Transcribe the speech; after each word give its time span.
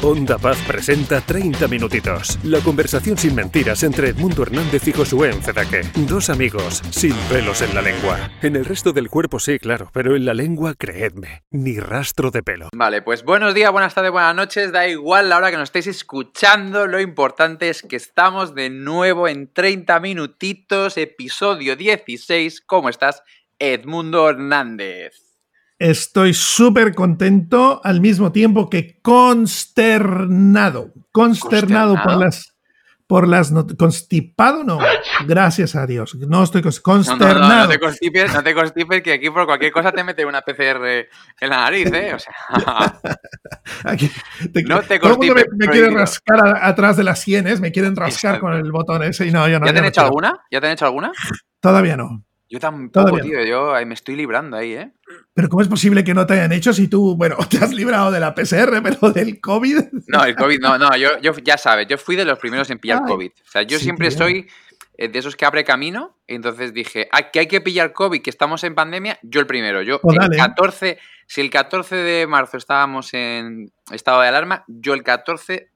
Onda 0.00 0.38
Paz 0.38 0.56
presenta 0.64 1.20
30 1.20 1.66
minutitos. 1.66 2.38
La 2.44 2.60
conversación 2.60 3.18
sin 3.18 3.34
mentiras 3.34 3.82
entre 3.82 4.10
Edmundo 4.10 4.42
Hernández 4.42 4.86
y 4.86 4.92
Josué 4.92 5.30
Encedaque. 5.30 5.80
Dos 6.06 6.30
amigos 6.30 6.82
sin 6.90 7.16
pelos 7.28 7.62
en 7.62 7.74
la 7.74 7.82
lengua. 7.82 8.30
En 8.40 8.54
el 8.54 8.64
resto 8.64 8.92
del 8.92 9.08
cuerpo 9.08 9.40
sí, 9.40 9.58
claro, 9.58 9.90
pero 9.92 10.14
en 10.14 10.24
la 10.24 10.34
lengua, 10.34 10.74
creedme, 10.74 11.42
ni 11.50 11.80
rastro 11.80 12.30
de 12.30 12.44
pelo. 12.44 12.68
Vale, 12.72 13.02
pues 13.02 13.24
buenos 13.24 13.54
días, 13.54 13.72
buenas 13.72 13.92
tardes, 13.92 14.12
buenas 14.12 14.36
noches. 14.36 14.70
Da 14.70 14.86
igual 14.86 15.28
la 15.28 15.36
hora 15.36 15.50
que 15.50 15.56
nos 15.56 15.64
estéis 15.64 15.88
escuchando. 15.88 16.86
Lo 16.86 17.00
importante 17.00 17.68
es 17.68 17.82
que 17.82 17.96
estamos 17.96 18.54
de 18.54 18.70
nuevo 18.70 19.26
en 19.26 19.52
30 19.52 19.98
minutitos, 19.98 20.96
episodio 20.96 21.74
16. 21.74 22.60
¿Cómo 22.60 22.88
estás, 22.88 23.24
Edmundo 23.58 24.30
Hernández? 24.30 25.27
Estoy 25.78 26.34
súper 26.34 26.94
contento 26.94 27.80
al 27.84 28.00
mismo 28.00 28.32
tiempo 28.32 28.68
que 28.68 28.98
consternado. 29.00 30.92
Consternado, 31.12 31.94
por 32.02 32.16
las. 32.16 32.54
Por 33.06 33.26
las 33.26 33.50
constipado 33.78 34.64
no, 34.64 34.78
gracias 35.26 35.74
a 35.74 35.86
Dios. 35.86 36.14
No 36.16 36.42
estoy 36.42 36.60
consternado. 36.60 37.48
No, 37.48 37.62
no, 37.62 37.68
te 37.68 37.78
constipes, 37.78 38.34
no 38.34 38.42
te 38.42 38.54
constipes, 38.54 39.02
que 39.02 39.14
aquí 39.14 39.30
por 39.30 39.46
cualquier 39.46 39.72
cosa 39.72 39.92
te 39.92 40.04
mete 40.04 40.26
una 40.26 40.42
PCR 40.42 41.08
en 41.40 41.48
la 41.48 41.56
nariz, 41.56 41.90
¿eh? 41.90 42.12
O 42.12 42.18
sea. 42.18 42.34
no 44.66 44.82
te 44.82 45.00
constipes. 45.00 45.46
Me, 45.52 45.66
me 45.66 45.72
quieren 45.72 45.94
rascar 45.94 46.58
atrás 46.60 46.98
de 46.98 47.04
las 47.04 47.20
sienes, 47.20 47.60
me 47.60 47.72
quieren 47.72 47.96
rascar 47.96 48.40
con 48.40 48.52
el 48.52 48.70
botón 48.70 49.02
ese 49.02 49.26
y 49.26 49.30
no, 49.30 49.48
yo 49.48 49.58
no. 49.58 49.64
¿Ya 49.64 49.72
te 49.72 49.78
han 49.78 49.84
hecho 49.86 50.02
alguna? 50.02 50.34
¿Ya 50.50 50.60
te 50.60 50.66
han 50.66 50.74
hecho 50.74 50.84
alguna? 50.84 51.10
Todavía 51.60 51.96
no. 51.96 52.27
Yo 52.50 52.58
tampoco, 52.58 53.18
tío. 53.18 53.44
Yo 53.44 53.74
me 53.86 53.94
estoy 53.94 54.16
librando 54.16 54.56
ahí, 54.56 54.72
¿eh? 54.72 54.92
Pero 55.34 55.48
¿cómo 55.48 55.60
es 55.60 55.68
posible 55.68 56.02
que 56.02 56.14
no 56.14 56.26
te 56.26 56.34
hayan 56.34 56.52
hecho 56.52 56.72
si 56.72 56.88
tú, 56.88 57.14
bueno, 57.16 57.36
te 57.50 57.58
has 57.58 57.72
librado 57.72 58.10
de 58.10 58.20
la 58.20 58.34
PCR, 58.34 58.82
pero 58.82 59.12
del 59.12 59.40
COVID? 59.40 59.76
No, 60.06 60.24
el 60.24 60.34
COVID, 60.34 60.60
no, 60.60 60.78
no, 60.78 60.96
yo, 60.96 61.18
yo 61.20 61.32
ya 61.42 61.58
sabes, 61.58 61.86
yo 61.88 61.98
fui 61.98 62.16
de 62.16 62.24
los 62.24 62.38
primeros 62.38 62.70
en 62.70 62.78
pillar 62.78 63.02
COVID. 63.06 63.30
O 63.30 63.50
sea, 63.50 63.62
yo 63.62 63.78
siempre 63.78 64.10
soy 64.10 64.48
eh, 64.96 65.08
de 65.08 65.18
esos 65.18 65.36
que 65.36 65.44
abre 65.44 65.62
camino. 65.62 66.16
Entonces 66.26 66.72
dije, 66.72 67.08
ah, 67.12 67.30
que 67.30 67.40
hay 67.40 67.46
que 67.46 67.60
pillar 67.60 67.92
COVID, 67.92 68.22
que 68.22 68.30
estamos 68.30 68.64
en 68.64 68.74
pandemia, 68.74 69.18
yo 69.22 69.40
el 69.40 69.46
primero. 69.46 69.82
Yo, 69.82 70.00
pues 70.00 70.18
el 70.18 70.36
14, 70.36 70.98
si 71.26 71.40
el 71.40 71.50
14 71.50 71.96
de 71.96 72.26
marzo 72.26 72.56
estábamos 72.56 73.12
en 73.12 73.72
estado 73.92 74.22
de 74.22 74.28
alarma, 74.28 74.64
yo 74.66 74.94
el 74.94 75.02
14 75.02 75.70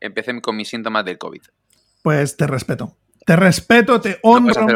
empecé 0.00 0.40
con 0.40 0.56
mis 0.56 0.68
síntomas 0.68 1.04
del 1.04 1.18
COVID. 1.18 1.42
Pues 2.02 2.36
te 2.36 2.46
respeto. 2.46 2.96
Te 3.30 3.36
respeto, 3.36 4.00
te 4.00 4.18
honro. 4.22 4.66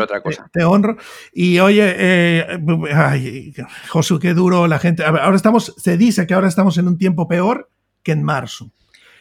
Te, 0.53 0.63
honro. 0.63 0.97
Y 1.33 1.59
oye, 1.59 1.93
eh, 1.99 2.59
ay, 2.95 3.53
Josu, 3.89 4.21
qué 4.21 4.33
duro 4.33 4.69
la 4.69 4.79
gente. 4.79 5.05
ahora 5.05 5.35
estamos, 5.35 5.75
se 5.77 5.97
dice 5.97 6.25
que 6.25 6.35
ahora 6.35 6.47
estamos 6.47 6.79
en 6.79 6.87
un 6.87 6.97
tiempo 6.97 7.27
peor 7.27 7.69
que 8.05 8.13
en 8.13 8.23
marzo. 8.23 8.71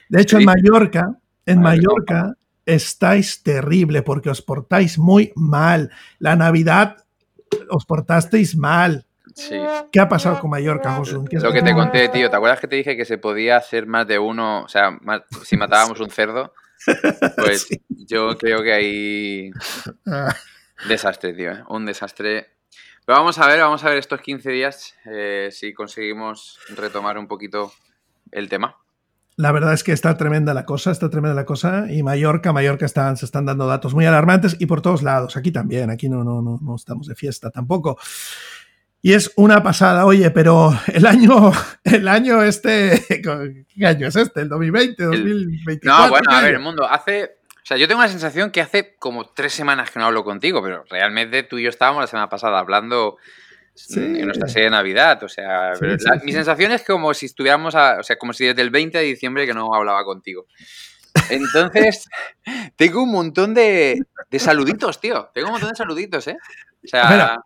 De 0.08 0.22
hecho, 0.22 0.38
en 0.38 0.46
Mallorca, 0.46 1.18
en 1.48 1.62
Mallorca 1.62 2.36
estáis 2.64 3.42
terrible 3.42 4.04
porque 4.04 4.30
os 4.30 4.44
portáis 4.44 5.00
muy 5.00 5.34
mal. 5.36 5.90
La 6.20 6.36
Navidad 6.36 6.98
os 7.72 7.86
portasteis 7.86 8.56
mal. 8.56 9.08
Sí. 9.34 9.60
¿Qué 9.92 10.00
ha 10.00 10.08
pasado 10.08 10.40
con 10.42 10.52
Mallorca, 10.52 10.94
Josu? 10.94 11.26
Lo 11.32 11.52
que 11.52 11.64
te 11.64 11.74
conté, 11.74 12.08
tío. 12.10 12.30
¿Te 12.30 12.36
acuerdas 12.36 12.60
que 12.60 12.68
te 12.68 12.76
dije 12.76 12.96
que 12.96 13.06
se 13.06 13.18
podía 13.18 13.58
hacer 13.58 13.88
más 13.88 14.06
de 14.06 14.20
uno? 14.20 14.62
O 14.62 14.68
sea, 14.68 14.96
si 15.44 15.58
matábamos 15.58 16.00
un 16.02 16.12
cerdo. 16.12 16.54
Pues 17.38 17.68
yo 17.90 18.38
creo 18.38 18.62
que 18.64 18.74
hay 18.74 19.52
ah. 20.08 20.36
desastre, 20.88 21.34
tío. 21.34 21.52
¿eh? 21.52 21.64
Un 21.70 21.86
desastre. 21.86 22.48
Pero 23.06 23.18
vamos 23.18 23.38
a 23.38 23.48
ver, 23.48 23.60
vamos 23.60 23.84
a 23.84 23.90
ver 23.90 23.98
estos 23.98 24.22
15 24.22 24.50
días 24.52 24.96
eh, 25.06 25.50
si 25.52 25.74
conseguimos 25.74 26.60
retomar 26.76 27.18
un 27.18 27.28
poquito 27.28 27.74
el 28.32 28.48
tema. 28.50 28.78
La 29.36 29.52
verdad 29.52 29.74
es 29.74 29.84
que 29.84 29.92
está 29.92 30.16
tremenda 30.16 30.54
la 30.54 30.66
cosa, 30.66 30.92
está 30.92 31.10
tremenda 31.10 31.36
la 31.36 31.46
cosa. 31.46 31.92
Y 31.92 32.04
Mallorca, 32.04 32.54
Mallorca 32.54 32.86
están, 32.86 33.18
se 33.18 33.26
están 33.26 33.46
dando 33.46 33.66
datos 33.66 33.94
muy 33.94 34.06
alarmantes 34.06 34.56
y 34.60 34.68
por 34.68 34.82
todos 34.82 35.02
lados. 35.02 35.36
Aquí 35.36 35.52
también, 35.52 35.90
aquí 35.90 36.08
no, 36.08 36.24
no, 36.24 36.42
no, 36.42 36.60
no 36.62 36.76
estamos 36.76 37.08
de 37.08 37.16
fiesta 37.16 37.50
tampoco. 37.50 37.98
Y 39.06 39.14
es 39.14 39.34
una 39.36 39.62
pasada, 39.62 40.06
oye, 40.06 40.32
pero 40.32 40.72
el 40.88 41.06
año, 41.06 41.52
el 41.84 42.08
año 42.08 42.42
este, 42.42 43.04
¿qué 43.78 43.86
año 43.86 44.08
es 44.08 44.16
este? 44.16 44.42
¿El 44.42 44.50
2020, 44.50 45.04
2024? 45.04 46.06
No, 46.06 46.10
bueno, 46.10 46.32
a 46.32 46.42
ver, 46.42 46.54
el 46.54 46.62
mundo, 46.62 46.88
hace, 46.90 47.36
o 47.50 47.66
sea, 47.66 47.76
yo 47.76 47.86
tengo 47.90 48.02
la 48.02 48.08
sensación 48.08 48.50
que 48.50 48.62
hace 48.62 48.96
como 48.98 49.26
tres 49.26 49.52
semanas 49.52 49.92
que 49.92 50.00
no 50.00 50.06
hablo 50.06 50.24
contigo, 50.24 50.64
pero 50.64 50.86
realmente 50.90 51.44
tú 51.44 51.58
y 51.58 51.64
yo 51.64 51.70
estábamos 51.70 52.00
la 52.00 52.08
semana 52.08 52.30
pasada 52.30 52.60
hablando 52.60 53.18
en 53.94 54.26
nuestra 54.26 54.48
serie 54.48 54.66
de 54.66 54.70
Navidad, 54.70 55.22
o 55.24 55.28
sea, 55.28 55.74
mi 56.24 56.32
sensación 56.32 56.72
es 56.72 56.86
como 56.86 57.14
si 57.14 57.26
estuviéramos, 57.26 57.76
o 57.76 58.04
sea, 58.04 58.16
como 58.18 58.32
si 58.32 58.46
desde 58.46 58.62
el 58.62 58.70
20 58.70 59.00
de 59.00 59.04
diciembre 59.04 59.46
que 59.46 59.54
no 59.54 59.74
hablaba 59.74 60.06
contigo. 60.06 60.46
Entonces, 61.30 62.08
tengo 62.78 63.04
un 63.04 63.12
montón 63.12 63.54
de, 63.54 64.00
de, 64.30 64.40
saluditos, 64.40 65.02
tío. 65.02 65.30
Tengo 65.34 65.48
un 65.48 65.54
montón 65.54 65.72
de 65.72 65.76
saluditos, 65.76 66.28
¿eh? 66.28 66.38
O 66.84 66.88
sea, 66.88 67.38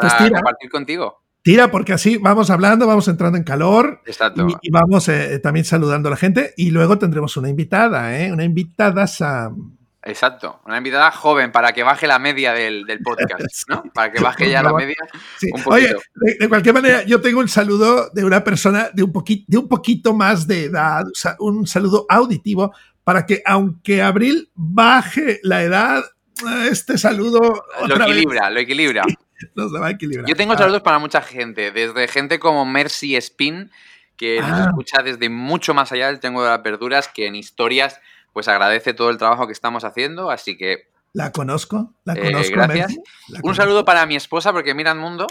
para 0.00 0.18
pues 0.18 0.30
compartir 0.30 0.70
contigo. 0.70 1.22
Tira, 1.42 1.70
porque 1.70 1.92
así 1.92 2.16
vamos 2.16 2.50
hablando, 2.50 2.88
vamos 2.88 3.06
entrando 3.06 3.38
en 3.38 3.44
calor. 3.44 4.00
Exacto. 4.04 4.48
Y, 4.62 4.70
vamos 4.70 5.08
eh, 5.08 5.38
también 5.38 5.64
saludando 5.64 6.08
a 6.08 6.10
la 6.10 6.16
gente. 6.16 6.54
Y 6.56 6.70
luego 6.70 6.98
tendremos 6.98 7.36
una 7.36 7.48
invitada, 7.48 8.18
¿eh? 8.18 8.32
Una 8.32 8.42
invitada 8.42 9.06
Sam. 9.06 9.76
Exacto, 10.02 10.60
una 10.64 10.78
invitada 10.78 11.10
joven 11.10 11.50
para 11.50 11.72
que 11.72 11.82
baje 11.82 12.06
la 12.06 12.20
media 12.20 12.52
del, 12.52 12.84
podcast, 13.02 13.62
¿no? 13.68 13.82
Para 13.92 14.12
que 14.12 14.22
baje 14.22 14.48
ya 14.48 14.62
la 14.62 14.72
media 14.72 14.96
un 15.52 15.62
poquito. 15.62 15.70
Oye, 15.70 15.96
de, 16.38 16.48
cualquier 16.48 16.74
manera, 16.74 17.02
yo 17.02 17.20
tengo 17.20 17.40
un 17.40 17.48
saludo 17.48 18.08
de 18.10 18.24
una 18.24 18.44
persona 18.44 18.90
de 18.92 19.02
un, 19.02 19.12
de 19.46 19.58
un 19.58 19.68
poquito 19.68 20.14
más 20.14 20.46
de 20.46 20.64
edad, 20.64 21.04
un 21.40 21.66
saludo 21.66 22.06
auditivo, 22.08 22.72
para 23.02 23.26
que 23.26 23.42
aunque 23.44 24.00
Abril 24.00 24.48
baje 24.54 25.40
la 25.42 25.64
edad, 25.64 26.04
este 26.70 26.98
saludo... 26.98 27.64
lo 27.86 28.02
equilibra, 28.02 28.48
lo 28.50 28.60
equilibra. 28.60 29.02
Yo 30.26 30.36
tengo 30.36 30.56
saludos 30.56 30.82
para 30.82 30.98
mucha 30.98 31.22
gente, 31.22 31.70
desde 31.70 32.08
gente 32.08 32.38
como 32.38 32.64
Mercy 32.64 33.16
Spin, 33.16 33.70
que 34.16 34.40
nos 34.40 34.50
ah. 34.50 34.64
escucha 34.68 35.02
desde 35.02 35.28
mucho 35.28 35.74
más 35.74 35.92
allá 35.92 36.06
del 36.06 36.20
Tengo 36.20 36.42
de 36.42 36.50
las 36.50 36.62
Verduras, 36.62 37.08
que 37.08 37.26
en 37.26 37.36
historias 37.36 38.00
pues 38.32 38.48
agradece 38.48 38.94
todo 38.94 39.10
el 39.10 39.18
trabajo 39.18 39.46
que 39.46 39.52
estamos 39.52 39.84
haciendo, 39.84 40.30
así 40.30 40.56
que... 40.56 40.90
La 41.12 41.32
conozco, 41.32 41.94
la 42.04 42.12
eh, 42.14 42.32
conozco. 42.32 42.52
gracias. 42.52 42.96
Un 43.42 43.54
saludo 43.54 43.86
para 43.86 44.04
mi 44.04 44.16
esposa, 44.16 44.52
porque 44.52 44.74
mira 44.74 44.92
el 44.92 44.98
mundo. 44.98 45.26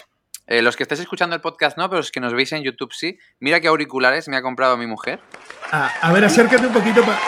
Eh, 0.47 0.63
los 0.63 0.75
que 0.75 0.83
estéis 0.83 1.01
escuchando 1.01 1.35
el 1.35 1.41
podcast 1.41 1.77
no, 1.77 1.87
pero 1.89 1.99
los 1.99 2.11
que 2.11 2.19
nos 2.19 2.33
veis 2.33 2.51
en 2.53 2.63
YouTube 2.63 2.93
sí. 2.93 3.19
Mira 3.39 3.59
qué 3.59 3.67
auriculares 3.67 4.27
me 4.27 4.37
ha 4.37 4.41
comprado 4.41 4.77
mi 4.77 4.87
mujer. 4.87 5.19
Ah, 5.71 5.91
a 6.01 6.11
ver, 6.11 6.25
acércate 6.25 6.65
un 6.65 6.73
poquito 6.73 7.03
para... 7.03 7.19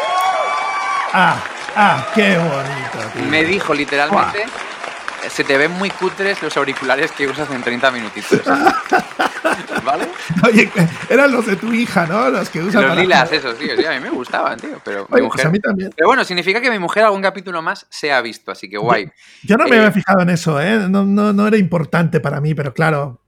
Ah, 1.13 1.43
ah, 1.75 2.07
qué 2.15 2.37
bonito. 2.37 3.29
Me 3.29 3.43
dijo 3.43 3.75
literalmente 3.75 4.45
se 5.29 5.43
te 5.43 5.57
ven 5.57 5.71
muy 5.71 5.89
cutres 5.89 6.41
los 6.41 6.55
auriculares 6.57 7.11
que 7.11 7.27
usas 7.27 7.49
en 7.51 7.61
30 7.61 7.91
minutitos. 7.91 8.41
¿Vale? 9.83 10.07
Oye, 10.43 10.69
eran 11.09 11.31
los 11.31 11.45
de 11.45 11.55
tu 11.55 11.73
hija, 11.73 12.05
¿no? 12.05 12.29
Los 12.29 12.49
que 12.49 12.61
usan. 12.61 12.87
Los 12.87 12.97
lilas, 12.97 13.31
esos, 13.31 13.57
tío. 13.57 13.75
Sí, 13.77 13.85
a 13.85 13.91
mí 13.91 13.99
me 13.99 14.09
gustaban, 14.09 14.59
tío. 14.59 14.81
Pero 14.83 15.01
mi 15.03 15.07
pues 15.07 15.23
mujer... 15.23 15.59
también. 15.61 15.93
Pero 15.95 16.07
bueno, 16.07 16.23
significa 16.23 16.59
que 16.59 16.69
mi 16.69 16.79
mujer 16.79 17.05
algún 17.05 17.21
capítulo 17.21 17.61
más 17.61 17.87
se 17.89 18.11
ha 18.11 18.21
visto, 18.21 18.51
así 18.51 18.69
que 18.69 18.77
guay. 18.77 19.09
Yo, 19.43 19.57
no 19.57 19.65
me 19.65 19.77
había 19.77 19.89
eh, 19.89 19.91
fijado 19.91 20.21
en 20.21 20.29
eso, 20.29 20.59
¿eh? 20.59 20.87
No, 20.89 21.05
no, 21.05 21.33
no 21.33 21.47
era 21.47 21.57
importante 21.57 22.19
para 22.19 22.41
mí, 22.41 22.53
pero 22.53 22.73
claro. 22.73 23.21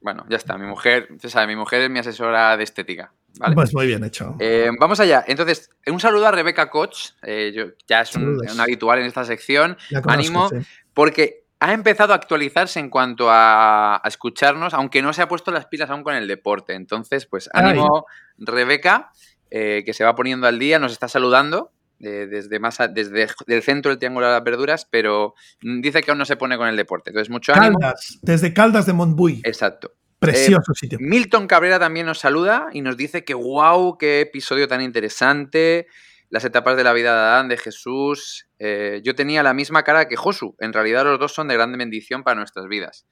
Bueno, 0.00 0.26
ya 0.28 0.36
está. 0.36 0.58
Mi 0.58 0.66
mujer, 0.66 1.08
usted 1.10 1.28
sabe, 1.28 1.46
mi 1.46 1.56
mujer 1.56 1.82
es 1.82 1.90
mi 1.90 1.98
asesora 1.98 2.56
de 2.56 2.64
estética. 2.64 3.12
Pues 3.54 3.74
muy 3.74 3.86
bien 3.86 4.04
hecho. 4.04 4.36
Eh, 4.38 4.70
vamos 4.78 5.00
allá. 5.00 5.24
Entonces, 5.26 5.70
un 5.86 5.98
saludo 5.98 6.26
a 6.26 6.30
Rebeca 6.30 6.70
Koch. 6.70 7.10
Eh, 7.22 7.74
ya 7.86 8.02
es 8.02 8.14
un, 8.14 8.38
habitual 8.58 9.00
en 9.00 9.06
esta 9.06 9.24
sección. 9.24 9.76
Ánimo, 10.06 10.50
porque 10.92 11.44
ha 11.60 11.72
empezado 11.72 12.12
a 12.12 12.16
actualizarse 12.16 12.78
en 12.78 12.90
cuanto 12.90 13.26
a, 13.30 14.00
escucharnos, 14.04 14.74
aunque 14.74 15.02
no 15.02 15.12
se 15.12 15.22
ha 15.22 15.28
puesto 15.28 15.50
las 15.50 15.66
pilas 15.66 15.90
aún 15.90 16.04
con 16.04 16.14
el 16.14 16.28
deporte. 16.28 16.74
Entonces, 16.74 17.26
pues 17.26 17.50
ánimo, 17.52 18.06
Rebeca, 18.38 19.10
eh, 19.50 19.82
que 19.84 19.94
se 19.94 20.04
va 20.04 20.14
poniendo 20.14 20.46
al 20.46 20.58
día, 20.58 20.78
nos 20.78 20.92
está 20.92 21.08
saludando. 21.08 21.72
desde 21.98 22.58
más 22.58 22.78
desde 22.92 23.28
el 23.46 23.62
centro 23.62 23.90
del 23.90 23.98
Triángulo 23.98 24.26
de 24.26 24.32
las 24.32 24.44
Verduras, 24.44 24.86
pero 24.90 25.34
dice 25.62 26.02
que 26.02 26.10
aún 26.10 26.18
no 26.18 26.26
se 26.26 26.36
pone 26.36 26.56
con 26.56 26.68
el 26.68 26.76
deporte. 26.76 27.10
Entonces, 27.10 27.30
mucho 27.30 27.52
ánimo. 27.54 27.78
Caldas, 27.78 28.18
desde 28.22 28.52
Caldas 28.52 28.86
de 28.86 28.92
Montbui. 28.92 29.40
Exacto. 29.44 29.92
Precioso 30.24 30.72
eh, 30.72 30.74
sitio. 30.74 30.98
Milton 31.00 31.46
Cabrera 31.46 31.78
también 31.78 32.06
nos 32.06 32.18
saluda 32.18 32.68
y 32.72 32.80
nos 32.80 32.96
dice 32.96 33.24
que 33.24 33.34
wow, 33.34 33.96
qué 33.98 34.20
episodio 34.20 34.68
tan 34.68 34.80
interesante. 34.80 35.86
Las 36.30 36.44
etapas 36.44 36.76
de 36.76 36.84
la 36.84 36.92
vida 36.92 37.12
de 37.12 37.18
Adán, 37.20 37.48
de 37.48 37.56
Jesús. 37.56 38.48
Eh, 38.58 39.00
yo 39.04 39.14
tenía 39.14 39.42
la 39.42 39.54
misma 39.54 39.84
cara 39.84 40.08
que 40.08 40.16
Josu. 40.16 40.56
En 40.58 40.72
realidad 40.72 41.04
los 41.04 41.18
dos 41.18 41.32
son 41.32 41.48
de 41.48 41.54
grande 41.54 41.78
bendición 41.78 42.24
para 42.24 42.36
nuestras 42.36 42.66
vidas. 42.66 43.06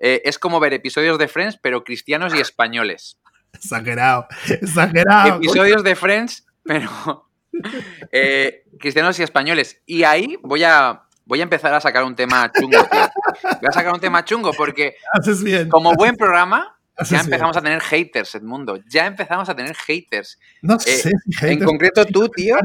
Eh, 0.00 0.22
es 0.24 0.38
como 0.38 0.58
ver 0.60 0.72
episodios 0.72 1.18
de 1.18 1.28
Friends, 1.28 1.58
pero 1.62 1.84
cristianos 1.84 2.34
y 2.34 2.40
españoles. 2.40 3.18
Exagerado, 3.52 4.26
exagerado. 4.48 5.36
Episodios 5.36 5.84
de 5.84 5.94
Friends, 5.94 6.44
pero 6.64 7.28
cristianos 8.80 9.18
y 9.20 9.22
españoles. 9.22 9.80
Y 9.86 10.02
ahí 10.02 10.36
voy 10.42 10.64
a, 10.64 11.03
voy 11.24 11.40
a 11.40 11.44
empezar 11.44 11.74
a 11.74 11.80
sacar 11.80 12.04
un 12.04 12.14
tema 12.14 12.50
chungo, 12.52 12.78
Voy 12.78 13.68
a 13.68 13.72
sacar 13.72 13.92
un 13.92 14.00
tema 14.00 14.24
chungo 14.24 14.52
porque, 14.52 14.96
Haces 15.12 15.42
bien. 15.42 15.68
como 15.68 15.94
buen 15.94 16.16
programa, 16.16 16.76
ya 17.08 17.20
empezamos 17.20 17.56
a 17.56 17.62
tener 17.62 17.80
haters, 17.80 18.34
Edmundo. 18.34 18.78
Ya 18.88 19.06
empezamos 19.06 19.48
a 19.48 19.56
tener 19.56 19.74
haters. 19.74 20.38
No 20.62 20.76
eh, 20.76 20.78
sé 20.78 21.12
En 21.42 21.64
concreto 21.64 22.04
tú, 22.06 22.28
tío, 22.28 22.56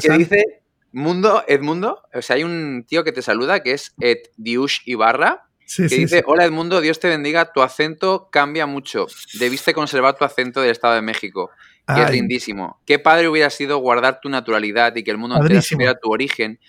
que 0.00 0.10
dice 0.10 0.62
Mundo, 0.92 1.42
Edmundo, 1.48 2.02
o 2.14 2.22
sea, 2.22 2.36
hay 2.36 2.44
un 2.44 2.84
tío 2.86 3.02
que 3.02 3.12
te 3.12 3.22
saluda 3.22 3.62
que 3.62 3.72
es 3.72 3.94
Ed 3.98 4.18
Diush 4.36 4.80
Ibarra, 4.84 5.48
que 5.76 5.88
dice, 5.88 6.22
hola 6.26 6.44
Edmundo, 6.44 6.80
Dios 6.80 7.00
te 7.00 7.08
bendiga, 7.08 7.52
tu 7.52 7.62
acento 7.62 8.28
cambia 8.30 8.66
mucho. 8.66 9.06
Debiste 9.38 9.72
conservar 9.72 10.16
tu 10.16 10.24
acento 10.24 10.60
del 10.60 10.70
Estado 10.70 10.94
de 10.94 11.02
México. 11.02 11.50
Que 11.86 12.02
es 12.02 12.10
lindísimo. 12.10 12.80
Qué 12.86 12.98
padre 12.98 13.28
hubiera 13.28 13.50
sido 13.50 13.78
guardar 13.78 14.20
tu 14.20 14.28
naturalidad 14.28 14.94
y 14.94 15.02
que 15.02 15.10
el 15.10 15.18
mundo 15.18 15.36
entero 15.36 15.60
supiera 15.60 15.94
tu 15.94 16.12
origen. 16.12 16.60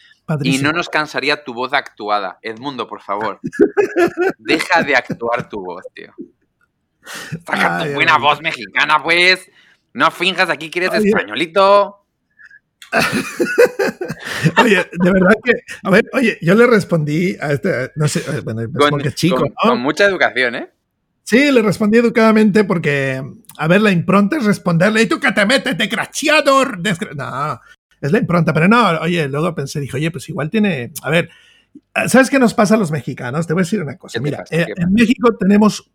Y 0.41 0.59
no 0.59 0.71
nos 0.71 0.89
cansaría 0.89 1.43
tu 1.43 1.53
voz 1.53 1.73
actuada. 1.73 2.39
Edmundo, 2.41 2.87
por 2.87 3.01
favor. 3.01 3.39
deja 4.37 4.81
de 4.83 4.95
actuar 4.95 5.49
tu 5.49 5.61
voz, 5.61 5.83
tío. 5.93 6.13
Saca 7.45 7.83
tu 7.83 7.93
buena 7.93 8.17
voz 8.17 8.41
mexicana, 8.41 9.03
pues. 9.03 9.49
No 9.93 10.09
finjas 10.11 10.49
aquí 10.49 10.69
que 10.69 10.79
eres 10.85 11.03
españolito. 11.03 11.99
oye, 14.63 14.87
de 14.91 15.11
verdad 15.11 15.33
que, 15.43 15.53
a 15.83 15.89
ver, 15.89 16.05
oye, 16.13 16.37
yo 16.41 16.53
le 16.53 16.67
respondí 16.67 17.35
a 17.41 17.51
este, 17.51 17.91
no 17.95 18.07
sé, 18.07 18.23
bueno, 18.41 18.61
con, 18.71 19.01
chico, 19.13 19.43
con, 19.61 19.79
mucha 19.79 20.05
educación, 20.05 20.55
¿eh? 20.55 20.69
Sí, 21.23 21.51
le 21.51 21.61
respondí 21.61 21.97
educadamente 21.97 22.63
porque, 22.65 23.23
a 23.57 23.67
ver, 23.67 23.81
la 23.81 23.91
impronta 23.91 24.37
es 24.37 24.45
responderle, 24.45 25.03
¿y 25.03 25.07
tú 25.07 25.19
que 25.19 25.31
te 25.31 25.45
metes, 25.45 25.77
desgraciador? 25.77 26.79
No, 27.15 27.59
es 28.07 28.11
la 28.11 28.19
impronta, 28.19 28.53
pero 28.53 28.67
no, 28.67 28.99
oye, 29.01 29.27
luego 29.27 29.53
pensé, 29.55 29.79
dije, 29.79 29.97
oye, 29.97 30.11
pues 30.11 30.27
igual 30.29 30.49
tiene, 30.49 30.91
a 31.01 31.09
ver, 31.09 31.29
¿sabes 32.07 32.29
qué 32.29 32.39
nos 32.39 32.53
pasa 32.53 32.75
a 32.75 32.77
los 32.77 32.91
mexicanos? 32.91 33.47
Te 33.47 33.53
voy 33.53 33.61
a 33.61 33.65
decir 33.65 33.81
una 33.81 33.97
cosa, 33.97 34.19
mira, 34.19 34.43
eh, 34.49 34.65
en 34.75 34.93
México 34.93 35.35
tenemos, 35.37 35.91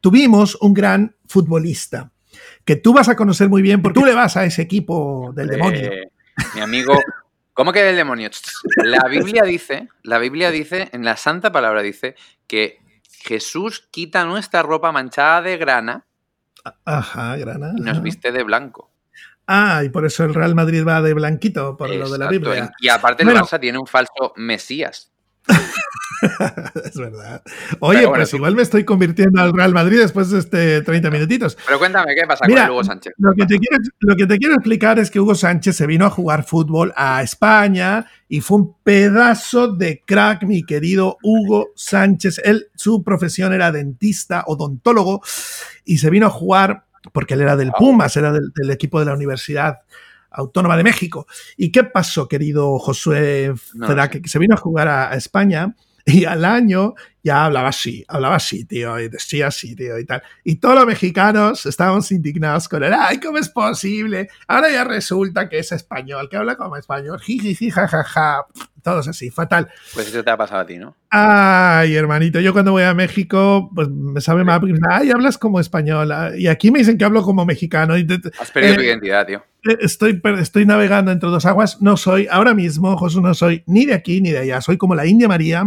tuvimos 0.00 0.56
un 0.60 0.74
gran 0.74 1.16
futbolista 1.26 2.10
que 2.64 2.76
tú 2.76 2.92
vas 2.92 3.08
a 3.08 3.16
conocer 3.16 3.48
muy 3.48 3.62
bien 3.62 3.82
porque 3.82 4.00
tú 4.00 4.06
le 4.06 4.14
vas 4.14 4.36
a 4.36 4.44
ese 4.44 4.62
equipo 4.62 5.32
del 5.34 5.48
demonio. 5.48 5.90
Mi 6.54 6.60
amigo, 6.60 6.94
¿cómo 7.52 7.72
que 7.72 7.82
del 7.82 7.96
demonio? 7.96 8.30
La 8.76 9.08
Biblia 9.08 9.42
dice, 9.42 9.88
la 10.02 10.18
Biblia 10.18 10.50
dice, 10.50 10.88
en 10.92 11.04
la 11.04 11.16
santa 11.16 11.52
palabra 11.52 11.82
dice 11.82 12.14
que 12.46 12.78
Jesús 13.10 13.88
quita 13.90 14.24
nuestra 14.24 14.62
ropa 14.62 14.92
manchada 14.92 15.42
de 15.42 15.56
grana. 15.56 16.06
Ajá, 16.84 17.36
grana. 17.36 17.72
Y 17.76 17.80
nos 17.80 18.02
viste 18.02 18.32
de 18.32 18.42
blanco. 18.42 18.91
Ah, 19.46 19.82
y 19.84 19.88
por 19.88 20.06
eso 20.06 20.24
el 20.24 20.34
Real 20.34 20.54
Madrid 20.54 20.84
va 20.86 21.02
de 21.02 21.14
blanquito, 21.14 21.76
por 21.76 21.90
lo 21.90 22.08
de 22.08 22.18
la 22.18 22.28
Biblia. 22.28 22.70
Y 22.80 22.88
aparte 22.88 23.22
el 23.22 23.30
Barça 23.30 23.58
tiene 23.60 23.78
un 23.78 23.86
falso 23.86 24.32
Mesías. 24.36 25.12
es 26.84 26.96
verdad. 26.96 27.42
Oye, 27.80 28.06
pues 28.06 28.32
igual 28.34 28.54
me 28.54 28.62
estoy 28.62 28.84
convirtiendo 28.84 29.40
al 29.40 29.52
Real 29.52 29.72
Madrid 29.72 29.98
después 29.98 30.30
de 30.30 30.38
este 30.38 30.82
30 30.82 31.10
minutitos. 31.10 31.56
Pero 31.66 31.78
cuéntame, 31.78 32.14
¿qué 32.14 32.26
pasa 32.26 32.46
con 32.46 32.70
Hugo 32.70 32.84
Sánchez? 32.84 33.14
Lo 33.18 33.32
que, 33.34 33.46
te 33.46 33.58
quiero, 33.58 33.82
lo 34.00 34.16
que 34.16 34.26
te 34.26 34.38
quiero 34.38 34.54
explicar 34.54 34.98
es 34.98 35.10
que 35.10 35.20
Hugo 35.20 35.34
Sánchez 35.34 35.76
se 35.76 35.86
vino 35.86 36.06
a 36.06 36.10
jugar 36.10 36.44
fútbol 36.44 36.92
a 36.96 37.22
España 37.22 38.06
y 38.28 38.40
fue 38.40 38.58
un 38.58 38.76
pedazo 38.82 39.68
de 39.68 40.02
crack, 40.04 40.44
mi 40.44 40.64
querido 40.64 41.18
Hugo 41.22 41.72
Sánchez. 41.74 42.40
Él, 42.44 42.68
su 42.74 43.02
profesión 43.02 43.52
era 43.52 43.72
dentista, 43.72 44.44
odontólogo, 44.46 45.22
y 45.84 45.98
se 45.98 46.10
vino 46.10 46.26
a 46.26 46.30
jugar 46.30 46.84
porque 47.12 47.34
él 47.34 47.40
era 47.40 47.56
del 47.56 47.72
Pumas, 47.72 48.16
era 48.16 48.32
del, 48.32 48.52
del 48.54 48.70
equipo 48.70 49.00
de 49.00 49.06
la 49.06 49.14
universidad 49.14 49.80
Autónoma 50.32 50.76
de 50.76 50.84
México. 50.84 51.26
¿Y 51.56 51.70
qué 51.70 51.84
pasó, 51.84 52.28
querido 52.28 52.78
Josué 52.78 53.54
Que 54.10 54.28
se 54.28 54.38
vino 54.38 54.54
a 54.54 54.58
jugar 54.58 54.88
a, 54.88 55.14
España 55.14 55.74
y 56.06 56.24
al 56.24 56.44
año 56.44 56.94
ya 57.22 57.44
hablaba 57.44 57.68
así, 57.68 58.04
hablaba 58.08 58.36
así, 58.36 58.64
tío, 58.64 58.98
y 58.98 59.08
decía 59.08 59.46
así, 59.46 59.76
tío, 59.76 59.98
y 59.98 60.04
tal. 60.04 60.22
Y 60.42 60.56
todos 60.56 60.74
los 60.74 60.86
mexicanos 60.86 61.66
estábamos 61.66 62.10
indignados 62.10 62.68
con 62.68 62.82
él. 62.82 62.92
¡Ay, 62.98 63.20
cómo 63.20 63.38
es 63.38 63.48
posible! 63.48 64.28
Ahora 64.48 64.70
ya 64.70 64.84
resulta 64.84 65.48
que 65.48 65.58
es 65.58 65.70
español, 65.70 66.28
que 66.28 66.36
habla 66.36 66.56
como 66.56 66.76
español. 66.76 67.20
Jiji, 67.20 67.70
jajaja. 67.70 68.02
Ja, 68.04 68.46
ja. 68.56 68.68
Todos 68.82 69.06
así, 69.06 69.30
fatal. 69.30 69.68
Pues 69.94 70.08
eso 70.08 70.24
te 70.24 70.30
ha 70.30 70.36
pasado 70.36 70.62
a 70.62 70.66
ti, 70.66 70.76
¿no? 70.76 70.96
Ay, 71.08 71.94
hermanito, 71.94 72.40
yo 72.40 72.52
cuando 72.52 72.72
voy 72.72 72.82
a 72.82 72.92
México, 72.94 73.70
pues 73.72 73.88
me 73.88 74.20
sabe 74.20 74.42
mal 74.42 74.58
porque 74.58 74.74
ay, 74.90 75.12
hablas 75.12 75.38
como 75.38 75.60
español. 75.60 76.12
Y 76.36 76.48
aquí 76.48 76.72
me 76.72 76.80
dicen 76.80 76.98
que 76.98 77.04
hablo 77.04 77.22
como 77.22 77.46
mexicano. 77.46 77.94
Has 77.94 78.50
perdido 78.50 78.74
tu 78.74 78.80
eh, 78.80 78.86
identidad, 78.86 79.24
tío. 79.24 79.44
Eh, 79.64 79.78
estoy, 79.80 80.20
estoy 80.40 80.66
navegando 80.66 81.12
entre 81.12 81.28
dos 81.28 81.46
aguas. 81.46 81.80
No 81.80 81.96
soy, 81.96 82.26
ahora 82.28 82.54
mismo, 82.54 82.96
José, 82.96 83.20
no 83.20 83.34
soy 83.34 83.62
ni 83.66 83.86
de 83.86 83.94
aquí 83.94 84.20
ni 84.20 84.32
de 84.32 84.38
allá. 84.38 84.60
Soy 84.60 84.76
como 84.78 84.96
la 84.96 85.06
India 85.06 85.28
María, 85.28 85.64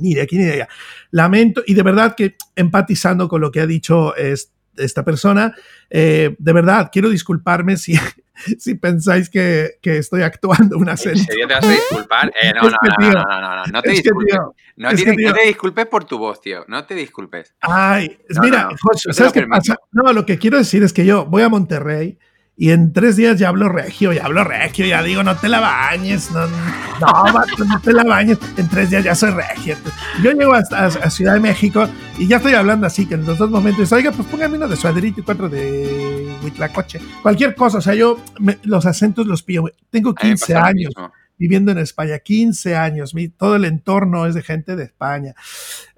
ni 0.00 0.14
de 0.14 0.22
aquí 0.22 0.36
ni 0.36 0.44
de 0.44 0.52
allá. 0.52 0.68
Lamento, 1.10 1.62
y 1.66 1.74
de 1.74 1.82
verdad 1.82 2.14
que 2.16 2.36
empatizando 2.56 3.28
con 3.28 3.40
lo 3.40 3.50
que 3.50 3.60
ha 3.60 3.66
dicho 3.66 4.14
esta 4.16 5.04
persona, 5.04 5.54
eh, 5.88 6.34
de 6.38 6.52
verdad 6.52 6.90
quiero 6.92 7.10
disculparme 7.10 7.76
si, 7.76 7.94
si 8.58 8.74
pensáis 8.74 9.28
que, 9.28 9.78
que 9.82 9.98
estoy 9.98 10.22
actuando 10.22 10.78
una 10.78 10.96
serie. 10.96 11.22
¿En 11.28 11.48
te 11.48 11.54
vas 11.54 11.64
a 11.64 11.70
disculpar? 11.70 12.32
Eh, 12.42 12.52
no, 12.54 12.62
no, 12.62 12.70
no, 12.70 13.10
no, 13.10 13.24
no, 13.24 13.56
no, 13.56 13.64
no, 13.64 13.82
te 13.82 13.90
disculpes. 13.90 14.38
no, 14.76 14.90
te 14.94 15.46
disculpes 15.46 15.86
por 15.86 16.04
tu 16.04 16.18
voz, 16.18 16.40
tío. 16.40 16.64
No 16.68 16.84
te 16.84 16.94
disculpes. 16.94 17.54
Ay, 17.60 18.18
mira, 18.40 18.70
José, 18.80 19.12
¿sabes 19.12 19.32
qué 19.32 19.46
pasa? 19.46 19.76
No, 19.92 20.12
lo 20.12 20.24
que 20.24 20.38
quiero 20.38 20.58
decir 20.58 20.82
es 20.82 20.92
que 20.92 21.04
yo 21.04 21.26
voy 21.26 21.42
a 21.42 21.48
Monterrey 21.48 22.18
y 22.60 22.72
en 22.72 22.92
tres 22.92 23.16
días 23.16 23.38
ya 23.38 23.48
hablo 23.48 23.70
regio, 23.70 24.12
ya 24.12 24.26
hablo 24.26 24.44
regio, 24.44 24.84
ya 24.84 25.02
digo, 25.02 25.22
no 25.22 25.34
te 25.34 25.48
la 25.48 25.60
bañes, 25.60 26.30
no, 26.30 26.46
no, 26.46 27.32
no 27.66 27.80
te 27.82 27.94
la 27.94 28.04
bañes. 28.04 28.36
En 28.58 28.68
tres 28.68 28.90
días 28.90 29.02
ya 29.02 29.14
soy 29.14 29.30
regio. 29.30 29.78
Yo 30.22 30.32
llego 30.32 30.52
hasta 30.52 30.84
a, 30.84 31.08
Ciudad 31.08 31.32
de 31.32 31.40
México 31.40 31.88
y 32.18 32.28
ya 32.28 32.36
estoy 32.36 32.52
hablando 32.52 32.86
así, 32.86 33.06
que 33.06 33.14
en 33.14 33.24
los 33.24 33.38
dos 33.38 33.48
momentos, 33.48 33.90
oiga, 33.92 34.12
pues 34.12 34.28
póngame 34.28 34.58
uno 34.58 34.68
de 34.68 34.76
suaderito 34.76 35.22
y 35.22 35.22
cuatro 35.22 35.48
de 35.48 36.36
huitlacoche. 36.44 37.00
Cualquier 37.22 37.54
cosa, 37.54 37.78
o 37.78 37.80
sea, 37.80 37.94
yo 37.94 38.20
los 38.64 38.84
acentos 38.84 39.26
los 39.26 39.42
pillo. 39.42 39.64
Tengo 39.88 40.14
15 40.14 40.54
años 40.54 40.92
viviendo 41.38 41.72
en 41.72 41.78
España, 41.78 42.18
15 42.18 42.76
años, 42.76 43.14
mi, 43.14 43.28
todo 43.28 43.56
el 43.56 43.64
entorno 43.64 44.26
es 44.26 44.34
de 44.34 44.42
gente 44.42 44.76
de 44.76 44.84
España. 44.84 45.34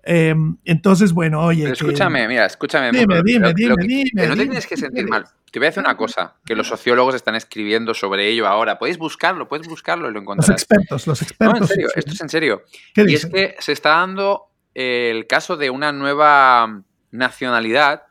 Em, 0.04 0.56
entonces, 0.64 1.12
bueno, 1.12 1.44
oye. 1.44 1.70
escúchame, 1.70 2.26
mira, 2.26 2.46
escúchame. 2.46 2.90
Dime, 2.90 3.22
dime, 3.22 3.52
dime, 3.54 3.74
dime, 3.86 4.26
No 4.26 4.36
te 4.36 4.42
tienes 4.42 4.66
que 4.66 4.76
sentir 4.76 5.06
mal. 5.08 5.24
Te 5.50 5.58
voy 5.58 5.66
a 5.66 5.70
decir 5.70 5.82
una 5.82 5.96
cosa, 5.96 6.36
que 6.44 6.56
los 6.56 6.66
sociólogos 6.66 7.14
están 7.14 7.34
escribiendo 7.34 7.94
sobre 7.94 8.28
ello 8.28 8.46
ahora. 8.48 8.78
Podéis 8.78 8.98
buscarlo, 8.98 9.48
puedes 9.48 9.68
buscarlo 9.68 10.08
y 10.08 10.12
lo 10.12 10.20
encontrarás. 10.20 10.48
Los 10.48 10.62
expertos, 10.62 11.06
los 11.06 11.22
expertos. 11.22 11.60
No, 11.60 11.64
en 11.64 11.68
serio, 11.68 11.88
esto 11.94 12.12
es 12.12 12.20
en 12.20 12.28
serio. 12.28 12.62
y 12.96 13.14
es 13.14 13.26
que 13.26 13.54
se 13.58 13.72
está 13.72 13.90
dando 13.90 14.48
el 14.74 15.26
caso 15.26 15.56
de 15.56 15.70
una 15.70 15.92
nueva 15.92 16.82
nacionalidad, 17.10 18.04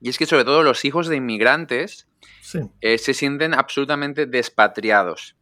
y 0.00 0.10
es 0.10 0.18
que 0.18 0.26
sobre 0.26 0.44
todo 0.44 0.62
los 0.62 0.84
hijos 0.84 1.08
de 1.08 1.16
inmigrantes 1.16 2.08
eh, 2.80 2.98
se 2.98 3.14
sienten 3.14 3.54
absolutamente 3.54 4.26
despatriados, 4.26 5.36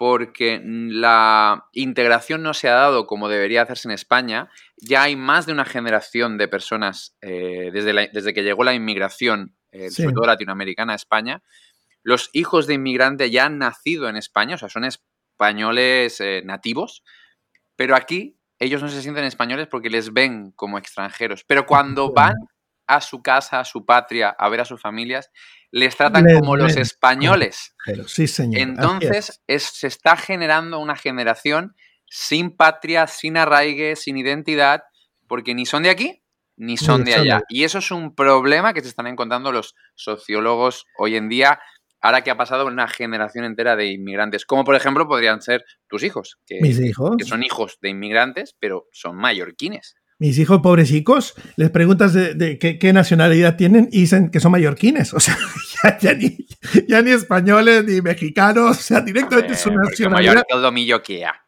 porque 0.00 0.62
la 0.64 1.66
integración 1.74 2.42
no 2.42 2.54
se 2.54 2.70
ha 2.70 2.74
dado 2.74 3.06
como 3.06 3.28
debería 3.28 3.60
hacerse 3.60 3.86
en 3.86 3.92
España. 3.92 4.48
Ya 4.78 5.02
hay 5.02 5.14
más 5.14 5.44
de 5.44 5.52
una 5.52 5.66
generación 5.66 6.38
de 6.38 6.48
personas, 6.48 7.18
eh, 7.20 7.68
desde, 7.70 8.08
desde 8.10 8.32
que 8.32 8.42
llegó 8.42 8.64
la 8.64 8.72
inmigración 8.72 9.58
eh, 9.72 9.90
sobre 9.90 10.14
todo 10.14 10.24
latinoamericana, 10.24 10.94
España, 10.94 11.42
los 12.02 12.30
hijos 12.32 12.66
de 12.66 12.72
inmigrantes 12.72 13.30
ya 13.30 13.44
han 13.44 13.58
nacido 13.58 14.08
en 14.08 14.16
España, 14.16 14.54
o 14.54 14.58
sea, 14.58 14.70
son 14.70 14.86
españoles 14.86 16.18
eh, 16.22 16.40
nativos, 16.46 17.04
pero 17.76 17.94
aquí 17.94 18.38
ellos 18.58 18.80
no 18.80 18.88
se 18.88 19.02
sienten 19.02 19.24
españoles 19.24 19.68
porque 19.70 19.90
les 19.90 20.14
ven 20.14 20.52
como 20.52 20.78
extranjeros. 20.78 21.44
Pero 21.44 21.66
cuando 21.66 22.10
van 22.10 22.36
a 22.90 23.00
su 23.00 23.22
casa, 23.22 23.60
a 23.60 23.64
su 23.64 23.84
patria, 23.86 24.34
a 24.36 24.48
ver 24.48 24.60
a 24.60 24.64
sus 24.64 24.80
familias, 24.80 25.30
les 25.70 25.96
tratan 25.96 26.24
como 26.40 26.56
los 26.56 26.76
españoles. 26.76 27.74
Sí, 28.06 28.26
señor. 28.26 28.60
Entonces 28.60 29.40
se 29.46 29.86
está 29.86 30.16
generando 30.16 30.80
una 30.80 30.96
generación 30.96 31.76
sin 32.06 32.56
patria, 32.56 33.06
sin 33.06 33.36
arraigue, 33.36 33.94
sin 33.94 34.18
identidad, 34.18 34.82
porque 35.28 35.54
ni 35.54 35.66
son 35.66 35.84
de 35.84 35.90
aquí 35.90 36.22
ni 36.56 36.76
son 36.76 37.04
de 37.04 37.14
allá. 37.14 37.42
Y 37.48 37.64
eso 37.64 37.78
es 37.78 37.90
un 37.90 38.14
problema 38.14 38.74
que 38.74 38.82
se 38.82 38.88
están 38.88 39.06
encontrando 39.06 39.50
los 39.50 39.74
sociólogos 39.94 40.84
hoy 40.98 41.16
en 41.16 41.30
día, 41.30 41.58
ahora 42.02 42.22
que 42.22 42.30
ha 42.30 42.36
pasado 42.36 42.66
una 42.66 42.86
generación 42.86 43.46
entera 43.46 43.76
de 43.76 43.86
inmigrantes, 43.86 44.44
como 44.44 44.64
por 44.64 44.74
ejemplo 44.74 45.08
podrían 45.08 45.40
ser 45.40 45.64
tus 45.88 46.02
hijos, 46.02 46.38
que, 46.44 46.60
¿Mis 46.60 46.78
hijos? 46.78 47.16
que 47.16 47.24
son 47.24 47.42
hijos 47.42 47.78
de 47.80 47.88
inmigrantes, 47.88 48.54
pero 48.58 48.88
son 48.92 49.16
mallorquines 49.16 49.94
mis 50.20 50.38
hijos 50.38 50.60
pobres 50.60 50.92
hijos, 50.92 51.34
les 51.56 51.70
preguntas 51.70 52.12
de, 52.12 52.58
qué, 52.58 52.92
nacionalidad 52.92 53.56
tienen 53.56 53.88
y 53.90 54.02
dicen 54.02 54.30
que 54.30 54.38
son 54.38 54.52
mallorquines. 54.52 55.14
O 55.20 55.22
sea, 55.82 55.98
ya, 55.98 56.12
ni, 56.12 56.36
ya 56.86 57.00
ni, 57.00 57.10
españoles 57.10 57.84
ni 57.86 58.02
mexicanos. 58.02 58.78
O 58.78 58.82
sea, 58.82 59.00
directamente 59.00 59.54
su 59.54 59.70
nacionalidad. 59.70 60.44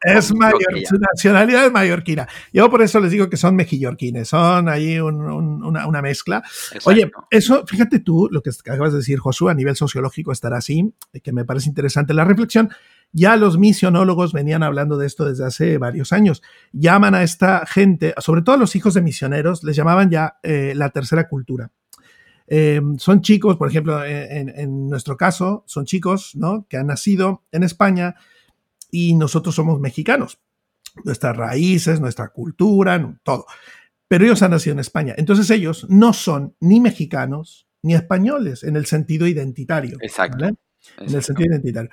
Es 0.01 0.33
mayor, 0.35 0.63
su 0.89 0.97
nacionalidad 0.97 1.67
es 1.67 1.73
mallorquina. 1.73 2.27
Yo 2.51 2.71
por 2.71 2.81
eso 2.81 2.99
les 2.99 3.11
digo 3.11 3.29
que 3.29 3.37
son 3.37 3.55
mejillorquines. 3.57 4.29
Son 4.29 4.71
ahí 4.71 4.99
una, 4.99 6.03
mezcla. 6.03 6.43
Oye, 6.85 7.11
eso, 7.31 7.65
fíjate 7.67 8.01
tú, 8.01 8.29
lo 8.31 8.43
que 8.43 8.51
acabas 8.51 8.93
de 8.93 8.99
decir, 8.99 9.19
Josué, 9.19 9.53
a 9.53 9.55
nivel 9.55 9.77
sociológico 9.77 10.33
estará 10.33 10.57
así, 10.57 10.95
que 11.23 11.33
me 11.33 11.45
parece 11.45 11.69
interesante 11.69 12.15
la 12.15 12.25
reflexión 12.25 12.71
Ya 13.13 13.37
los 13.37 13.59
misionólogos 13.59 14.33
venían 14.33 14.63
hablando 14.63 14.97
de 14.97 15.07
esto 15.07 15.27
desde 15.27 15.45
hace 15.45 15.77
varios 15.77 16.13
años. 16.13 16.43
Llaman 16.73 17.15
a 17.15 17.23
esta 17.23 17.67
gente, 17.67 18.15
sobre 18.19 18.43
todo 18.43 18.57
a 18.57 18.59
los 18.59 18.75
hijos 18.75 18.95
de 18.95 19.03
misioneros, 19.03 19.63
les 19.65 19.77
llamaban 19.77 20.11
ya 20.11 20.39
eh, 20.43 20.73
la 20.75 20.91
tercera 20.91 21.29
cultura. 21.29 21.71
Em, 22.47 22.99
son 22.99 23.21
chicos, 23.21 23.57
por 23.57 23.69
ejemplo, 23.69 24.05
en, 24.05 24.89
nuestro 24.89 25.17
caso, 25.17 25.65
son 25.67 25.85
chicos 25.85 26.33
¿no? 26.35 26.67
que 26.69 26.77
han 26.77 26.87
nacido 26.87 27.45
en 27.53 27.63
España 27.63 28.15
y 28.91 29.15
nosotros 29.15 29.55
somos 29.55 29.81
mexicanos. 29.81 30.39
Nuestras 31.05 31.37
raíces, 31.37 32.01
nuestra 32.01 32.29
cultura, 32.29 33.19
todo. 33.23 33.47
Pero 34.09 34.25
ellos 34.25 34.43
han 34.43 34.51
nacido 34.51 34.75
en 34.75 34.81
España. 34.81 35.15
Entonces 35.17 35.49
ellos 35.51 35.87
no 35.89 36.13
son 36.13 36.55
ni 36.61 36.81
mexicanos 36.81 37.67
ni 37.83 37.95
españoles 37.95 38.65
en 38.65 38.77
el 38.77 38.87
sentido 38.87 39.27
identitario. 39.27 39.97
Exacto. 40.01 40.45
En 40.47 41.15
el 41.15 41.23
sentido 41.23 41.53
identitario. 41.53 41.91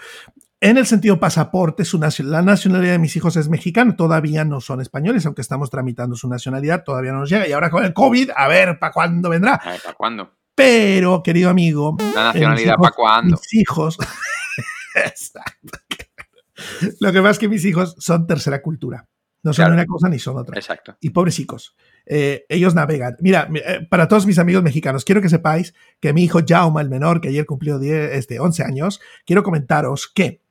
En 0.62 0.78
el 0.78 0.86
sentido 0.86 1.22
pasaporte, 1.22 1.86
su 1.86 2.00
la 2.00 2.42
nacionalidad 2.42 2.92
de 2.92 3.00
mis 3.00 3.16
hijos 3.16 3.38
es 3.38 3.48
mexicana, 3.48 3.96
todavía 3.96 4.44
no 4.44 4.60
son 4.60 4.82
españoles, 4.82 5.26
aunque 5.26 5.42
estamos 5.42 5.70
tramitando 5.70 6.18
su 6.18 6.28
nacionalidad, 6.28 6.84
todavía 6.84 7.14
no 7.14 7.20
nos 7.20 7.30
llega. 7.30 7.48
Y 7.48 7.54
ahora 7.54 7.70
con 7.70 7.86
el 7.86 7.94
COVID, 7.94 8.32
a 8.36 8.48
ver, 8.50 8.78
¿para 8.78 8.92
cuándo 8.92 9.30
vendrá? 9.30 9.58
¿Para 9.58 9.94
cuándo? 9.96 10.34
Pero, 10.56 11.24
querido 11.24 11.50
amigo. 11.50 11.96
La 12.14 12.26
nacionalidad, 12.26 12.76
¿para 12.76 12.94
cuándo? 12.94 13.38
Mis 13.38 13.54
hijos. 13.54 13.98
Exacto. 14.96 15.80
Lo 17.00 17.14
que 17.14 17.20
pasa 17.20 17.32
es 17.32 17.40
que 17.40 17.48
mis 17.48 17.64
hijos 17.64 17.96
son 17.98 18.28
tercera 18.28 18.62
cultura. 18.62 19.08
No 19.42 19.54
son 19.54 19.72
una 19.72 19.86
cosa 19.86 20.10
ni 20.10 20.20
son 20.20 20.38
otra. 20.38 20.58
Exacto. 20.58 20.98
Y 21.00 21.12
pobres 21.12 21.36
chicos. 21.36 21.78
Eh, 22.06 22.46
ellos 22.50 22.76
navegan. 22.76 23.16
Mira, 23.22 23.50
eh, 23.54 23.88
para 23.90 24.10
todos 24.10 24.26
mis 24.26 24.38
amigos 24.38 24.62
mexicanos, 24.62 25.06
quiero 25.06 25.22
que 25.22 25.30
sepáis 25.30 25.74
que 26.02 26.12
mi 26.12 26.26
hijo 26.26 26.42
Jauma, 26.46 26.82
el 26.82 26.90
menor, 26.90 27.22
que 27.22 27.30
ayer 27.30 27.46
cumplió 27.46 27.80
10, 27.80 28.16
este, 28.16 28.42
11 28.42 28.64
años, 28.64 29.00
quiero 29.26 29.44
comentaros 29.44 30.12
que 30.14 30.42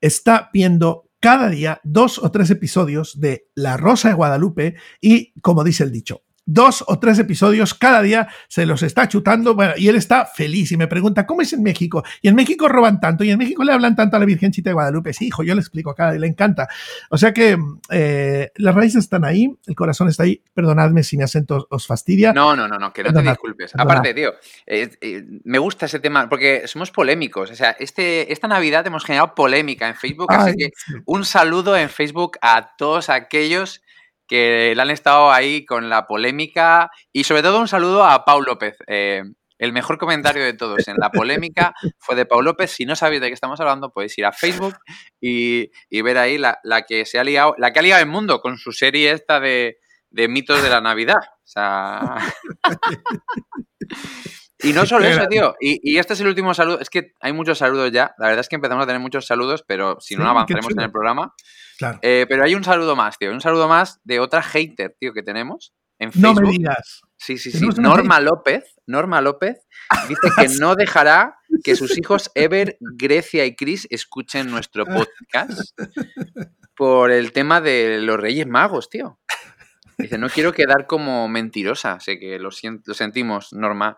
está 0.00 0.50
viendo 0.52 1.10
cada 1.20 1.48
día 1.48 1.80
dos 1.84 2.18
o 2.18 2.30
tres 2.30 2.50
episodios 2.50 3.20
de 3.20 3.48
La 3.54 3.76
Rosa 3.76 4.08
de 4.08 4.14
Guadalupe 4.14 4.76
y, 5.00 5.32
como 5.40 5.64
dice 5.64 5.84
el 5.84 5.92
dicho, 5.92 6.22
dos 6.48 6.82
o 6.86 6.98
tres 6.98 7.18
episodios 7.18 7.74
cada 7.74 8.00
día, 8.00 8.26
se 8.48 8.64
los 8.64 8.82
está 8.82 9.06
chutando, 9.06 9.54
bueno, 9.54 9.74
y 9.76 9.88
él 9.88 9.96
está 9.96 10.24
feliz 10.24 10.72
y 10.72 10.78
me 10.78 10.88
pregunta, 10.88 11.26
¿cómo 11.26 11.42
es 11.42 11.52
en 11.52 11.62
México? 11.62 12.02
Y 12.22 12.28
en 12.28 12.34
México 12.34 12.68
roban 12.68 13.00
tanto, 13.00 13.22
y 13.22 13.30
en 13.30 13.38
México 13.38 13.62
le 13.64 13.72
hablan 13.72 13.94
tanto 13.94 14.16
a 14.16 14.18
la 14.18 14.24
Virgencita 14.24 14.70
de 14.70 14.74
Guadalupe. 14.74 15.12
Sí, 15.12 15.26
hijo, 15.26 15.42
yo 15.42 15.54
le 15.54 15.60
explico 15.60 15.94
cada 15.94 16.12
día, 16.12 16.20
le 16.20 16.26
encanta. 16.26 16.66
O 17.10 17.18
sea 17.18 17.34
que 17.34 17.58
eh, 17.90 18.50
las 18.56 18.74
raíces 18.74 19.04
están 19.04 19.26
ahí, 19.26 19.54
el 19.66 19.74
corazón 19.74 20.08
está 20.08 20.22
ahí. 20.22 20.42
Perdonadme 20.54 21.02
si 21.02 21.18
mi 21.18 21.22
acento 21.22 21.66
os 21.68 21.86
fastidia. 21.86 22.32
No, 22.32 22.56
no, 22.56 22.66
no, 22.66 22.78
no 22.78 22.94
que 22.94 23.02
no 23.02 23.12
te 23.12 23.20
disculpes. 23.20 23.72
Aparte, 23.76 24.14
tío, 24.14 24.32
eh, 24.66 24.88
eh, 25.02 25.24
me 25.44 25.58
gusta 25.58 25.84
ese 25.84 26.00
tema, 26.00 26.30
porque 26.30 26.66
somos 26.66 26.90
polémicos. 26.90 27.50
O 27.50 27.54
sea, 27.54 27.76
este, 27.78 28.32
esta 28.32 28.48
Navidad 28.48 28.86
hemos 28.86 29.04
generado 29.04 29.34
polémica 29.34 29.86
en 29.86 29.94
Facebook, 29.94 30.32
así 30.32 30.56
que 30.56 30.70
un 31.04 31.26
saludo 31.26 31.76
en 31.76 31.90
Facebook 31.90 32.38
a 32.40 32.74
todos 32.76 33.10
aquellos 33.10 33.82
que 34.28 34.74
le 34.76 34.82
han 34.82 34.90
estado 34.90 35.32
ahí 35.32 35.64
con 35.64 35.88
la 35.88 36.06
polémica 36.06 36.90
y 37.12 37.24
sobre 37.24 37.42
todo 37.42 37.58
un 37.58 37.66
saludo 37.66 38.04
a 38.04 38.24
Pau 38.24 38.42
López. 38.42 38.76
Eh, 38.86 39.22
el 39.58 39.72
mejor 39.72 39.98
comentario 39.98 40.44
de 40.44 40.52
todos 40.52 40.86
en 40.86 40.96
la 40.98 41.10
polémica 41.10 41.74
fue 41.98 42.14
de 42.14 42.26
Pau 42.26 42.42
López. 42.42 42.70
Si 42.70 42.84
no 42.84 42.94
sabéis 42.94 43.20
de 43.20 43.28
qué 43.28 43.34
estamos 43.34 43.58
hablando, 43.60 43.90
podéis 43.90 44.16
ir 44.18 44.26
a 44.26 44.32
Facebook 44.32 44.76
y, 45.20 45.70
ver 46.02 46.18
ahí 46.18 46.38
la, 46.38 46.60
que 46.86 47.04
se 47.06 47.18
ha 47.18 47.24
liado, 47.24 47.54
la 47.58 47.72
que 47.72 47.80
ha 47.80 47.82
liado 47.82 48.02
el 48.02 48.08
mundo 48.08 48.40
con 48.40 48.58
su 48.58 48.72
serie 48.72 49.10
esta 49.10 49.40
de, 49.40 49.78
mitos 50.10 50.62
de 50.62 50.68
la 50.70 50.80
Navidad. 50.80 51.18
O 51.18 51.46
sea. 51.46 52.16
Y 54.60 54.72
no 54.72 54.84
solo 54.86 55.06
eso, 55.06 55.26
tío. 55.28 55.54
Y, 55.60 55.98
este 55.98 56.14
es 56.14 56.20
el 56.20 56.26
último 56.26 56.52
saludo. 56.52 56.80
Es 56.80 56.90
que 56.90 57.12
hay 57.20 57.32
muchos 57.32 57.58
saludos 57.58 57.92
ya. 57.92 58.14
La 58.18 58.26
verdad 58.26 58.40
es 58.40 58.48
que 58.48 58.56
empezamos 58.56 58.82
a 58.82 58.86
tener 58.86 59.00
muchos 59.00 59.24
saludos, 59.24 59.64
pero 59.66 60.00
si 60.00 60.16
no, 60.16 60.28
avanzaremos 60.28 60.72
en 60.72 60.80
el 60.80 60.90
programa. 60.90 61.32
Eh, 62.02 62.26
pero 62.28 62.44
hay 62.44 62.54
un 62.54 62.64
saludo 62.64 62.96
más, 62.96 63.18
tío. 63.18 63.30
Un 63.30 63.40
saludo 63.40 63.68
más 63.68 64.00
de 64.04 64.20
otra 64.20 64.42
hater, 64.42 64.96
tío, 64.98 65.12
que 65.12 65.22
tenemos 65.22 65.72
en 65.98 66.12
Facebook. 66.12 66.34
No 66.34 66.40
me 66.42 66.50
digas. 66.50 67.02
Sí, 67.16 67.38
sí, 67.38 67.50
sí. 67.50 67.66
Norma 67.78 68.20
López, 68.20 68.76
Norma 68.86 69.20
López 69.20 69.66
dice 70.08 70.28
que 70.36 70.48
no 70.60 70.74
dejará 70.76 71.36
que 71.64 71.74
sus 71.74 71.98
hijos 71.98 72.30
Ever, 72.34 72.76
Grecia 72.80 73.44
y 73.44 73.56
Chris 73.56 73.86
escuchen 73.90 74.50
nuestro 74.50 74.86
podcast 74.86 75.76
por 76.76 77.10
el 77.10 77.32
tema 77.32 77.60
de 77.60 78.00
los 78.00 78.18
Reyes 78.18 78.46
Magos, 78.46 78.88
tío. 78.88 79.18
Dice, 79.98 80.16
no 80.16 80.28
quiero 80.28 80.52
quedar 80.52 80.86
como 80.86 81.26
mentirosa. 81.28 81.98
Sé 81.98 82.20
que 82.20 82.38
lo, 82.38 82.50
lo 82.84 82.94
sentimos, 82.94 83.52
Norma. 83.52 83.96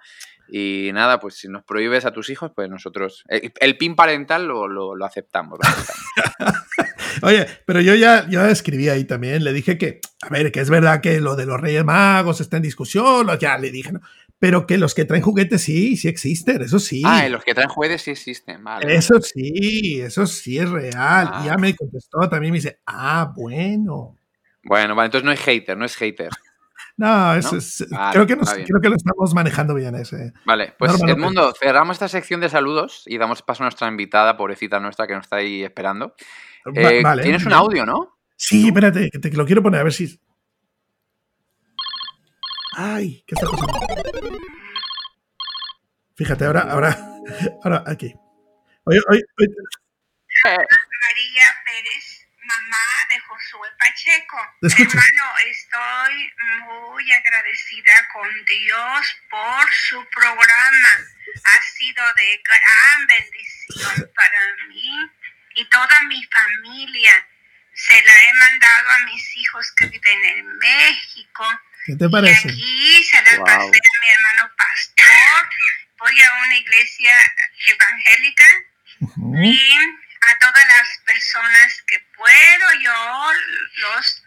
Y 0.53 0.91
nada, 0.93 1.21
pues 1.21 1.37
si 1.37 1.49
nos 1.49 1.63
prohíbes 1.63 2.05
a 2.05 2.13
tus 2.13 2.31
hijos, 2.31 2.51
pues 2.55 2.69
nosotros. 2.69 3.25
El, 3.29 3.77
pin 3.77 3.95
parental 3.95 4.47
lo, 4.47 5.05
aceptamos. 5.05 5.59
Oye, 7.23 7.47
pero 7.64 7.81
yo 7.81 7.95
ya, 7.95 8.29
yo 8.29 8.45
escribí 8.47 8.88
ahí 8.88 9.05
también, 9.05 9.45
le 9.45 9.52
dije 9.52 9.79
que, 9.79 10.00
a 10.23 10.29
ver, 10.29 10.52
que 10.52 10.61
es 10.61 10.71
verdad 10.71 11.00
que 11.00 11.21
lo 11.21 11.37
de 11.37 11.47
los 11.47 11.61
Reyes 11.61 11.85
Magos 11.85 12.40
está 12.40 12.57
en 12.57 12.62
discusión, 12.62 13.29
ya 13.38 13.59
le 13.59 13.71
dije, 13.71 13.93
¿no? 13.93 14.00
Pero 14.38 14.67
que 14.67 14.79
los 14.79 14.95
que 14.95 15.05
traen 15.05 15.23
juguetes 15.23 15.62
sí, 15.62 15.97
sí 15.97 16.09
existen, 16.09 16.62
eso 16.62 16.79
sí. 16.79 17.02
Ah, 17.05 17.29
los 17.29 17.45
que 17.45 17.55
traen 17.55 17.69
juguetes 17.69 18.02
sí 18.02 18.12
existen, 18.12 18.64
vale. 18.64 18.95
Eso 18.95 19.21
sí, 19.21 20.00
eso 20.00 20.26
sí 20.26 20.59
es 20.59 20.71
real. 20.71 21.31
Y 21.43 21.47
ya 21.47 21.55
ah. 21.55 21.59
me 21.59 21.76
contestó 21.76 22.26
también, 22.29 22.52
me 22.52 22.59
dice, 22.59 22.81
ah, 22.87 23.33
bueno. 23.37 24.17
Bueno, 24.64 24.95
vale, 24.95 25.07
entonces 25.07 25.26
no 25.26 25.33
es 25.33 25.40
hater, 25.40 25.76
no 25.76 25.85
es 25.85 25.97
hater. 25.97 26.31
No, 26.97 27.35
eso 27.35 27.57
Es, 27.57 27.87
creo, 28.12 28.26
que 28.26 28.37
creo, 28.37 28.81
que 28.83 28.88
lo 28.90 28.97
estamos 28.97 29.33
manejando 29.33 29.75
bien 29.75 29.95
ese. 29.95 30.35
Vale, 30.45 30.75
pues 30.79 30.93
Edmundo, 31.02 31.55
cerramos 31.59 31.95
esta 31.95 32.09
sección 32.09 32.40
de 32.40 32.50
saludos 32.50 33.05
y 33.07 33.17
damos 33.17 33.40
paso 33.40 33.62
a 33.62 33.67
nuestra 33.67 33.88
invitada, 33.88 34.37
pobrecita 34.37 34.81
nuestra, 34.81 35.07
que 35.07 35.14
nos 35.14 35.25
está 35.25 35.37
ahí 35.37 35.62
esperando. 35.62 36.14
Eh, 36.75 37.02
tienes 37.23 37.47
un 37.47 37.52
audio, 37.52 37.87
¿no? 37.87 38.19
Sí, 38.37 38.69
espérate, 38.69 39.11
que 39.11 39.19
te 39.19 39.31
lo 39.31 39.47
quiero 39.47 39.62
poner 39.62 39.81
a 39.81 39.85
ver 39.85 39.93
si. 39.93 40.21
Ay, 42.76 43.25
¿qué 43.26 43.35
está 43.35 43.47
pasando? 43.50 43.81
Fíjate, 46.17 46.45
ahora, 46.45 46.61
ahora, 46.62 46.99
ahora, 47.64 47.85
aquí. 47.87 48.14
Oye, 48.85 49.00
oye, 49.09 49.23
María 50.45 51.47
Pérez, 51.67 52.29
mamá 52.45 52.87
de 53.11 53.21
Josué 53.21 53.69
Pacheco. 53.79 54.38
Hermano, 54.62 55.26
estoy 55.50 56.33
muy 56.67 57.12
agradecida 57.12 57.93
con 58.12 58.29
Dios 58.47 59.17
por 59.31 59.71
su 59.88 60.05
programa. 60.14 60.93
Ha 61.45 61.62
sido 61.62 62.05
de 62.17 62.40
gran 62.43 63.07
bendición 63.07 64.11
para 64.14 64.69
mí 64.69 65.11
y 65.54 65.64
toda 65.66 66.02
mi 66.09 66.23
familia. 66.25 67.12
Se 67.73 67.95
la 68.02 68.12
he 68.12 68.35
mandado 68.35 68.90
a 68.90 68.99
mis 69.07 69.37
hijos 69.37 69.73
que 69.76 69.87
viven 69.87 70.25
en 70.25 70.59
México. 70.59 71.45
¿Qué 71.87 71.97
te 71.97 72.09
parece? 72.09 72.49
Y 72.49 72.50
aquí 72.50 73.04
se 73.04 73.16
la 73.16 73.45
pasé 73.45 73.78
a 73.78 74.07
mi 74.07 74.14
hermano 74.14 74.50
pastor. 74.57 75.49
Voy 75.99 76.21
a 76.21 76.33
una 76.45 76.59
iglesia 76.59 77.12
evangélica 77.69 78.45
y 79.42 79.73
a 80.21 80.38
todas 80.38 80.66
las 80.66 80.99
personas 81.07 81.83
que 81.87 81.99
puedo 82.16 82.80
yo 82.83 83.33
los 83.76 84.23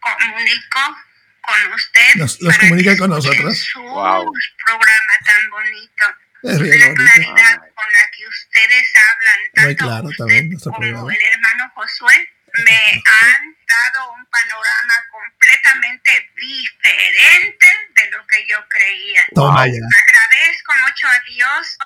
comunico 0.00 0.96
con 1.40 1.72
usted. 1.72 2.14
Los, 2.16 2.38
comunica 2.58 2.96
con 2.96 3.10
nosotros. 3.10 3.58
Su 3.58 3.80
programa 3.80 5.12
tan 5.24 5.50
bonito. 5.50 6.04
Es 6.42 6.60
la 6.60 6.94
claridad 6.94 7.56
con 7.74 7.88
la 7.92 8.10
que 8.16 8.26
ustedes 8.28 8.86
hablan, 8.96 9.40
tanto 9.54 9.84
claro, 9.84 10.08
usted 10.08 10.70
como 10.70 11.10
el 11.10 11.22
hermano 11.32 11.72
Josué, 11.74 12.28
me 12.64 12.78
han 12.94 13.56
dado 13.68 14.12
un 14.12 14.24
panorama 14.26 14.94
completamente 15.10 16.30
diferente 16.36 17.66
de 17.96 18.10
lo 18.10 18.26
que 18.26 18.46
yo 18.48 18.56
creía. 18.68 19.22
Toma 19.34 19.66
ya. 19.66 19.72
Agradezco 19.72 20.72
mucho 20.86 21.08
a 21.08 21.20
Dios. 21.28 21.78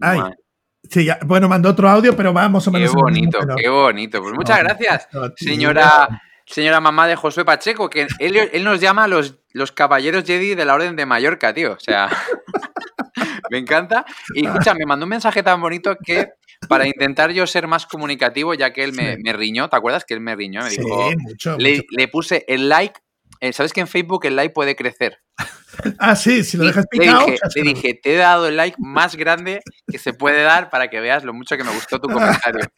Ay, 0.00 0.20
Sí, 0.90 1.04
ya, 1.04 1.18
bueno, 1.24 1.48
mandó 1.48 1.70
otro 1.70 1.88
audio, 1.88 2.16
pero 2.16 2.32
vamos 2.32 2.66
o 2.66 2.70
menos. 2.70 2.90
Qué 2.90 2.96
bonito, 2.96 3.38
qué 3.56 3.68
bonito. 3.68 4.22
Pues 4.22 4.34
muchas 4.34 4.58
gracias, 4.60 5.08
señora, 5.36 6.08
señora 6.46 6.80
mamá 6.80 7.06
de 7.06 7.16
Josué 7.16 7.44
Pacheco, 7.44 7.90
que 7.90 8.06
él, 8.18 8.64
nos 8.64 8.80
llama 8.80 9.08
los, 9.08 9.36
los 9.52 9.72
caballeros 9.72 10.24
Jedi 10.24 10.54
de 10.54 10.64
la 10.64 10.74
Orden 10.74 10.96
de 10.96 11.06
Mallorca, 11.06 11.52
tío. 11.52 11.72
O 11.72 11.80
sea, 11.80 12.08
me 13.50 13.58
encanta. 13.58 14.04
Y 14.34 14.46
escucha, 14.46 14.74
me 14.74 14.86
mandó 14.86 15.04
un 15.04 15.10
mensaje 15.10 15.42
tan 15.42 15.60
bonito 15.60 15.96
que 16.02 16.28
para 16.68 16.86
intentar 16.86 17.32
yo 17.32 17.46
ser 17.46 17.66
más 17.66 17.86
comunicativo, 17.86 18.54
ya 18.54 18.72
que 18.72 18.84
él 18.84 18.92
me, 18.92 19.32
riñó, 19.32 19.68
¿te 19.68 19.76
acuerdas 19.76 20.04
que 20.04 20.14
él 20.14 20.20
me 20.20 20.34
riñó? 20.34 20.62
Me 20.62 20.70
dijo, 20.70 21.10
le, 21.58 21.84
le 21.90 22.08
puse 22.08 22.44
el 22.48 22.68
like 22.68 23.00
¿sabes 23.52 23.72
que 23.72 23.80
en 23.80 23.88
Facebook 23.88 24.24
el 24.26 24.36
like 24.36 24.52
puede 24.52 24.76
crecer? 24.76 25.18
ah, 25.98 26.16
sí, 26.16 26.44
si 26.44 26.56
lo 26.56 26.64
dejas 26.64 26.86
picado. 26.86 27.26
Le 27.54 27.62
dije, 27.62 27.98
te 28.02 28.14
he 28.14 28.16
dado 28.16 28.48
el 28.48 28.56
like 28.56 28.76
más 28.78 29.16
grande 29.16 29.60
que 29.90 29.98
se 29.98 30.12
puede 30.12 30.42
dar 30.42 30.70
para 30.70 30.88
que 30.88 31.00
veas 31.00 31.24
lo 31.24 31.34
mucho 31.34 31.56
que 31.56 31.64
me 31.64 31.72
gustó 31.72 32.00
tu 32.00 32.08
comentario. 32.08 32.64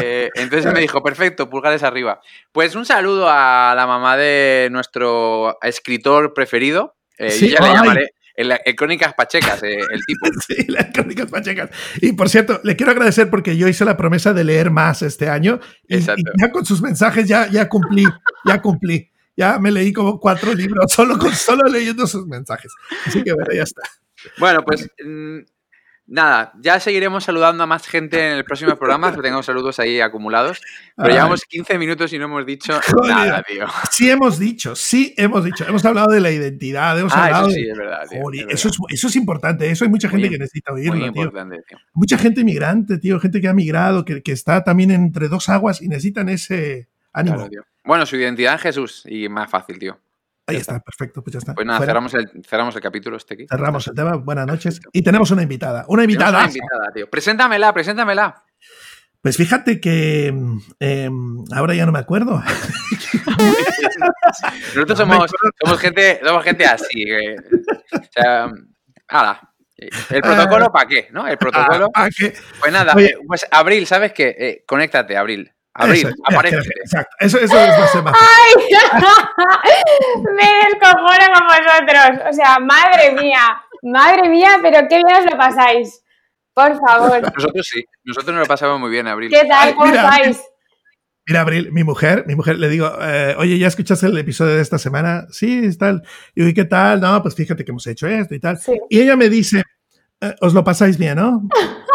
Eh, 0.00 0.30
entonces 0.34 0.72
me 0.72 0.80
dijo, 0.80 1.02
perfecto, 1.02 1.50
pulgares 1.50 1.82
arriba. 1.82 2.20
Pues 2.52 2.74
un 2.74 2.84
saludo 2.84 3.26
a 3.28 3.74
la 3.74 3.86
mamá 3.86 4.16
de 4.16 4.68
nuestro 4.70 5.58
escritor 5.62 6.34
preferido. 6.34 6.96
Eh, 7.18 7.50
ya 7.50 7.60
le 7.60 7.72
llamaré. 7.72 8.08
el, 8.36 8.76
Crónicas 8.76 9.14
Pachecas, 9.14 9.62
eh, 9.64 9.78
el 9.90 10.00
tipo. 10.06 10.26
sí, 10.46 10.66
las 10.68 10.86
Crónicas 10.92 11.30
Pachecas. 11.30 11.70
Y 12.00 12.12
por 12.12 12.28
cierto, 12.28 12.60
le 12.62 12.76
quiero 12.76 12.92
agradecer 12.92 13.28
porque 13.28 13.56
yo 13.56 13.66
hice 13.66 13.84
la 13.84 13.96
promesa 13.96 14.32
de 14.32 14.44
leer 14.44 14.70
más 14.70 15.02
este 15.02 15.28
año. 15.28 15.58
Y, 15.88 15.98
ya 16.00 16.52
con 16.52 16.64
sus 16.64 16.80
mensajes 16.80 17.26
ya, 17.26 17.48
ya 17.48 17.68
cumplí, 17.68 18.04
ya 18.44 18.62
cumplí. 18.62 19.10
Ya 19.38 19.58
me 19.60 19.70
leí 19.70 19.92
como 19.92 20.18
cuatro 20.18 20.52
libros 20.52 20.92
solo, 20.92 21.16
con, 21.16 21.32
solo 21.32 21.68
leyendo 21.68 22.06
sus 22.06 22.26
mensajes. 22.26 22.72
Así 23.06 23.22
que 23.22 23.32
bueno, 23.32 23.52
ya 23.54 23.62
está. 23.62 23.82
Bueno, 24.38 24.64
pues 24.64 24.90
mm, 25.02 25.38
Nada, 26.10 26.54
ya 26.58 26.80
seguiremos 26.80 27.24
saludando 27.24 27.64
a 27.64 27.66
más 27.66 27.86
gente 27.86 28.26
en 28.26 28.38
el 28.38 28.44
próximo 28.44 28.74
programa, 28.76 29.14
que 29.14 29.20
tengo 29.20 29.42
saludos 29.42 29.78
ahí 29.78 30.00
acumulados. 30.00 30.58
Pero 30.96 31.10
llevamos 31.10 31.44
15 31.44 31.76
minutos 31.76 32.10
y 32.14 32.18
no 32.18 32.24
hemos 32.24 32.46
dicho 32.46 32.80
nada, 33.06 33.42
tío. 33.42 33.66
Sí 33.90 34.08
hemos 34.08 34.38
dicho, 34.38 34.74
sí 34.74 35.12
hemos 35.18 35.44
dicho. 35.44 35.66
Hemos 35.68 35.84
hablado 35.84 36.10
de 36.10 36.20
la 36.20 36.30
identidad, 36.30 36.98
hemos 36.98 37.12
ah, 37.12 37.26
hablado 37.26 37.48
eso 37.48 37.56
sí, 37.56 37.68
es 37.68 37.76
verdad. 37.76 38.04
Eso, 38.48 39.08
es, 39.08 39.16
importante, 39.16 39.70
eso 39.70 39.84
hay 39.84 39.90
mucha 39.90 40.08
gente 40.08 40.30
que 40.30 40.38
necesita 40.38 40.72
oírlo, 40.72 41.12
tío. 41.12 41.30
Mucha 41.92 42.16
gente 42.16 42.40
inmigrante, 42.40 42.96
tío, 42.96 43.20
gente 43.20 43.42
que 43.42 43.48
ha 43.48 43.54
migrado, 43.54 44.06
que, 44.06 44.22
está 44.24 44.64
también 44.64 44.90
entre 44.90 45.28
dos 45.28 45.50
aguas 45.50 45.82
y 45.82 45.88
necesitan 45.88 46.30
ese 46.30 46.88
ánimo. 47.18 47.48
bueno, 47.84 48.06
su 48.06 48.16
identidad 48.16 48.54
en 48.54 48.58
Jesús 48.58 49.02
y 49.06 49.28
más 49.28 49.50
fácil, 49.50 49.78
tío. 49.78 49.98
Ahí 50.48 50.56
está. 50.56 50.80
perfecto, 50.80 51.22
pues 51.22 51.34
ya 51.34 51.38
está. 51.40 51.54
Pues 51.54 51.66
nada, 51.66 51.84
cerramos 51.84 52.14
el, 52.14 52.30
cerramos 52.46 52.74
el, 52.74 52.80
capítulo 52.80 53.18
este 53.18 53.34
aquí. 53.34 53.46
Cerramos 53.46 53.86
el 53.86 53.94
tema, 53.94 54.16
buenas 54.16 54.46
noches. 54.46 54.80
Y 54.92 55.02
tenemos 55.02 55.30
una 55.30 55.42
invitada. 55.42 55.84
Una 55.88 56.04
invitada. 56.04 56.38
Una 56.38 56.46
invitada, 56.48 56.90
tío. 56.94 57.10
Preséntamela, 57.10 57.74
preséntamela. 57.74 58.44
Pues 59.20 59.36
fíjate 59.36 59.78
que 59.80 60.28
em, 60.80 61.44
ahora 61.52 61.74
ya 61.74 61.84
no 61.84 61.92
me 61.92 61.98
acuerdo. 61.98 62.42
Nosotros 64.74 64.98
somos, 64.98 65.30
somos, 65.62 65.78
gente, 65.80 66.20
somos 66.24 66.42
gente 66.44 66.64
así. 66.64 67.04
o 67.92 68.00
sea, 68.10 68.50
ala. 69.08 69.52
¿El 69.76 70.22
protocolo 70.22 70.72
para 70.72 70.88
qué? 70.88 71.08
¿No? 71.12 71.28
El 71.28 71.36
protocolo. 71.36 71.90
¿Para 71.90 72.08
qué? 72.10 72.32
Pues 72.58 72.72
nada, 72.72 72.94
pues 73.26 73.46
Abril, 73.50 73.86
¿sabes 73.86 74.12
qué? 74.12 74.34
Eh, 74.38 74.64
conéctate, 74.66 75.16
Abril. 75.16 75.52
Abril, 75.78 76.14
aparece. 76.24 76.56
Exacto, 76.82 77.16
eso, 77.20 77.38
eso 77.38 77.56
es 77.56 78.02
más. 78.02 78.14
¡Ay! 78.14 78.64
Me 80.36 80.50
descojono 80.68 81.26
con 81.34 81.46
vosotros. 81.46 82.28
O 82.28 82.32
sea, 82.32 82.58
madre 82.58 83.12
mía, 83.12 83.62
madre 83.82 84.28
mía, 84.28 84.58
pero 84.60 84.88
qué 84.88 84.96
bien 84.96 85.16
os 85.18 85.30
lo 85.30 85.38
pasáis. 85.38 86.02
Por 86.52 86.76
favor. 86.80 87.22
Nosotros 87.22 87.66
sí, 87.66 87.84
nosotros 88.02 88.34
nos 88.34 88.42
lo 88.42 88.48
pasamos 88.48 88.80
muy 88.80 88.90
bien, 88.90 89.06
Abril. 89.06 89.30
¿Qué 89.30 89.46
tal? 89.46 89.74
¿Cómo 89.76 89.86
estáis? 89.86 90.42
Mira, 91.28 91.42
Abril, 91.42 91.70
mi 91.70 91.84
mujer, 91.84 92.24
mi 92.26 92.34
mujer, 92.34 92.58
le 92.58 92.68
digo, 92.68 92.90
eh, 93.00 93.36
oye, 93.38 93.58
¿ya 93.58 93.68
escuchaste 93.68 94.06
el 94.06 94.18
episodio 94.18 94.56
de 94.56 94.62
esta 94.62 94.78
semana? 94.78 95.26
Sí, 95.30 95.76
tal. 95.76 96.02
Y 96.34 96.42
digo, 96.42 96.54
¿qué 96.54 96.64
tal? 96.64 97.00
No, 97.00 97.22
pues 97.22 97.34
fíjate 97.34 97.64
que 97.64 97.70
hemos 97.70 97.86
hecho 97.86 98.08
esto 98.08 98.34
y 98.34 98.40
tal. 98.40 98.58
Y 98.88 99.00
ella 99.00 99.14
me 99.14 99.28
dice, 99.28 99.62
eh, 100.20 100.34
os 100.40 100.54
lo 100.54 100.64
pasáis 100.64 100.98
bien, 100.98 101.16
¿no? 101.16 101.46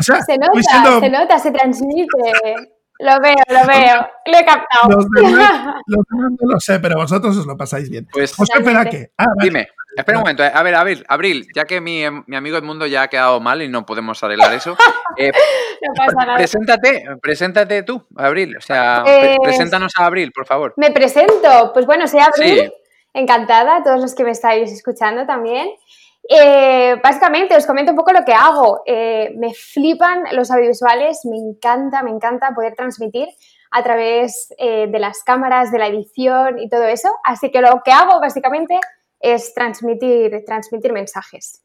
se 0.00 0.38
nota, 0.38 1.00
se 1.00 1.10
nota, 1.10 1.38
se 1.38 1.50
transmite. 1.50 2.08
Lo 3.00 3.18
veo, 3.18 3.34
lo 3.48 3.66
veo. 3.66 4.08
Lo 4.26 4.38
he 4.38 4.44
captado. 4.44 4.88
Los 4.90 5.06
demás, 5.14 5.74
no 5.88 6.52
lo 6.52 6.60
sé, 6.60 6.80
pero 6.80 6.96
vosotros 6.96 7.36
os 7.36 7.46
lo 7.46 7.56
pasáis 7.56 7.88
bien. 7.88 8.06
Pues, 8.12 8.34
espera 8.38 8.84
que. 8.84 9.10
Ah, 9.16 9.24
Dime, 9.40 9.68
espera 9.96 10.18
un 10.18 10.22
momento. 10.22 10.44
Eh, 10.44 10.50
a 10.52 10.62
ver, 10.62 10.74
Abril, 10.74 11.04
Abril, 11.08 11.46
ya 11.54 11.64
que 11.64 11.80
mi, 11.80 12.02
mi, 12.26 12.36
amigo 12.36 12.58
Edmundo 12.58 12.86
ya 12.86 13.02
ha 13.02 13.08
quedado 13.08 13.40
mal 13.40 13.62
y 13.62 13.68
no 13.68 13.86
podemos 13.86 14.22
arreglar 14.22 14.52
eso. 14.52 14.76
Eh, 15.16 15.32
no 15.32 15.92
pasa 15.96 16.24
nada. 16.24 16.36
Preséntate, 16.36 17.04
preséntate 17.20 17.82
tú, 17.82 18.06
Abril. 18.16 18.56
O 18.56 18.60
sea, 18.60 19.02
pues, 19.04 19.36
preséntanos 19.42 19.92
a 19.98 20.06
Abril, 20.06 20.30
por 20.32 20.46
favor. 20.46 20.72
Me 20.76 20.92
presento. 20.92 21.72
Pues 21.74 21.84
bueno, 21.84 22.06
soy 22.06 22.20
Abril. 22.20 22.72
Encantada, 23.12 23.82
todos 23.82 24.00
los 24.00 24.14
que 24.14 24.22
me 24.22 24.30
estáis 24.30 24.70
escuchando 24.70 25.26
también. 25.26 25.68
Eh, 26.32 26.94
básicamente 27.02 27.56
os 27.56 27.66
comento 27.66 27.90
un 27.90 27.96
poco 27.96 28.12
lo 28.12 28.24
que 28.24 28.32
hago. 28.32 28.82
Eh, 28.86 29.34
me 29.36 29.52
flipan 29.52 30.22
los 30.32 30.48
audiovisuales, 30.52 31.22
me 31.24 31.36
encanta, 31.36 32.04
me 32.04 32.10
encanta 32.10 32.54
poder 32.54 32.74
transmitir 32.76 33.26
a 33.72 33.82
través 33.82 34.54
eh, 34.56 34.86
de 34.88 34.98
las 35.00 35.24
cámaras, 35.24 35.72
de 35.72 35.78
la 35.78 35.88
edición 35.88 36.60
y 36.60 36.68
todo 36.68 36.84
eso. 36.84 37.08
Así 37.24 37.50
que 37.50 37.60
lo 37.60 37.82
que 37.84 37.90
hago 37.90 38.20
básicamente 38.20 38.78
es 39.18 39.52
transmitir, 39.54 40.44
transmitir 40.46 40.92
mensajes. 40.92 41.64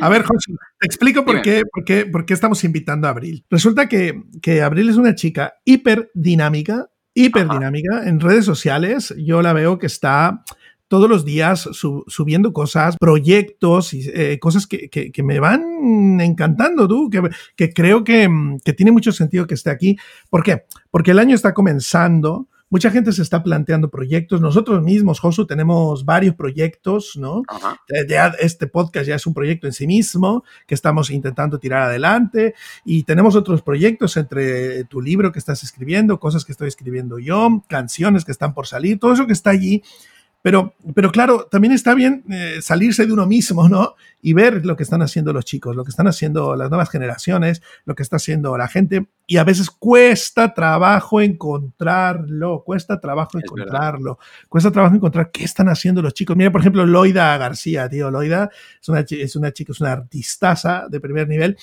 A 0.00 0.08
ver, 0.08 0.24
José, 0.24 0.52
te 0.80 0.86
explico 0.86 1.24
por 1.24 1.40
qué, 1.40 1.62
por, 1.72 1.84
qué, 1.84 2.06
por 2.06 2.26
qué, 2.26 2.34
estamos 2.34 2.64
invitando 2.64 3.06
a 3.06 3.10
Abril. 3.10 3.46
Resulta 3.48 3.88
que, 3.88 4.20
que 4.42 4.62
Abril 4.62 4.90
es 4.90 4.96
una 4.96 5.14
chica 5.14 5.54
hiper 5.64 6.10
dinámica, 6.12 6.90
hiper 7.14 7.48
dinámica 7.48 8.02
en 8.04 8.18
redes 8.18 8.44
sociales. 8.44 9.14
Yo 9.16 9.42
la 9.42 9.52
veo 9.52 9.78
que 9.78 9.86
está 9.86 10.42
todos 10.88 11.08
los 11.08 11.24
días 11.24 11.68
subiendo 11.72 12.52
cosas, 12.52 12.96
proyectos 12.98 13.92
y 13.92 14.08
eh, 14.12 14.38
cosas 14.38 14.66
que, 14.66 14.88
que, 14.88 15.22
me 15.22 15.40
van 15.40 16.20
encantando, 16.20 16.86
tú, 16.86 17.10
que, 17.10 17.22
que 17.56 17.72
creo 17.72 18.04
que, 18.04 18.28
que, 18.64 18.72
tiene 18.72 18.92
mucho 18.92 19.12
sentido 19.12 19.46
que 19.46 19.54
esté 19.54 19.70
aquí. 19.70 19.96
¿Por 20.30 20.42
qué? 20.42 20.64
Porque 20.90 21.10
el 21.10 21.18
año 21.18 21.34
está 21.34 21.54
comenzando. 21.54 22.48
Mucha 22.68 22.90
gente 22.90 23.12
se 23.12 23.22
está 23.22 23.44
planteando 23.44 23.90
proyectos. 23.90 24.40
Nosotros 24.40 24.82
mismos, 24.82 25.20
Josu, 25.20 25.46
tenemos 25.46 26.04
varios 26.04 26.34
proyectos, 26.34 27.16
¿no? 27.16 27.42
Ya 28.08 28.32
este 28.40 28.66
podcast 28.66 29.06
ya 29.06 29.14
es 29.14 29.26
un 29.26 29.34
proyecto 29.34 29.68
en 29.68 29.72
sí 29.72 29.86
mismo 29.86 30.42
que 30.66 30.74
estamos 30.74 31.10
intentando 31.10 31.60
tirar 31.60 31.82
adelante 31.82 32.54
y 32.84 33.04
tenemos 33.04 33.36
otros 33.36 33.62
proyectos 33.62 34.16
entre 34.16 34.82
tu 34.84 35.00
libro 35.00 35.30
que 35.30 35.38
estás 35.38 35.62
escribiendo, 35.62 36.18
cosas 36.18 36.44
que 36.44 36.50
estoy 36.50 36.66
escribiendo 36.66 37.20
yo, 37.20 37.62
canciones 37.68 38.24
que 38.24 38.32
están 38.32 38.52
por 38.52 38.66
salir, 38.66 38.98
todo 38.98 39.12
eso 39.12 39.28
que 39.28 39.32
está 39.32 39.50
allí 39.50 39.84
pero, 40.46 40.76
pero 40.94 41.10
claro, 41.10 41.48
también 41.50 41.72
está 41.72 41.92
bien 41.92 42.22
eh, 42.30 42.58
salirse 42.62 43.04
de 43.04 43.12
uno 43.12 43.26
mismo, 43.26 43.68
¿no? 43.68 43.96
Y 44.22 44.32
ver 44.32 44.64
lo 44.64 44.76
que 44.76 44.84
están 44.84 45.02
haciendo 45.02 45.32
los 45.32 45.44
chicos, 45.44 45.74
lo 45.74 45.82
que 45.82 45.90
están 45.90 46.06
haciendo 46.06 46.54
las 46.54 46.70
nuevas 46.70 46.88
generaciones, 46.88 47.62
lo 47.84 47.96
que 47.96 48.04
está 48.04 48.14
haciendo 48.14 48.56
la 48.56 48.68
gente. 48.68 49.08
Y 49.26 49.38
a 49.38 49.44
veces 49.44 49.70
cuesta 49.70 50.54
trabajo 50.54 51.20
encontrarlo, 51.20 52.62
cuesta 52.64 53.00
trabajo 53.00 53.40
encontrarlo, 53.40 54.20
cuesta 54.48 54.70
trabajo 54.70 54.94
encontrar 54.94 55.32
qué 55.32 55.42
están 55.42 55.68
haciendo 55.68 56.00
los 56.00 56.14
chicos. 56.14 56.36
Mira, 56.36 56.52
por 56.52 56.60
ejemplo, 56.60 56.86
Loida 56.86 57.36
García, 57.38 57.88
tío. 57.88 58.12
Loida 58.12 58.48
es 58.80 58.88
una, 58.88 59.00
es 59.00 59.34
una 59.34 59.52
chica, 59.52 59.72
es 59.72 59.80
una 59.80 59.90
artistaza 59.90 60.86
de 60.88 61.00
primer 61.00 61.26
nivel 61.26 61.56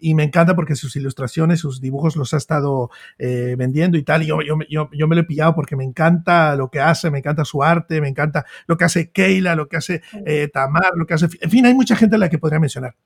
y 0.00 0.14
me 0.14 0.24
encanta 0.24 0.56
porque 0.56 0.74
sus 0.74 0.96
ilustraciones, 0.96 1.60
sus 1.60 1.80
dibujos 1.80 2.16
los 2.16 2.34
ha 2.34 2.36
estado 2.36 2.90
eh, 3.18 3.54
vendiendo 3.58 3.98
y 3.98 4.02
tal. 4.02 4.22
Y 4.22 4.26
yo, 4.26 4.40
yo, 4.42 4.56
yo, 4.68 5.08
me 5.08 5.14
lo 5.14 5.22
he 5.22 5.24
pillado 5.24 5.54
porque 5.54 5.76
me 5.76 5.84
encanta 5.84 6.56
lo 6.56 6.70
que 6.70 6.80
hace, 6.80 7.10
me 7.10 7.18
encanta 7.18 7.44
su 7.44 7.62
arte, 7.62 8.00
me 8.00 8.08
encanta 8.08 8.44
lo 8.66 8.76
que 8.76 8.84
hace 8.84 9.10
Keila, 9.10 9.54
lo 9.54 9.68
que 9.68 9.76
hace 9.76 10.02
eh, 10.26 10.48
Tamar, 10.52 10.92
lo 10.96 11.06
que 11.06 11.14
hace... 11.14 11.28
En 11.40 11.50
fin, 11.50 11.66
hay 11.66 11.74
mucha 11.74 11.96
gente 11.96 12.16
a 12.16 12.18
la 12.18 12.28
que 12.28 12.38
podría 12.38 12.60
mencionar. 12.60 12.96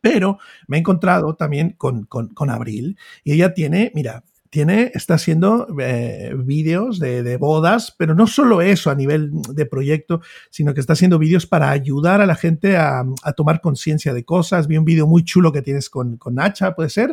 Pero 0.00 0.38
me 0.66 0.76
he 0.76 0.80
encontrado 0.80 1.34
también 1.34 1.74
con, 1.76 2.04
con, 2.04 2.28
con 2.28 2.50
Abril 2.50 2.96
y 3.24 3.32
ella 3.32 3.54
tiene, 3.54 3.90
mira, 3.94 4.24
tiene, 4.50 4.90
está 4.94 5.14
haciendo 5.14 5.66
eh, 5.80 6.34
vídeos 6.36 6.98
de, 6.98 7.36
bodas, 7.36 7.94
pero 7.96 8.14
no 8.14 8.26
solo 8.26 8.62
eso 8.62 8.90
a 8.90 8.94
nivel 8.94 9.30
de 9.54 9.66
proyecto, 9.66 10.20
sino 10.50 10.74
que 10.74 10.80
está 10.80 10.94
haciendo 10.94 11.18
vídeos 11.18 11.46
para 11.46 11.70
ayudar 11.70 12.20
a 12.20 12.26
la 12.26 12.34
gente 12.34 12.76
a, 12.76 13.04
tomar 13.36 13.60
conciencia 13.60 14.14
de 14.14 14.24
cosas. 14.24 14.66
Vi 14.66 14.76
un 14.76 14.84
vídeo 14.84 15.06
muy 15.06 15.24
chulo 15.24 15.52
que 15.52 15.62
tienes 15.62 15.90
con, 15.90 16.16
con 16.16 16.34
Nacha, 16.34 16.74
puede 16.74 16.90
ser, 16.90 17.12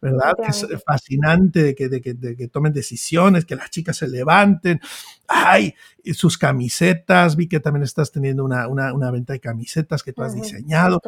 ¿verdad? 0.00 0.32
es 0.48 0.66
fascinante 0.86 1.62
de 1.62 1.74
que, 1.74 1.88
de 1.88 2.00
que, 2.00 2.48
tomen 2.48 2.72
decisiones, 2.72 3.44
que 3.44 3.56
las 3.56 3.70
chicas 3.70 3.96
se 3.96 4.08
levanten. 4.08 4.80
¡Ay! 5.28 5.74
sus 6.14 6.38
camisetas, 6.38 7.36
vi 7.36 7.48
que 7.48 7.60
también 7.60 7.82
estás 7.82 8.12
teniendo 8.12 8.44
una, 8.44 8.68
una, 8.68 9.10
venta 9.10 9.32
de 9.32 9.40
camisetas 9.40 10.02
que 10.02 10.12
tú 10.12 10.22
has 10.22 10.34
diseñado. 10.34 11.00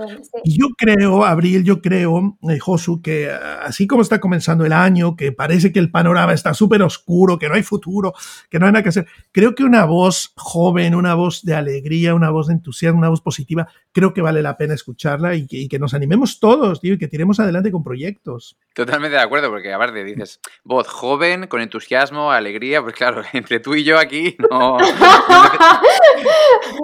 Y 0.44 0.58
yo 0.58 0.68
creo, 0.76 1.24
Abril, 1.24 1.64
yo 1.64 1.80
creo, 1.80 2.36
eh, 2.48 2.58
Josu, 2.58 3.00
que 3.00 3.30
ah, 3.30 3.60
así 3.64 3.86
como 3.86 4.02
está 4.02 4.18
comenzando 4.20 4.64
el 4.64 4.72
año, 4.72 5.16
que 5.16 5.32
parece 5.32 5.67
que 5.72 5.78
el 5.78 5.90
panorama 5.90 6.32
está 6.32 6.54
súper 6.54 6.82
oscuro, 6.82 7.38
que 7.38 7.48
no 7.48 7.54
hay 7.54 7.62
futuro, 7.62 8.14
que 8.50 8.58
no 8.58 8.66
hay 8.66 8.72
nada 8.72 8.82
que 8.82 8.88
hacer, 8.90 9.06
creo 9.32 9.54
que 9.54 9.64
una 9.64 9.84
voz 9.84 10.32
joven, 10.36 10.94
una 10.94 11.14
voz 11.14 11.44
de 11.44 11.54
alegría, 11.54 12.14
una 12.14 12.30
voz 12.30 12.48
de 12.48 12.54
entusiasmo, 12.54 12.98
una 12.98 13.08
voz 13.08 13.20
positiva, 13.20 13.68
creo 13.92 14.14
que 14.14 14.22
vale 14.22 14.42
la 14.42 14.56
pena 14.56 14.74
escucharla 14.74 15.34
y 15.34 15.46
que, 15.46 15.78
nos 15.78 15.94
animemos 15.94 16.40
todos, 16.40 16.80
tío, 16.80 16.94
y 16.94 16.98
que 16.98 17.08
tiremos 17.08 17.40
adelante 17.40 17.70
con 17.70 17.84
proyectos. 17.84 18.56
Totalmente 18.74 19.16
de 19.16 19.22
acuerdo, 19.22 19.50
porque 19.50 19.72
aparte 19.72 20.04
dices, 20.04 20.40
voz 20.64 20.88
joven, 20.88 21.46
con 21.46 21.60
entusiasmo, 21.60 22.32
alegría, 22.32 22.82
pues 22.82 22.94
claro, 22.94 23.22
entre 23.32 23.60
tú 23.60 23.74
y 23.74 23.84
yo 23.84 23.98
aquí 23.98 24.36
no, 24.50 24.78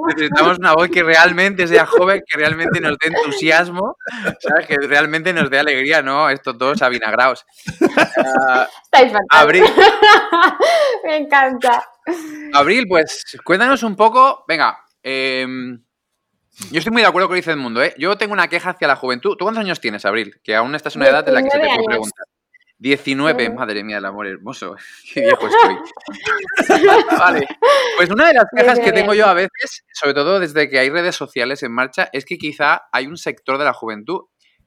Necesitamos 0.09 0.59
una 0.59 0.73
voz 0.73 0.89
que 0.89 1.03
realmente 1.03 1.67
sea 1.67 1.87
joven, 1.87 2.23
que 2.27 2.37
realmente 2.37 2.81
nos 2.81 2.97
dé 2.99 3.09
entusiasmo, 3.09 3.97
¿sabes? 4.41 4.67
Que 4.67 4.77
realmente 4.77 5.33
nos 5.33 5.51
dé 5.51 5.59
alegría, 5.59 6.03
¿no? 6.03 6.29
Estos 6.31 6.57
dos 6.59 6.83
avinagrados. 6.83 7.45
Uh, 7.81 8.65
Abril. 9.31 9.65
Me 11.05 11.17
encanta. 11.17 11.85
Abril, 12.53 12.87
pues 12.89 13.25
cuéntanos 13.45 13.83
un 13.83 13.97
poco. 13.97 14.45
Venga, 14.47 14.79
em, 15.03 15.83
yo 16.71 16.79
estoy 16.79 16.93
muy 16.93 17.03
de 17.03 17.09
acuerdo 17.09 17.29
con 17.29 17.35
lo 17.35 17.37
que 17.37 17.43
dice 17.43 17.51
Edmundo, 17.51 17.83
¿eh? 17.83 17.95
Yo 17.99 18.17
tengo 18.17 18.33
una 18.33 18.49
queja 18.49 18.71
hacia 18.71 18.87
la 18.87 18.97
juventud. 18.97 19.37
¿Tú 19.37 19.45
cuántos 19.45 19.65
años 19.65 19.81
tienes, 19.81 20.05
Abril? 20.05 20.41
Que 20.43 20.55
aún 20.55 20.75
estás 20.75 20.95
en 20.95 21.03
una 21.03 21.11
edad 21.11 21.29
en 21.29 21.35
la 21.35 21.43
que 21.43 21.51
se 21.51 21.59
te 21.59 21.67
puede 21.67 21.85
preguntar. 21.85 22.24
19, 22.85 23.49
madre 23.49 23.83
mía, 23.83 23.97
el 23.97 24.05
amor 24.05 24.27
hermoso. 24.27 24.77
Qué 25.15 25.23
viejo 25.23 25.47
estoy. 25.47 25.77
vale. 27.19 27.47
Pues 27.97 28.11
una 28.11 28.29
de 28.29 28.35
las 28.35 28.45
quejas 28.55 28.79
que 28.79 28.93
tengo 28.93 29.15
yo 29.15 29.25
a 29.25 29.33
veces, 29.33 29.85
sobre 29.95 30.13
todo 30.13 30.39
desde 30.39 30.69
que 30.69 30.79
hay 30.79 30.91
redes 30.91 31.17
sociales 31.17 31.63
en 31.63 31.73
marcha, 31.73 32.11
es 32.13 32.27
que 32.27 32.37
quizá 32.37 32.83
hay 32.93 33.07
un 33.07 33.17
sector 33.17 33.57
de 33.57 33.65
la 33.65 33.73
juventud 33.73 34.25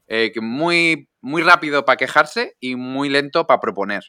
eh, 0.07 0.31
que 0.33 0.41
muy, 0.41 1.09
muy 1.21 1.43
rápido 1.43 1.85
para 1.85 1.97
quejarse 1.97 2.55
y 2.59 2.75
muy 2.75 3.09
lento 3.09 3.45
para 3.45 3.59
proponer. 3.59 4.03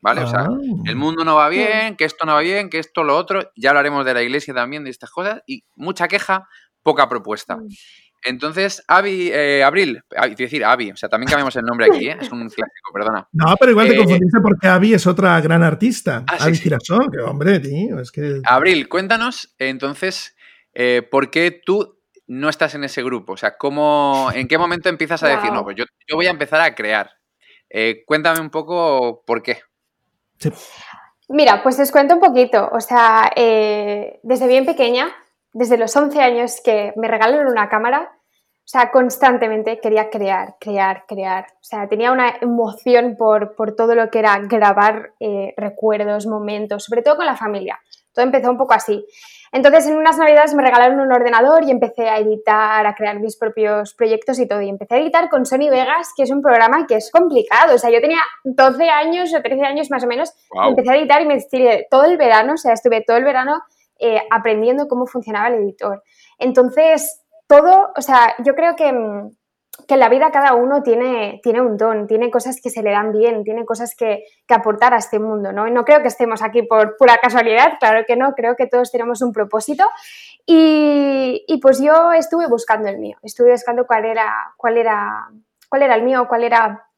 ¿Vale? 0.00 0.22
O 0.22 0.28
sea, 0.28 0.46
el 0.84 0.92
ah. 0.92 0.94
mundo 0.94 1.24
no 1.24 1.34
va 1.34 1.48
bien, 1.48 1.96
que 1.96 2.04
esto 2.04 2.24
no 2.24 2.34
va 2.34 2.40
bien, 2.40 2.70
que 2.70 2.78
esto 2.78 3.02
lo 3.02 3.16
otro. 3.16 3.50
Ya 3.56 3.70
hablaremos 3.70 4.04
de 4.04 4.14
la 4.14 4.22
iglesia 4.22 4.54
también, 4.54 4.84
de 4.84 4.90
estas 4.90 5.10
cosas. 5.10 5.42
Y 5.48 5.64
mucha 5.74 6.06
queja, 6.06 6.48
poca 6.84 7.08
propuesta. 7.08 7.58
Entonces, 8.24 8.82
Avi, 8.88 9.30
eh, 9.32 9.62
Abril, 9.62 10.02
es 10.10 10.36
decir, 10.36 10.64
Avi, 10.64 10.90
o 10.90 10.96
sea, 10.96 11.08
también 11.08 11.28
cambiamos 11.28 11.54
el 11.56 11.64
nombre 11.64 11.86
aquí, 11.86 12.08
¿eh? 12.08 12.16
es 12.20 12.30
un 12.32 12.48
clásico, 12.48 12.92
perdona. 12.92 13.28
No, 13.32 13.54
pero 13.58 13.72
igual 13.72 13.88
te 13.88 13.94
eh, 13.94 13.98
confundiste 13.98 14.40
porque 14.40 14.66
Avi 14.66 14.94
es 14.94 15.06
otra 15.06 15.40
gran 15.40 15.62
artista. 15.62 16.24
Ah, 16.26 16.36
Avi 16.40 16.56
Girasón, 16.56 17.10
que 17.10 17.18
hombre, 17.20 17.60
tío, 17.60 18.00
es 18.00 18.10
que... 18.10 18.40
Abril, 18.44 18.88
cuéntanos, 18.88 19.54
entonces, 19.58 20.36
eh, 20.74 21.02
¿por 21.08 21.30
qué 21.30 21.60
tú 21.64 22.00
no 22.26 22.48
estás 22.48 22.74
en 22.74 22.84
ese 22.84 23.02
grupo? 23.02 23.34
O 23.34 23.36
sea, 23.36 23.56
¿cómo, 23.56 24.30
¿en 24.34 24.48
qué 24.48 24.58
momento 24.58 24.88
empiezas 24.88 25.22
a 25.22 25.28
decir, 25.28 25.52
no, 25.52 25.62
pues 25.62 25.76
yo, 25.76 25.84
voy 26.14 26.26
a 26.26 26.30
empezar 26.30 26.60
a 26.60 26.74
crear? 26.74 27.10
cuéntame 28.06 28.40
un 28.40 28.50
poco 28.50 29.22
por 29.26 29.42
qué. 29.42 29.58
Mira, 31.28 31.62
pues 31.62 31.78
les 31.78 31.92
cuento 31.92 32.14
un 32.14 32.20
poquito. 32.20 32.68
O 32.72 32.80
sea, 32.80 33.30
desde 33.34 34.48
bien 34.48 34.64
pequeña 34.64 35.14
desde 35.58 35.76
los 35.76 35.94
11 35.96 36.20
años 36.20 36.60
que 36.62 36.92
me 36.94 37.08
regalaron 37.08 37.48
una 37.48 37.68
cámara, 37.68 38.12
o 38.12 38.70
sea, 38.70 38.92
constantemente 38.92 39.80
quería 39.80 40.08
crear, 40.08 40.54
crear, 40.60 41.04
crear. 41.08 41.46
O 41.54 41.64
sea, 41.64 41.88
tenía 41.88 42.12
una 42.12 42.36
emoción 42.40 43.16
por, 43.18 43.56
todo 43.76 43.96
lo 43.96 44.08
que 44.08 44.20
era 44.20 44.38
grabar 44.38 45.14
eh, 45.18 45.54
recuerdos, 45.56 46.26
momentos, 46.26 46.84
sobre 46.84 47.02
todo 47.02 47.16
con 47.16 47.26
la 47.26 47.34
familia. 47.34 47.80
Todo 48.12 48.24
empezó 48.24 48.50
un 48.50 48.56
poco 48.56 48.74
así. 48.74 49.04
Entonces, 49.50 49.88
en 49.88 49.96
unas 49.96 50.16
navidades 50.16 50.54
me 50.54 50.62
regalaron 50.62 51.00
un 51.00 51.12
ordenador 51.12 51.64
y 51.64 51.72
empecé 51.72 52.08
a 52.08 52.18
editar, 52.18 52.86
a 52.86 52.94
crear 52.94 53.18
mis 53.18 53.36
propios 53.36 53.94
proyectos 53.94 54.38
y 54.38 54.46
todo. 54.46 54.62
Y 54.62 54.68
empecé 54.68 54.94
a 54.94 54.98
editar 54.98 55.28
con 55.28 55.44
Sony 55.44 55.70
Vegas, 55.70 56.12
que 56.16 56.22
es 56.22 56.30
un 56.30 56.40
programa 56.40 56.86
que 56.86 56.96
es 56.96 57.10
complicado. 57.10 57.74
O 57.74 57.78
sea, 57.78 57.90
yo 57.90 58.00
tenía 58.00 58.20
12 58.44 58.90
años 58.90 59.34
o 59.34 59.42
13 59.42 59.64
años 59.64 59.90
más 59.90 60.04
o 60.04 60.06
menos. 60.06 60.32
Empecé 60.68 60.92
a 60.92 60.96
editar 60.96 61.20
y 61.20 61.26
me 61.26 61.34
estiré 61.34 61.88
todo 61.90 62.04
el 62.04 62.16
verano, 62.16 62.52
o 62.52 62.58
sea, 62.58 62.74
estuve 62.74 63.02
todo 63.02 63.16
el 63.16 63.24
verano 63.24 63.62
eh, 63.98 64.20
aprendiendo 64.30 64.88
cómo 64.88 65.06
funcionaba 65.06 65.48
el 65.48 65.62
editor. 65.62 66.02
Entonces, 66.38 67.24
todo, 67.46 67.90
o 67.96 68.00
sea, 68.00 68.34
yo 68.44 68.54
creo 68.54 68.76
que, 68.76 68.92
mm, 68.92 69.30
que, 69.86 69.94
en 69.94 70.00
la 70.00 70.08
vida 70.08 70.30
cada 70.30 70.54
uno 70.54 70.82
tiene, 70.82 71.40
tiene 71.42 71.60
un 71.60 71.76
don, 71.76 72.06
tiene 72.06 72.30
cosas 72.30 72.60
que 72.62 72.70
se 72.70 72.82
le 72.82 72.90
dan 72.90 73.12
bien, 73.12 73.42
tiene 73.44 73.64
cosas 73.64 73.94
que, 73.96 74.24
que 74.46 74.54
aportar 74.54 74.94
a 74.94 74.98
este 74.98 75.18
mundo, 75.18 75.52
¿no? 75.52 75.66
Y 75.66 75.70
no 75.70 75.84
creo 75.84 76.02
que 76.02 76.08
estemos 76.08 76.42
aquí 76.42 76.62
por 76.62 76.96
pura 76.96 77.18
casualidad, 77.20 77.72
claro 77.80 78.04
que 78.06 78.16
no, 78.16 78.34
creo 78.34 78.54
que 78.56 78.66
todos 78.66 78.90
tenemos 78.92 79.22
un 79.22 79.32
propósito. 79.32 79.84
Y, 80.46 81.44
y, 81.46 81.60
pues 81.60 81.80
yo 81.80 82.12
estuve 82.12 82.48
buscando 82.48 82.88
el 82.88 82.98
mío, 82.98 83.18
estuve 83.22 83.50
buscando 83.52 83.86
cuál 83.86 84.04
era, 84.04 84.54
cuál 84.56 84.78
era, 84.78 85.28
cuál 85.68 85.82
era 85.82 85.94
el 85.94 86.02
mío, 86.02 86.26
cuál 86.28 86.44
era 86.44 86.88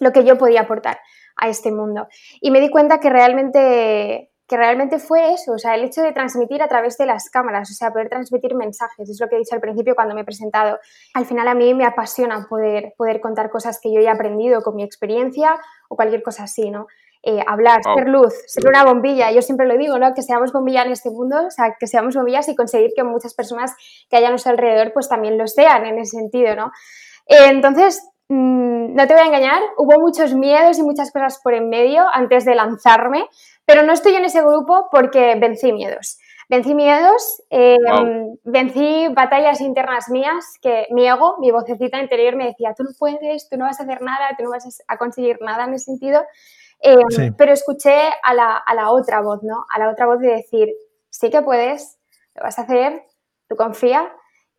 lo 0.00 0.12
que 0.12 0.24
yo 0.24 0.36
podía 0.38 0.62
aportar 0.62 0.98
a 1.36 1.48
este 1.48 1.70
mundo. 1.70 2.08
Y 2.40 2.50
me 2.50 2.60
di 2.60 2.68
cuenta 2.70 3.00
que 3.00 3.10
realmente 3.10 4.27
que 4.48 4.56
realmente 4.56 4.98
fue 4.98 5.34
eso, 5.34 5.52
o 5.52 5.58
sea, 5.58 5.74
el 5.74 5.84
hecho 5.84 6.00
de 6.00 6.12
transmitir 6.12 6.62
a 6.62 6.68
través 6.68 6.96
de 6.96 7.04
las 7.04 7.28
cámaras, 7.28 7.70
o 7.70 7.74
sea, 7.74 7.90
poder 7.90 8.08
transmitir 8.08 8.54
mensajes, 8.54 9.08
es 9.08 9.20
lo 9.20 9.28
que 9.28 9.36
he 9.36 9.38
dicho 9.38 9.54
al 9.54 9.60
principio 9.60 9.94
cuando 9.94 10.14
me 10.14 10.22
he 10.22 10.24
presentado. 10.24 10.78
Al 11.12 11.26
final 11.26 11.46
a 11.48 11.54
mí 11.54 11.74
me 11.74 11.84
apasiona 11.84 12.46
poder, 12.48 12.94
poder 12.96 13.20
contar 13.20 13.50
cosas 13.50 13.78
que 13.78 13.92
yo 13.92 14.00
he 14.00 14.08
aprendido 14.08 14.62
con 14.62 14.74
mi 14.74 14.82
experiencia 14.82 15.60
o 15.90 15.96
cualquier 15.96 16.22
cosa 16.22 16.44
así, 16.44 16.70
¿no? 16.70 16.86
Eh, 17.22 17.42
hablar, 17.46 17.80
ser 17.82 18.08
luz, 18.08 18.32
ser 18.46 18.66
una 18.66 18.84
bombilla, 18.84 19.30
yo 19.32 19.42
siempre 19.42 19.66
lo 19.66 19.76
digo, 19.76 19.98
¿no? 19.98 20.14
Que 20.14 20.22
seamos 20.22 20.52
bombilla 20.52 20.82
en 20.82 20.92
este 20.92 21.10
mundo, 21.10 21.46
o 21.46 21.50
sea, 21.50 21.76
que 21.78 21.86
seamos 21.86 22.14
bombillas 22.14 22.48
y 22.48 22.56
conseguir 22.56 22.92
que 22.96 23.02
muchas 23.02 23.34
personas 23.34 23.74
que 24.08 24.16
hayan 24.16 24.28
a 24.28 24.30
nuestro 24.30 24.52
alrededor 24.52 24.92
pues 24.94 25.08
también 25.08 25.36
lo 25.36 25.46
sean 25.46 25.84
en 25.84 25.98
ese 25.98 26.16
sentido, 26.16 26.54
¿no? 26.54 26.70
Eh, 27.26 27.48
entonces, 27.50 28.08
mm, 28.28 28.94
no 28.94 29.06
te 29.06 29.12
voy 29.12 29.22
a 29.24 29.26
engañar, 29.26 29.60
hubo 29.76 30.00
muchos 30.00 30.32
miedos 30.34 30.78
y 30.78 30.82
muchas 30.82 31.12
cosas 31.12 31.38
por 31.42 31.54
en 31.54 31.68
medio 31.68 32.06
antes 32.10 32.44
de 32.46 32.54
lanzarme, 32.54 33.28
pero 33.68 33.82
no 33.82 33.92
estoy 33.92 34.14
en 34.14 34.24
ese 34.24 34.40
grupo 34.40 34.88
porque 34.90 35.34
vencí 35.34 35.74
miedos. 35.74 36.18
Vencí 36.48 36.74
miedos, 36.74 37.42
em, 37.50 38.34
vencí 38.42 39.08
batallas 39.08 39.60
internas 39.60 40.08
mías 40.08 40.54
que 40.62 40.86
mi 40.90 41.06
ego, 41.06 41.36
mi 41.38 41.50
vocecita 41.50 42.00
interior 42.00 42.34
me 42.34 42.46
decía, 42.46 42.72
tú 42.74 42.84
no 42.84 42.90
puedes, 42.98 43.46
tú 43.50 43.58
no 43.58 43.66
vas 43.66 43.78
a 43.78 43.82
hacer 43.82 44.00
nada, 44.00 44.30
tú 44.38 44.44
no 44.44 44.50
vas 44.52 44.82
a 44.88 44.96
conseguir 44.96 45.36
nada 45.42 45.64
en 45.64 45.74
ese 45.74 45.84
sentido. 45.84 46.22
Em, 46.80 47.34
pero 47.36 47.52
escuché 47.52 47.94
a 48.22 48.32
la, 48.32 48.56
a 48.56 48.74
la, 48.74 48.90
otra 48.90 49.20
voz, 49.20 49.42
¿no? 49.42 49.66
A 49.68 49.78
la 49.78 49.90
otra 49.90 50.06
voz 50.06 50.20
de 50.20 50.28
decir, 50.28 50.72
sí 51.10 51.28
que 51.28 51.42
puedes, 51.42 51.98
lo 52.36 52.44
vas 52.44 52.58
a 52.58 52.62
hacer, 52.62 53.02
tú 53.50 53.56
confía 53.56 54.10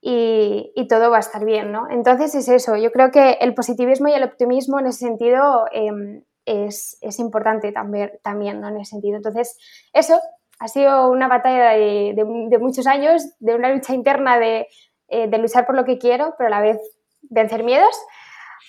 y, 0.01 0.71
y, 0.75 0.87
todo 0.87 1.09
va 1.09 1.17
a 1.17 1.21
estar 1.21 1.43
bien, 1.45 1.71
¿no? 1.71 1.89
Entonces 1.89 2.35
es 2.35 2.47
eso, 2.47 2.75
yo 2.75 2.91
creo 2.91 3.09
que 3.09 3.39
el 3.41 3.55
positivismo 3.55 4.07
y 4.07 4.13
el 4.13 4.23
optimismo 4.23 4.79
en 4.79 4.85
ese 4.85 4.99
sentido 4.99 5.65
em, 5.71 6.21
es, 6.49 7.19
importante 7.19 7.71
también, 7.71 8.11
también 8.23 8.61
¿no? 8.61 8.69
en 8.69 8.77
ese 8.77 8.91
sentido. 8.91 9.17
Entonces, 9.17 9.57
eso 9.93 10.19
ha 10.59 10.67
sido 10.67 11.09
una 11.09 11.27
batalla 11.27 11.71
de, 11.71 12.57
muchos 12.59 12.87
años, 12.87 13.23
de 13.39 13.55
una 13.55 13.69
lucha 13.69 13.93
interna 13.93 14.37
eh, 14.39 14.67
de, 15.07 15.37
luchar 15.37 15.65
por 15.65 15.75
lo 15.75 15.85
que 15.85 15.97
quiero, 15.97 16.35
pero 16.37 16.47
a 16.47 16.51
la 16.51 16.61
vez 16.61 16.79
vencer 17.21 17.63
miedos, 17.63 17.95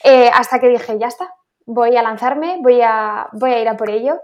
eh, 0.04 0.30
hasta 0.32 0.60
que 0.60 0.68
dije, 0.68 0.98
ya 0.98 1.08
está, 1.08 1.34
voy 1.66 1.96
a 1.96 2.02
lanzarme, 2.02 2.58
voy 2.60 2.80
a, 2.82 3.28
voy 3.32 3.52
a 3.52 3.60
ir 3.60 3.68
a 3.68 3.76
por 3.76 3.90
ello 3.90 4.20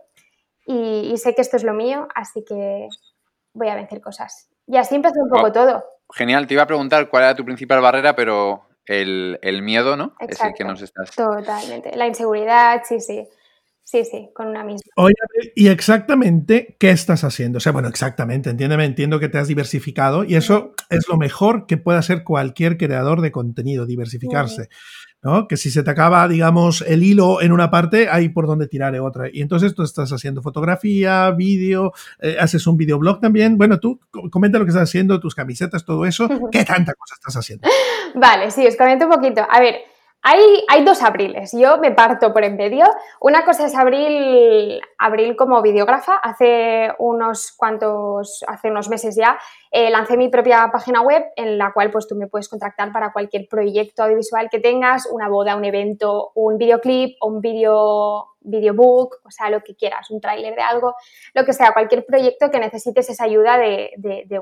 y, 0.66 1.16
sé 1.16 1.34
que 1.34 1.42
esto 1.42 1.56
es 1.56 1.64
lo 1.64 1.74
mío, 1.74 2.08
así 2.14 2.44
que 2.44 2.88
voy 3.52 3.68
a 3.68 3.74
vencer 3.74 4.00
cosas. 4.00 4.48
Y 4.66 4.76
así 4.76 4.96
empezó 4.96 5.20
un 5.22 5.30
poco 5.30 5.52
todo. 5.52 5.84
Genial, 6.12 6.46
te 6.46 6.54
iba 6.54 6.64
a 6.64 6.66
preguntar 6.66 7.08
cuál 7.08 7.24
era 7.24 7.34
tu 7.34 7.44
principal 7.44 7.80
barrera, 7.80 8.14
pero 8.16 8.62
el, 8.84 9.60
miedo, 9.62 9.96
¿no? 9.96 10.14
es 10.20 10.40
el 10.40 10.54
que 10.54 10.64
nos 10.64 10.82
estás. 10.82 11.10
Totalmente. 11.10 11.96
La 11.96 12.06
inseguridad, 12.06 12.82
sí, 12.84 13.00
sí. 13.00 13.28
Sí, 13.88 14.04
sí, 14.04 14.30
con 14.34 14.48
una 14.48 14.64
misma. 14.64 14.90
Oye, 14.96 15.14
¿y 15.54 15.68
exactamente 15.68 16.76
qué 16.80 16.90
estás 16.90 17.22
haciendo? 17.22 17.58
O 17.58 17.60
sea, 17.60 17.70
bueno, 17.70 17.86
exactamente, 17.86 18.50
entiéndeme, 18.50 18.84
entiendo 18.84 19.20
que 19.20 19.28
te 19.28 19.38
has 19.38 19.46
diversificado 19.46 20.24
y 20.24 20.34
eso 20.34 20.74
es 20.90 21.06
lo 21.08 21.16
mejor 21.16 21.66
que 21.66 21.76
puede 21.76 22.00
hacer 22.00 22.24
cualquier 22.24 22.78
creador 22.78 23.20
de 23.20 23.30
contenido, 23.30 23.86
diversificarse. 23.86 24.70
¿no? 25.22 25.46
Que 25.46 25.56
si 25.56 25.70
se 25.70 25.84
te 25.84 25.90
acaba, 25.90 26.26
digamos, 26.26 26.82
el 26.82 27.04
hilo 27.04 27.40
en 27.40 27.52
una 27.52 27.70
parte, 27.70 28.08
hay 28.08 28.28
por 28.28 28.48
donde 28.48 28.66
tirar 28.66 28.92
en 28.96 29.02
otra. 29.02 29.28
Y 29.32 29.40
entonces 29.40 29.72
tú 29.72 29.84
estás 29.84 30.12
haciendo 30.12 30.42
fotografía, 30.42 31.30
vídeo, 31.30 31.92
eh, 32.20 32.36
haces 32.40 32.66
un 32.66 32.76
videoblog 32.76 33.20
también. 33.20 33.56
Bueno, 33.56 33.78
tú 33.78 34.00
comenta 34.32 34.58
lo 34.58 34.64
que 34.64 34.70
estás 34.70 34.88
haciendo, 34.88 35.20
tus 35.20 35.36
camisetas, 35.36 35.84
todo 35.84 36.06
eso. 36.06 36.28
¿Qué 36.50 36.64
tanta 36.64 36.92
cosa 36.94 37.14
estás 37.14 37.36
haciendo? 37.36 37.68
Vale, 38.16 38.50
sí, 38.50 38.66
os 38.66 38.76
comento 38.76 39.06
un 39.06 39.12
poquito. 39.12 39.46
A 39.48 39.60
ver, 39.60 39.76
hay, 40.68 40.84
dos 40.84 41.02
abriles, 41.02 41.52
yo 41.52 41.78
me 41.78 41.92
parto 41.92 42.32
por 42.32 42.42
en 42.42 42.56
medio. 42.56 42.84
Una 43.20 43.44
cosa 43.44 43.66
es 43.66 43.76
abril, 43.76 44.80
abril 44.98 45.36
como 45.36 45.62
videógrafa. 45.62 46.16
Hace 46.16 46.90
unos 46.98 47.52
cuantos, 47.52 48.44
hace 48.48 48.70
unos 48.70 48.88
meses 48.88 49.14
ya, 49.14 49.38
eh, 49.78 49.90
lancé 49.90 50.16
mi 50.16 50.30
propia 50.30 50.70
página 50.72 51.02
web 51.02 51.22
en 51.36 51.58
la 51.58 51.70
cual 51.74 51.90
pues 51.90 52.08
tú 52.08 52.14
me 52.14 52.28
puedes 52.28 52.48
contactar 52.48 52.92
para 52.92 53.12
cualquier 53.12 53.46
proyecto 53.46 54.04
audiovisual 54.04 54.48
que 54.48 54.58
tengas, 54.58 55.04
una 55.12 55.28
boda, 55.28 55.54
un 55.54 55.66
evento, 55.66 56.32
un 56.34 56.56
videoclip 56.56 57.18
o 57.20 57.28
un 57.28 57.42
video 57.42 58.36
videobook, 58.46 59.20
o 59.24 59.30
sea, 59.30 59.50
lo 59.50 59.60
que 59.62 59.74
quieras, 59.74 60.10
un 60.10 60.20
tráiler 60.20 60.54
de 60.54 60.62
algo, 60.62 60.94
lo 61.34 61.44
que 61.44 61.52
sea, 61.52 61.72
cualquier 61.72 62.06
proyecto 62.06 62.50
que 62.50 62.58
necesites 62.58 63.10
esa 63.10 63.24
ayuda 63.24 63.58
de, 63.58 63.90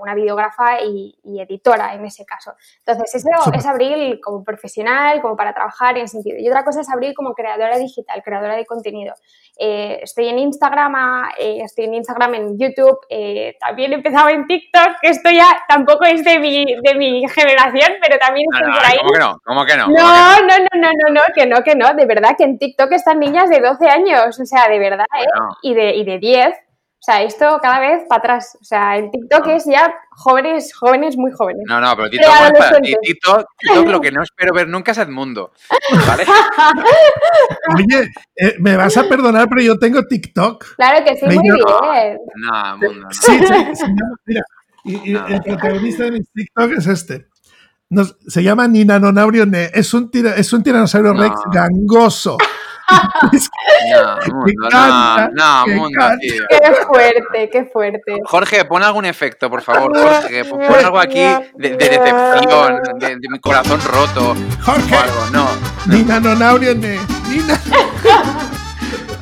una 0.00 0.14
videógrafa 0.14 0.82
y, 0.82 1.18
editora 1.24 1.94
en 1.94 2.04
ese 2.04 2.24
caso. 2.24 2.52
Entonces, 2.78 3.14
eso 3.14 3.28
es 3.52 3.66
abril 3.66 4.20
como 4.22 4.44
profesional, 4.44 5.20
como 5.20 5.36
para 5.36 5.52
trabajar 5.52 5.98
en 5.98 6.08
sentido. 6.08 6.38
Y 6.38 6.48
otra 6.48 6.64
cosa 6.64 6.80
es 6.80 6.90
abril 6.90 7.14
como 7.14 7.34
creadora 7.34 7.78
digital, 7.78 8.22
creadora 8.22 8.56
de 8.56 8.66
contenido. 8.66 9.14
Eh, 9.58 10.00
estoy 10.02 10.28
en 10.28 10.38
Instagram, 10.38 10.94
eh, 11.38 11.60
estoy 11.62 11.86
en 11.86 11.94
Instagram, 11.94 12.34
en 12.34 12.58
YouTube, 12.58 12.98
también 13.58 13.92
he 13.92 13.96
empezado 13.96 14.28
en 14.28 14.46
TikTok, 14.46 15.00
que 15.00 15.08
esto 15.24 15.30
ya 15.30 15.64
tampoco 15.68 16.04
es 16.04 16.22
de 16.22 16.38
mi, 16.38 16.64
de 16.64 16.94
mi 16.96 17.26
generación, 17.28 17.92
pero 18.02 18.18
también 18.18 18.46
estoy 18.52 18.72
por 18.72 18.84
ahí. 18.84 18.98
¿Cómo 18.98 19.12
que 19.12 19.18
no? 19.18 19.40
¿Cómo 19.44 19.64
que 19.64 19.76
no? 19.76 19.86
No, 19.88 20.40
no, 20.40 20.58
no, 20.58 20.80
no, 20.80 20.90
no, 20.92 21.14
no, 21.14 21.20
que 21.34 21.46
no, 21.46 21.62
que 21.62 21.74
no, 21.74 21.94
de 21.94 22.06
verdad 22.06 22.36
que 22.36 22.44
en 22.44 22.58
TikTok 22.58 22.92
están 22.92 23.20
niñas 23.20 23.48
de 23.48 23.60
12 23.60 23.88
años, 23.88 24.38
o 24.38 24.44
sea, 24.44 24.68
de 24.68 24.78
verdad, 24.78 25.06
¿eh? 25.18 25.26
Y 25.62 25.74
de, 25.74 25.94
y 25.94 26.04
de 26.04 26.18
10. 26.18 26.48
O 26.48 27.06
sea, 27.06 27.22
esto 27.22 27.58
cada 27.60 27.80
vez 27.80 28.02
para 28.08 28.18
atrás. 28.18 28.56
O 28.62 28.64
sea, 28.64 28.96
en 28.96 29.10
TikTok 29.10 29.46
es 29.48 29.66
ya 29.66 29.94
jóvenes, 30.10 30.74
jóvenes, 30.74 31.18
muy 31.18 31.32
jóvenes. 31.32 31.62
No, 31.68 31.78
no, 31.78 31.94
pero 31.96 32.08
TikTok, 32.08 32.30
para 32.58 32.80
TikTok, 32.80 33.46
TikTok 33.58 33.86
lo 33.88 34.00
que 34.00 34.10
no 34.10 34.22
espero 34.22 34.54
ver 34.54 34.68
nunca 34.68 34.92
es 34.92 34.98
Edmundo. 34.98 35.52
¿Vale? 36.06 36.24
Oye, 37.76 38.10
eh, 38.36 38.54
me 38.58 38.76
vas 38.78 38.96
a 38.96 39.04
perdonar, 39.04 39.48
pero 39.50 39.60
yo 39.60 39.78
tengo 39.78 40.02
TikTok. 40.06 40.76
Claro 40.76 41.04
que 41.04 41.16
sí, 41.16 41.26
muy 41.26 41.38
bien. 41.42 42.18
No, 42.36 42.78
mundo, 42.78 43.02
no. 43.02 43.10
Sí, 43.10 43.38
sí, 43.38 43.84
mira, 44.24 44.42
y, 44.84 45.14
el 45.14 45.42
protagonista 45.42 46.04
de 46.04 46.10
mi 46.12 46.20
TikTok 46.22 46.72
es 46.72 46.86
este. 46.86 47.26
se 48.28 48.42
llama 48.42 48.68
Ninanonaurio 48.68 49.46
Ne. 49.46 49.70
Es 49.72 49.94
un, 49.94 50.10
es 50.12 50.52
un 50.52 50.62
tiranosaurio 50.62 51.14
rex 51.14 51.34
gangoso. 51.52 52.36
no, 54.70 55.28
no, 55.30 55.66
mundo, 55.68 56.04
tío. 56.20 56.44
Qué 56.48 56.74
fuerte, 56.86 57.50
qué 57.50 57.64
fuerte. 57.64 58.18
Jorge, 58.24 58.64
pon 58.66 58.82
algún 58.82 59.06
efecto, 59.06 59.48
por 59.48 59.62
favor, 59.62 59.96
Jorge. 59.96 60.44
Pon 60.44 60.62
algo 60.62 60.98
aquí 60.98 61.20
de, 61.54 61.76
decepción, 61.76 62.82
de, 62.98 63.28
mi 63.30 63.38
corazón 63.38 63.80
roto. 63.90 64.36
Jorge. 64.62 64.94
O 64.94 65.00
algo, 65.00 65.30
no. 65.32 65.48
Nina, 65.86 66.20
Nina. 66.20 67.60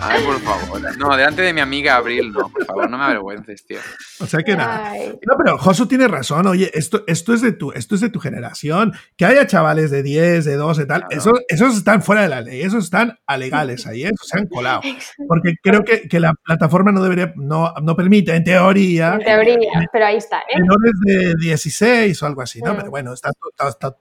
Ay, 0.04 0.24
por 0.24 0.40
favor. 0.40 0.96
No, 0.98 1.16
delante 1.16 1.42
de 1.42 1.52
mi 1.52 1.60
amiga 1.60 1.96
Abril, 1.96 2.32
no, 2.32 2.48
por 2.48 2.64
favor, 2.64 2.90
no 2.90 2.98
me 2.98 3.04
avergüences, 3.04 3.64
tío. 3.64 3.78
O 4.20 4.26
sea 4.26 4.42
que 4.42 4.56
nada. 4.56 4.92
No, 5.26 5.34
pero 5.36 5.58
Josu 5.58 5.86
tiene 5.86 6.08
razón. 6.08 6.46
Oye, 6.46 6.70
esto, 6.74 7.04
esto, 7.06 7.32
es 7.32 7.40
de 7.40 7.52
tu, 7.52 7.72
esto 7.72 7.94
es 7.94 8.00
de 8.00 8.10
tu 8.10 8.18
generación. 8.18 8.92
Que 9.16 9.24
haya 9.24 9.46
chavales 9.46 9.90
de 9.90 10.02
10, 10.02 10.44
de 10.44 10.56
12, 10.56 10.86
tal. 10.86 11.04
Esos, 11.10 11.40
esos 11.48 11.76
están 11.76 12.02
fuera 12.02 12.22
de 12.22 12.28
la 12.28 12.40
ley. 12.40 12.62
Esos 12.62 12.84
están 12.84 13.18
alegales 13.26 13.86
ahí. 13.86 14.04
Esos 14.04 14.26
se 14.26 14.38
han 14.38 14.46
colado. 14.46 14.80
Porque 15.28 15.54
creo 15.62 15.84
que, 15.84 16.08
que 16.08 16.20
la 16.20 16.34
plataforma 16.34 16.92
no 16.92 17.02
debería, 17.02 17.32
no, 17.36 17.72
no 17.82 17.94
permite, 17.94 18.34
en 18.34 18.44
teoría. 18.44 19.14
En 19.14 19.24
teoría, 19.24 19.86
pero 19.92 20.06
ahí 20.06 20.16
está. 20.16 20.40
¿eh? 20.40 20.60
Menores 20.60 20.92
de 21.04 21.34
16 21.40 22.22
o 22.22 22.26
algo 22.26 22.42
así, 22.42 22.60
¿no? 22.60 22.74
Mm. 22.74 22.76
Pero 22.76 22.90
bueno, 22.90 23.12
están, 23.12 23.32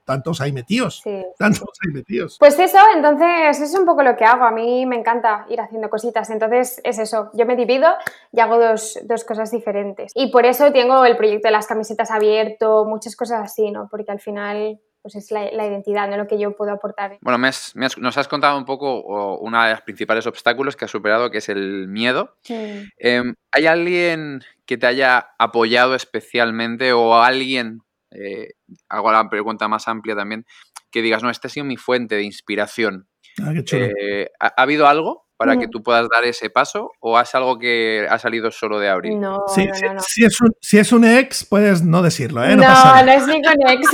tantos 0.04 0.40
ahí 0.40 0.52
metidos. 0.52 1.00
Sí. 1.02 1.22
Tantos 1.38 1.68
ahí 1.84 1.92
metidos. 1.92 2.36
Pues 2.38 2.58
eso, 2.58 2.78
entonces, 2.94 3.60
es 3.60 3.74
un 3.78 3.86
poco 3.86 4.02
lo 4.02 4.16
que 4.16 4.24
hago. 4.24 4.44
A 4.44 4.50
mí 4.50 4.84
me 4.86 4.96
encanta 4.96 5.46
ir 5.48 5.60
haciendo 5.60 5.88
cositas. 5.92 6.30
Entonces 6.30 6.80
es 6.84 6.98
eso, 6.98 7.30
yo 7.34 7.44
me 7.44 7.54
divido 7.54 7.92
y 8.32 8.40
hago 8.40 8.58
dos, 8.58 8.98
dos, 9.04 9.24
cosas 9.24 9.50
diferentes. 9.50 10.10
Y 10.14 10.32
por 10.32 10.46
eso 10.46 10.72
tengo 10.72 11.04
el 11.04 11.18
proyecto 11.18 11.48
de 11.48 11.52
las 11.52 11.66
camisetas 11.66 12.10
abierto, 12.10 12.86
muchas 12.86 13.14
cosas 13.14 13.42
así, 13.44 13.70
¿no? 13.70 13.88
Porque 13.90 14.10
al 14.10 14.20
final 14.20 14.80
pues 15.02 15.16
es 15.16 15.30
la, 15.32 15.44
identidad, 15.52 16.08
no 16.08 16.16
lo 16.16 16.28
que 16.28 16.38
yo 16.38 16.56
puedo 16.56 16.70
aportar. 16.70 17.18
Bueno, 17.20 17.38
nos 17.38 18.18
has 18.18 18.28
contado 18.28 18.56
un 18.56 18.64
poco 18.64 19.36
una 19.38 19.66
de 19.66 19.72
los 19.72 19.82
principales 19.82 20.26
obstáculos 20.26 20.76
que 20.76 20.84
has 20.84 20.90
superado, 20.92 21.30
que 21.30 21.38
es 21.38 21.48
el 21.48 21.88
miedo. 21.88 22.36
Em, 22.98 23.34
¿Hay 23.50 23.66
alguien 23.66 24.42
que 24.64 24.78
te 24.78 24.86
haya 24.86 25.34
apoyado 25.38 25.96
especialmente 25.96 26.92
o 26.92 27.16
alguien, 27.16 27.80
eh, 28.12 28.50
hago 28.88 29.10
la 29.10 29.28
pregunta 29.28 29.66
más 29.66 29.88
amplia 29.88 30.14
también, 30.14 30.46
que 30.92 31.02
digas, 31.02 31.24
no, 31.24 31.30
esta 31.30 31.48
ha 31.48 31.50
sido 31.50 31.66
mi 31.66 31.76
fuente 31.76 32.14
de 32.14 32.22
inspiración? 32.22 33.08
Ah, 33.42 33.50
qué 33.54 33.64
chulo. 33.64 33.86
Eh, 33.86 34.30
¿ha, 34.38 34.54
habido 34.56 34.86
algo 34.86 35.26
para 35.42 35.58
que 35.58 35.66
tú 35.66 35.82
puedas 35.82 36.06
dar 36.08 36.24
ese 36.24 36.50
paso 36.50 36.92
o 37.00 37.18
es 37.18 37.34
algo 37.34 37.58
que 37.58 38.06
ha 38.08 38.18
salido 38.18 38.50
solo 38.52 38.78
de 38.78 38.88
abril? 38.88 39.18
No, 39.18 39.44
si, 39.48 39.66
no, 39.66 39.94
no, 39.94 40.00
si, 40.00 40.24
es 40.24 40.40
un, 40.40 40.54
si 40.60 40.78
es 40.78 40.92
un 40.92 41.04
ex, 41.04 41.44
puedes 41.44 41.82
no 41.82 42.00
decirlo, 42.00 42.44
¿eh? 42.44 42.54
No, 42.54 43.02
no, 43.02 43.12
es 43.12 43.26
ningún 43.26 43.68
ex. 43.68 43.88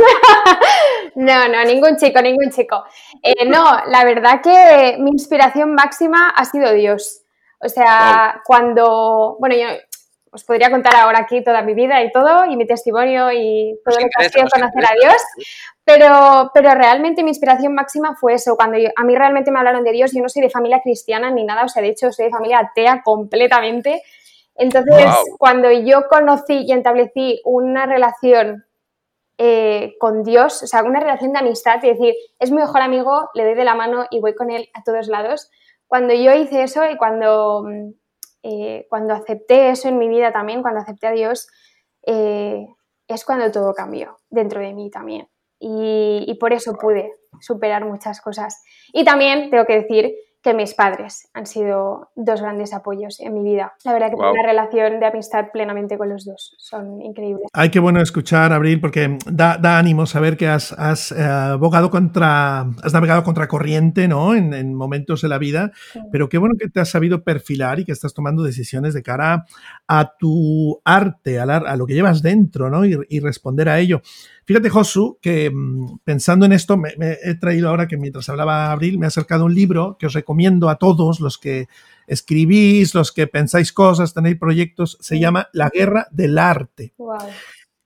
no, 1.17 1.49
no, 1.49 1.65
ningún 1.65 1.97
chico, 1.97 2.21
ningún 2.21 2.51
chico. 2.51 2.85
Eh, 3.23 3.47
no, 3.49 3.65
la 3.87 4.05
verdad 4.05 4.43
que 4.43 4.97
mi 4.99 5.11
inspiración 5.11 5.75
máxima 5.75 6.29
ha 6.29 6.45
sido 6.45 6.73
Dios. 6.75 7.23
O 7.61 7.69
sea, 7.69 8.43
cuando, 8.45 9.37
bueno, 9.41 9.57
yo 9.57 9.69
os 10.33 10.45
podría 10.45 10.71
contar 10.71 10.95
ahora 10.97 11.21
aquí 11.21 11.43
toda 11.43 11.63
mi 11.63 11.75
vida 11.75 12.03
y 12.03 12.13
todo, 12.13 12.45
y 12.47 12.57
mi 12.57 12.67
testimonio 12.67 13.31
y 13.33 13.79
todo 13.85 13.99
lo 14.01 14.07
que 14.07 14.27
ha 14.27 14.29
sido 14.29 14.47
conocer 14.49 14.85
a 14.85 14.95
Dios, 15.01 15.17
pero, 15.85 16.51
pero 16.53 16.75
realmente 16.75 17.23
mi 17.23 17.31
inspiración 17.31 17.75
máxima 17.75 18.17
fue 18.17 18.35
eso, 18.35 18.57
cuando 18.57 18.79
a 18.95 19.05
mí 19.05 19.17
realmente 19.17 19.51
me 19.51 19.59
hablaron 19.59 19.85
de 19.85 19.93
Dios, 19.93 20.13
yo 20.13 20.23
no 20.23 20.29
soy 20.29 20.43
de 20.43 20.51
familia 20.51 20.81
cristiana 20.83 21.31
ni 21.31 21.45
nada, 21.45 21.65
o 21.65 21.69
sea, 21.69 21.83
de 21.83 21.89
hecho 21.89 22.13
soy 22.13 22.27
de 22.27 22.31
familia 22.31 22.59
atea 22.61 23.03
completamente. 23.03 24.03
Entonces, 24.55 25.07
cuando 25.39 25.71
yo 25.71 26.09
conocí 26.09 26.65
y 26.67 26.73
establecí 26.73 27.41
una 27.45 27.87
relación 27.87 28.67
eh, 29.39 29.95
con 30.01 30.25
Dios, 30.25 30.65
o 30.65 30.67
sea, 30.67 30.83
una 30.83 30.99
relación 30.99 31.33
de 31.33 31.39
amistad, 31.39 31.79
y 31.85 31.91
decir, 31.91 32.15
es 32.41 32.51
mi 32.51 32.57
mejor 32.57 32.81
amigo, 32.81 33.31
le 33.35 33.45
doy 33.45 33.55
de 33.55 33.65
la 33.65 33.77
mano 33.77 34.07
y 34.11 34.21
voy 34.21 34.35
con 34.35 34.51
él 34.51 34.69
a 34.75 34.83
todos 34.83 35.07
lados, 35.07 35.49
cuando 35.87 36.13
yo 36.13 36.35
hice 36.35 36.65
eso 36.65 36.85
y 36.91 36.97
cuando, 36.97 37.65
eh, 38.43 38.87
cuando 38.89 39.15
acepté 39.15 39.71
eso 39.71 39.89
en 39.89 39.99
mi 39.99 40.09
vida 40.09 40.33
también, 40.33 40.63
cuando 40.63 40.81
acepté 40.81 41.07
a 41.07 41.13
Dios, 41.13 41.49
eh, 42.07 42.67
es 43.07 43.25
cuando 43.25 43.51
todo 43.51 43.75
cambió 43.75 44.19
dentro 44.31 44.61
de 44.61 44.73
mí 44.75 44.91
también 44.91 45.29
y, 45.61 46.37
por 46.39 46.53
eso 46.53 46.75
pude 46.75 47.13
superar 47.41 47.85
muchas 47.85 48.21
cosas. 48.21 48.63
Y 48.93 49.05
también 49.05 49.51
tengo 49.51 49.65
que 49.65 49.81
decir 49.81 50.15
que 50.43 50.55
mis 50.55 50.75
padres 50.75 51.29
han 51.35 51.47
sido 51.47 52.11
dos 52.15 52.41
grandes 52.41 52.73
apoyos 52.73 53.19
en 53.21 53.35
mi 53.35 53.43
vida. 53.43 53.73
La 53.85 53.93
verdad 53.93 54.11
que 54.11 54.17
tengo 54.17 54.31
una 54.31 54.47
relación 54.47 55.01
de 55.01 55.07
amistad 55.07 55.47
plenamente 55.53 55.99
con 55.99 56.09
los 56.09 56.25
dos. 56.25 56.55
Son 56.59 57.03
increíbles. 57.03 57.49
Ay, 57.53 57.71
qué 57.71 57.81
bueno 57.81 58.01
escuchar, 58.01 58.53
Abril, 58.53 58.81
porque 58.81 59.19
da, 59.27 59.59
da 59.59 59.79
ánimo 59.79 60.07
saber 60.07 60.37
que 60.37 60.47
has, 60.47 60.73
has 60.73 61.13
eh, 61.13 61.59
contra, 61.91 62.61
has 62.83 62.93
navegado 62.93 63.25
contra 63.25 63.49
corriente, 63.49 64.07
¿no? 64.07 64.35
En, 64.35 64.69
momentos 64.79 65.23
de 65.23 65.29
la 65.29 65.39
vida, 65.39 65.73
pero 66.13 66.29
qué 66.29 66.39
bueno 66.39 66.55
que 66.59 66.69
te 66.69 66.81
has 66.81 66.91
sabido 66.91 67.25
perfilar 67.25 67.81
y 67.81 67.85
que 67.85 67.93
estás 67.93 68.15
tomando 68.15 68.43
decisiones 68.43 68.95
de 68.95 69.03
cara 69.03 69.45
a 69.87 70.13
tu 70.19 70.81
arte, 70.85 71.41
a, 71.41 71.45
a 71.45 71.77
lo 71.77 71.87
que 71.87 71.95
llevas 71.95 72.23
dentro, 72.23 72.71
¿no? 72.71 72.85
Y, 72.85 72.97
y 73.09 73.21
responder 73.21 73.69
a 73.69 73.79
ello. 73.79 74.03
Fíjate, 74.49 74.71
Josu, 74.71 75.19
que 75.21 75.51
mm, 75.51 75.99
pensando 76.05 76.47
en 76.47 76.53
esto, 76.55 76.79
me, 76.79 76.95
he 77.23 77.35
traído 77.35 77.69
ahora 77.69 77.87
que 77.87 77.99
mientras 77.99 78.31
hablaba 78.31 78.73
Abril, 78.73 78.99
me 78.99 79.05
ha 79.05 79.09
acercado 79.09 79.45
un 79.45 79.55
libro 79.55 79.99
que 79.99 80.07
os 80.07 80.15
recomiendo 80.15 80.71
a 80.71 80.77
todos 80.77 81.21
los 81.21 81.37
que 81.37 81.69
escribís, 82.07 82.95
los 82.95 83.13
que 83.13 83.27
pensáis 83.27 83.75
cosas, 83.75 84.15
tenéis 84.15 84.39
proyectos, 84.39 84.97
se 85.03 85.19
llama 85.19 85.51
La 85.53 85.69
Guerra 85.69 86.09
del 86.13 86.39
Arte. 86.39 86.95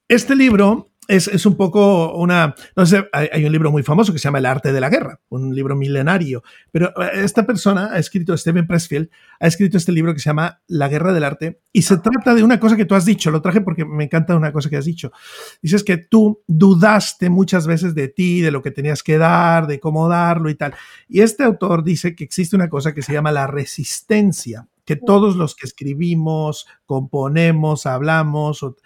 Este 0.06 0.36
libro 0.36 0.91
es, 1.08 1.46
un 1.46 1.56
poco 1.56 2.14
una, 2.14 2.54
no 2.76 2.86
sé, 2.86 3.08
hay, 3.12 3.44
un 3.44 3.50
libro 3.50 3.72
muy 3.72 3.82
famoso 3.82 4.12
que 4.12 4.20
se 4.20 4.24
llama 4.24 4.38
El 4.38 4.46
arte 4.46 4.72
de 4.72 4.80
la 4.80 4.88
guerra, 4.88 5.20
un 5.30 5.54
libro 5.54 5.74
milenario, 5.74 6.44
pero 6.70 6.88
eh, 7.02 7.24
esta 7.24 7.44
persona 7.44 7.90
ha 7.92 7.98
escrito, 7.98 8.36
Steven 8.36 8.66
Pressfield, 8.66 9.10
ha 9.40 9.46
escrito 9.48 9.76
este 9.76 9.90
libro 9.90 10.14
que 10.14 10.20
se 10.20 10.30
llama 10.30 10.62
La 10.68 10.88
guerra 10.88 11.12
del 11.12 11.24
arte 11.24 11.60
y 11.72 11.82
se 11.82 11.98
trata 11.98 12.34
de 12.34 12.44
una 12.44 12.60
cosa 12.60 12.76
que 12.76 12.84
tú 12.84 12.94
has 12.94 13.04
dicho, 13.04 13.32
lo 13.32 13.42
traje 13.42 13.60
porque 13.60 13.84
me 13.84 14.04
encanta 14.04 14.36
una 14.36 14.52
cosa 14.52 14.70
que 14.70 14.76
has 14.76 14.84
dicho. 14.84 15.10
Dices 15.60 15.82
que 15.82 15.96
tú 15.96 16.42
dudaste 16.46 17.30
muchas 17.30 17.66
veces 17.66 17.94
de 17.94 18.08
ti, 18.08 18.40
de 18.40 18.52
lo 18.52 18.62
que 18.62 18.70
tenías 18.70 19.02
que 19.02 19.18
dar, 19.18 19.66
de 19.66 19.80
cómo 19.80 20.08
darlo 20.08 20.50
y 20.50 20.54
tal. 20.54 20.74
Y 21.08 21.20
este 21.20 21.42
autor 21.42 21.82
dice 21.82 22.14
que 22.14 22.24
existe 22.24 22.54
una 22.54 22.68
cosa 22.68 22.94
que 22.94 23.02
se 23.02 23.12
llama 23.12 23.32
la 23.32 23.48
resistencia 23.48 24.68
que 24.84 24.96
todos 24.96 25.36
los 25.36 25.54
que 25.54 25.66
escribimos, 25.66 26.66
componemos, 26.86 27.86
hablamos, 27.86 28.62
o 28.62 28.76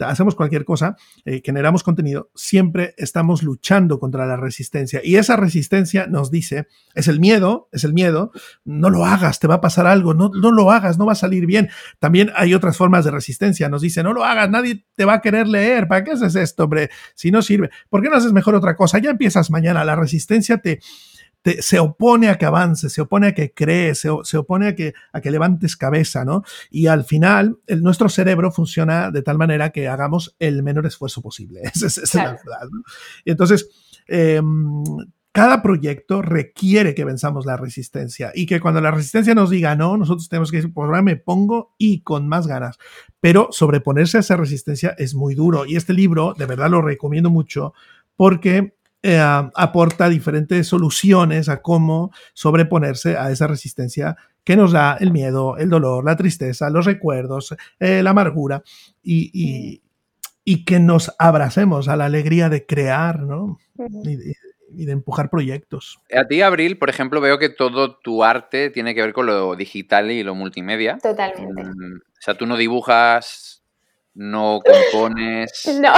hacemos 0.00 0.34
cualquier 0.34 0.64
cosa, 0.64 0.96
eh, 1.24 1.40
generamos 1.44 1.82
contenido, 1.82 2.30
siempre 2.34 2.94
estamos 2.96 3.42
luchando 3.42 3.98
contra 4.00 4.26
la 4.26 4.36
resistencia. 4.36 5.00
Y 5.04 5.16
esa 5.16 5.36
resistencia 5.36 6.06
nos 6.06 6.30
dice, 6.30 6.66
es 6.94 7.08
el 7.08 7.20
miedo, 7.20 7.68
es 7.72 7.84
el 7.84 7.94
miedo, 7.94 8.32
no 8.64 8.90
lo 8.90 9.04
hagas, 9.04 9.38
te 9.38 9.46
va 9.46 9.56
a 9.56 9.60
pasar 9.60 9.86
algo, 9.86 10.14
no, 10.14 10.30
no 10.30 10.50
lo 10.50 10.70
hagas, 10.70 10.98
no 10.98 11.06
va 11.06 11.12
a 11.12 11.16
salir 11.16 11.46
bien. 11.46 11.70
También 12.00 12.32
hay 12.36 12.54
otras 12.54 12.76
formas 12.76 13.04
de 13.04 13.12
resistencia, 13.12 13.68
nos 13.68 13.82
dice, 13.82 14.02
no 14.02 14.12
lo 14.12 14.24
hagas, 14.24 14.50
nadie 14.50 14.84
te 14.96 15.04
va 15.04 15.14
a 15.14 15.20
querer 15.20 15.46
leer, 15.46 15.86
¿para 15.86 16.02
qué 16.04 16.12
haces 16.12 16.34
esto, 16.34 16.64
hombre? 16.64 16.90
Si 17.14 17.30
no 17.30 17.42
sirve, 17.42 17.70
¿por 17.88 18.02
qué 18.02 18.08
no 18.08 18.16
haces 18.16 18.32
mejor 18.32 18.54
otra 18.54 18.76
cosa? 18.76 18.98
Ya 18.98 19.10
empiezas 19.10 19.50
mañana, 19.50 19.84
la 19.84 19.96
resistencia 19.96 20.58
te 20.58 20.80
se 21.60 21.78
opone 21.78 22.28
a 22.28 22.38
que 22.38 22.46
avance, 22.46 22.88
se 22.88 23.00
opone 23.02 23.28
a 23.28 23.34
que 23.34 23.52
crees, 23.52 24.00
se, 24.00 24.36
opone 24.36 24.68
a 24.68 24.74
que, 24.74 24.94
a 25.12 25.20
que 25.20 25.30
levantes 25.30 25.76
cabeza, 25.76 26.24
¿no? 26.24 26.42
Y 26.70 26.86
al 26.86 27.04
final, 27.04 27.58
el, 27.66 27.82
nuestro 27.82 28.08
cerebro 28.08 28.50
funciona 28.50 29.10
de 29.10 29.22
tal 29.22 29.36
manera 29.36 29.70
que 29.70 29.88
hagamos 29.88 30.36
el 30.38 30.62
menor 30.62 30.86
esfuerzo 30.86 31.20
posible. 31.20 31.60
Esa 31.74 31.86
es, 31.86 32.14
la 32.14 32.32
verdad, 32.32 32.68
¿no? 32.70 32.82
Y 33.24 33.30
entonces, 33.30 33.68
em, 34.06 34.84
cada 35.32 35.62
proyecto 35.62 36.22
requiere 36.22 36.94
que 36.94 37.04
venzamos 37.04 37.44
la 37.44 37.56
resistencia 37.56 38.30
y 38.34 38.46
que 38.46 38.60
cuando 38.60 38.80
la 38.80 38.92
resistencia 38.92 39.34
nos 39.34 39.50
diga 39.50 39.74
no, 39.74 39.96
nosotros 39.96 40.28
tenemos 40.28 40.50
que 40.50 40.58
decir, 40.58 40.72
pues 40.72 40.86
ahora 40.86 41.02
me 41.02 41.16
pongo 41.16 41.74
y 41.76 42.02
con 42.02 42.28
más 42.28 42.46
ganas. 42.46 42.78
Pero 43.20 43.48
sobreponerse 43.50 44.16
a 44.16 44.20
esa 44.20 44.36
resistencia 44.36 44.94
es 44.96 45.14
muy 45.14 45.34
duro 45.34 45.66
y 45.66 45.74
este 45.74 45.92
libro, 45.92 46.34
de 46.38 46.46
verdad 46.46 46.70
lo 46.70 46.82
recomiendo 46.82 47.30
mucho 47.30 47.74
porque 48.16 48.76
eh, 49.06 49.20
aporta 49.20 50.08
diferentes 50.08 50.66
soluciones 50.66 51.50
a 51.50 51.60
cómo 51.60 52.10
sobreponerse 52.32 53.18
a 53.18 53.30
esa 53.30 53.46
resistencia 53.46 54.16
que 54.44 54.56
nos 54.56 54.72
da 54.72 54.96
el 54.98 55.10
miedo, 55.10 55.58
el 55.58 55.68
dolor, 55.68 56.06
la 56.06 56.16
tristeza, 56.16 56.70
los 56.70 56.86
recuerdos, 56.86 57.54
eh, 57.80 58.02
la 58.02 58.10
amargura 58.10 58.62
y, 59.02 59.82
y, 60.42 60.64
que 60.64 60.80
nos 60.80 61.14
abracemos 61.18 61.88
a 61.88 61.96
la 61.96 62.06
alegría 62.06 62.48
de 62.48 62.64
crear 62.64 63.20
¿no? 63.20 63.58
y, 63.76 64.16
de, 64.86 64.92
empujar 64.92 65.28
proyectos. 65.28 66.00
A 66.10 66.26
ti, 66.26 66.40
Abril, 66.40 66.78
por 66.78 66.88
ejemplo, 66.88 67.20
veo 67.20 67.38
que 67.38 67.50
todo 67.50 67.96
tu 67.98 68.24
arte 68.24 68.70
tiene 68.70 68.94
que 68.94 69.02
ver 69.02 69.12
con 69.12 69.26
lo 69.26 69.54
digital 69.54 70.12
y 70.12 70.22
lo 70.22 70.34
multimedia. 70.34 70.96
Totalmente. 70.96 71.62
Mm, 71.62 71.96
o 71.96 72.20
sea, 72.20 72.34
tú 72.38 72.46
no 72.46 72.56
dibujas, 72.56 73.62
no 74.14 74.60
compones. 74.64 75.52
No. 75.78 75.92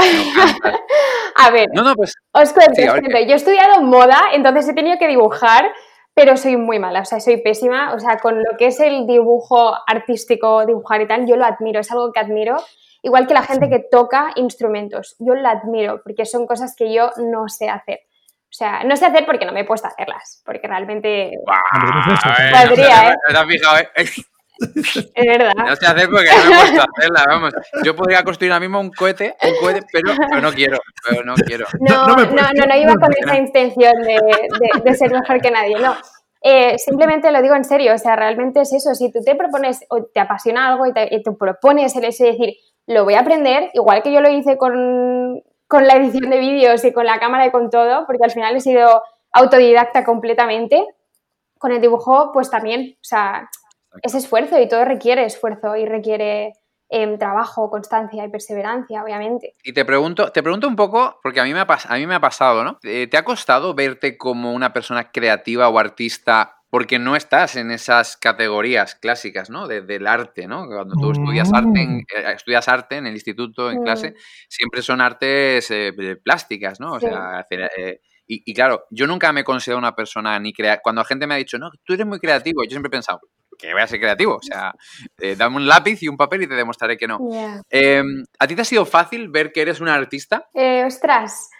A 1.38 1.50
ver, 1.50 1.68
pues, 1.96 2.14
os 2.32 2.52
cuento, 2.52 2.80
Yo 2.80 3.32
he 3.32 3.34
estudiado 3.34 3.82
moda, 3.82 4.20
entonces 4.32 4.68
he 4.68 4.74
tenido 4.74 4.98
que 4.98 5.08
dibujar, 5.08 5.70
pero 6.14 6.36
soy 6.36 6.56
muy 6.56 6.78
mala, 6.78 7.00
o 7.00 7.04
sea, 7.04 7.20
soy 7.20 7.42
pésima. 7.42 7.92
O 7.94 8.00
sea, 8.00 8.18
con 8.18 8.38
lo 8.38 8.56
que 8.58 8.68
es 8.68 8.80
el 8.80 9.06
dibujo 9.06 9.74
artístico, 9.86 10.64
dibujar 10.64 11.02
y 11.02 11.08
tal, 11.08 11.26
yo 11.26 11.36
lo 11.36 11.44
admiro, 11.44 11.80
es 11.80 11.90
algo 11.90 12.12
que 12.12 12.20
admiro. 12.20 12.56
Igual 13.02 13.26
que 13.26 13.34
la 13.34 13.42
gente 13.42 13.68
que 13.68 13.80
toca 13.80 14.32
instrumentos, 14.36 15.14
yo 15.18 15.34
lo 15.34 15.48
admiro, 15.48 16.00
porque 16.02 16.24
son 16.24 16.46
cosas 16.46 16.74
que 16.74 16.92
yo 16.92 17.10
no 17.18 17.48
sé 17.48 17.68
hacer. 17.68 18.00
O 18.48 18.54
sea, 18.56 18.84
no 18.84 18.96
sé 18.96 19.04
hacer 19.04 19.26
porque 19.26 19.44
no 19.44 19.52
me 19.52 19.60
he 19.60 19.64
puesto 19.64 19.86
a 19.86 19.90
hacerlas, 19.90 20.42
porque 20.44 20.66
realmente 20.66 21.30
podría, 22.66 23.10
¿eh? 23.10 23.14
¿Te 23.28 23.36
has 23.36 23.46
fijado, 23.46 23.78
eh? 23.78 24.06
Es 24.58 25.26
verdad. 25.26 25.52
No 25.54 25.76
sé 25.76 25.86
hacer 25.86 26.08
porque 26.08 26.30
no 26.30 26.50
me 26.50 26.56
he 26.56 26.60
puesto 26.60 26.80
a 26.80 26.86
hacerla, 26.96 27.24
vamos. 27.28 27.54
Yo 27.84 27.94
podría 27.94 28.22
construir 28.22 28.52
ahora 28.52 28.60
mismo 28.60 28.80
un 28.80 28.90
cohete, 28.90 29.36
un 29.42 29.54
cohete, 29.60 29.86
pero, 29.92 30.14
no 30.40 30.52
quiero, 30.52 30.78
pero 31.08 31.24
no 31.24 31.34
quiero. 31.34 31.66
No, 31.80 32.06
no, 32.06 32.16
no, 32.16 32.66
no, 32.66 32.76
iba 32.76 32.94
con 32.94 33.12
esa 33.16 33.36
intención 33.36 33.94
de, 34.02 34.18
de, 34.82 34.94
ser 34.94 35.10
mejor 35.12 35.40
que 35.40 35.50
nadie, 35.50 35.78
no. 35.78 35.94
Eh, 36.42 36.78
simplemente 36.78 37.30
lo 37.30 37.42
digo 37.42 37.54
en 37.54 37.64
serio, 37.64 37.94
o 37.94 37.98
sea, 37.98 38.16
realmente 38.16 38.60
es 38.60 38.72
eso. 38.72 38.94
Si 38.94 39.10
tú 39.12 39.20
te 39.22 39.34
propones 39.34 39.84
o 39.88 40.04
te 40.04 40.20
apasiona 40.20 40.68
algo 40.68 40.86
y 40.86 40.92
te, 40.92 41.14
y 41.14 41.22
te 41.22 41.32
propones 41.32 41.94
el 41.96 42.04
hecho 42.04 42.24
de 42.24 42.32
decir, 42.32 42.54
lo 42.86 43.04
voy 43.04 43.14
a 43.14 43.20
aprender, 43.20 43.70
igual 43.74 44.02
que 44.02 44.12
yo 44.12 44.20
lo 44.20 44.30
hice 44.30 44.56
con, 44.56 45.42
con 45.66 45.86
la 45.86 45.94
edición 45.94 46.30
de 46.30 46.38
vídeos 46.38 46.84
y 46.84 46.92
con 46.92 47.06
la 47.06 47.18
cámara 47.18 47.46
y 47.46 47.50
con 47.50 47.70
todo, 47.70 48.06
porque 48.06 48.24
al 48.24 48.30
final 48.30 48.56
he 48.56 48.60
sido 48.60 49.02
autodidacta 49.32 50.04
completamente. 50.04 50.86
Con 51.58 51.72
el 51.72 51.80
dibujo, 51.80 52.32
pues 52.32 52.50
también, 52.50 52.96
o 52.96 53.04
sea, 53.04 53.48
es 54.02 54.14
esfuerzo 54.14 54.60
y 54.60 54.68
todo 54.68 54.84
requiere 54.84 55.24
esfuerzo 55.24 55.76
y 55.76 55.86
requiere 55.86 56.52
em, 56.88 57.18
trabajo, 57.18 57.70
constancia 57.70 58.24
y 58.24 58.28
perseverancia, 58.28 59.02
obviamente. 59.02 59.54
Y 59.62 59.72
te 59.72 59.84
pregunto, 59.84 60.30
te 60.30 60.42
pregunto 60.42 60.68
un 60.68 60.76
poco, 60.76 61.18
porque 61.22 61.40
a 61.40 61.44
mí 61.44 61.52
me 61.52 61.60
ha, 61.60 61.66
a 61.66 61.96
mí 61.96 62.06
me 62.06 62.14
ha 62.14 62.20
pasado, 62.20 62.64
¿no? 62.64 62.78
Eh, 62.82 63.06
¿Te 63.08 63.16
ha 63.16 63.24
costado 63.24 63.74
verte 63.74 64.16
como 64.16 64.52
una 64.52 64.72
persona 64.72 65.10
creativa 65.10 65.68
o 65.68 65.78
artista 65.78 66.56
porque 66.76 66.98
no 66.98 67.16
estás 67.16 67.56
en 67.56 67.70
esas 67.70 68.16
categorías 68.16 68.96
clásicas, 68.96 69.50
¿no? 69.50 69.68
del 69.68 70.06
arte, 70.06 70.46
¿no? 70.46 70.66
Cuando 70.66 70.94
tú 71.00 71.12
estudias 71.12 71.52
arte, 71.52 71.80
en, 71.80 71.96
mm. 71.96 72.00
eh, 72.00 72.32
estudias 72.34 72.68
arte 72.68 72.96
en 72.96 73.06
el 73.06 73.14
instituto, 73.14 73.70
en 73.70 73.82
clase, 73.82 74.10
mm. 74.10 74.14
siempre 74.48 74.82
son 74.82 75.00
artes 75.00 75.70
eh, 75.70 75.92
plásticas, 76.22 76.80
¿no? 76.80 76.92
O 76.92 77.00
sea, 77.00 77.46
eh, 77.50 78.00
y, 78.26 78.52
claro, 78.52 78.86
yo 78.90 79.06
nunca 79.06 79.32
me 79.32 79.40
he 79.40 79.44
considerado 79.44 79.78
una 79.78 79.94
persona 79.94 80.38
ni 80.40 80.52
creativa. 80.52 80.82
Cuando 80.82 81.00
la 81.00 81.06
gente 81.06 81.26
me 81.28 81.34
ha 81.34 81.38
dicho, 81.38 81.58
no, 81.58 81.70
tú 81.84 81.94
eres 81.94 82.06
muy 82.06 82.18
creativo, 82.18 82.64
yo 82.64 82.70
siempre 82.70 82.88
he 82.88 82.90
pensado, 82.90 83.20
que 83.56 83.72
voy 83.72 83.82
a 83.82 83.86
ser 83.86 84.00
creativo. 84.00 84.36
O 84.36 84.42
sea, 84.42 84.74
dame 85.36 85.56
un 85.56 85.66
lápiz 85.66 86.02
y 86.02 86.08
un 86.08 86.16
papel 86.16 86.42
y 86.42 86.46
te 86.46 86.54
demostraré 86.54 86.96
que 86.96 87.06
no. 87.06 87.18
Em, 87.70 88.24
¿A 88.38 88.46
ti 88.46 88.54
te 88.54 88.62
ha 88.62 88.64
sido 88.64 88.84
fácil 88.84 89.28
ver 89.28 89.52
que 89.52 89.62
eres 89.62 89.80
una 89.80 89.94
artista? 89.94 90.48
ostras, 90.86 91.50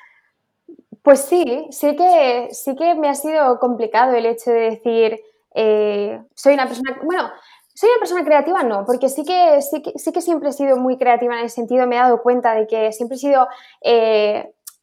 pues 1.07 1.21
sí, 1.21 1.69
sí 1.71 1.95
que, 1.95 2.49
sí 2.51 2.75
que 2.75 2.97
me 2.97 3.09
ha 3.09 3.15
sido 3.15 3.61
complicado 3.61 4.15
el 4.17 4.27
hecho 4.27 4.51
de 4.51 4.71
decir, 4.71 5.21
eh, 5.55 6.21
soy 6.35 6.55
una 6.55 6.67
persona, 6.67 6.99
bueno, 7.01 7.31
soy 7.77 7.91
una 7.91 8.01
persona 8.01 8.25
creativa, 8.25 8.65
no, 8.65 8.85
porque 8.85 9.09
sí 9.09 9.23
que, 9.23 9.63
sí 9.63 9.83
que, 9.83 9.93
sí 9.97 10.11
que 10.11 10.21
siempre 10.21 10.49
he 10.49 10.53
sido 10.53 10.77
muy 10.79 10.99
creativa 10.99 11.39
en 11.39 11.45
ese 11.45 11.55
sentido, 11.55 11.87
me 11.87 11.95
he 11.95 12.01
dado 12.01 12.23
cuenta 12.23 12.57
de 12.57 12.67
que 12.67 12.91
siempre 12.91 13.15
he 13.15 13.21
sido, 13.21 13.47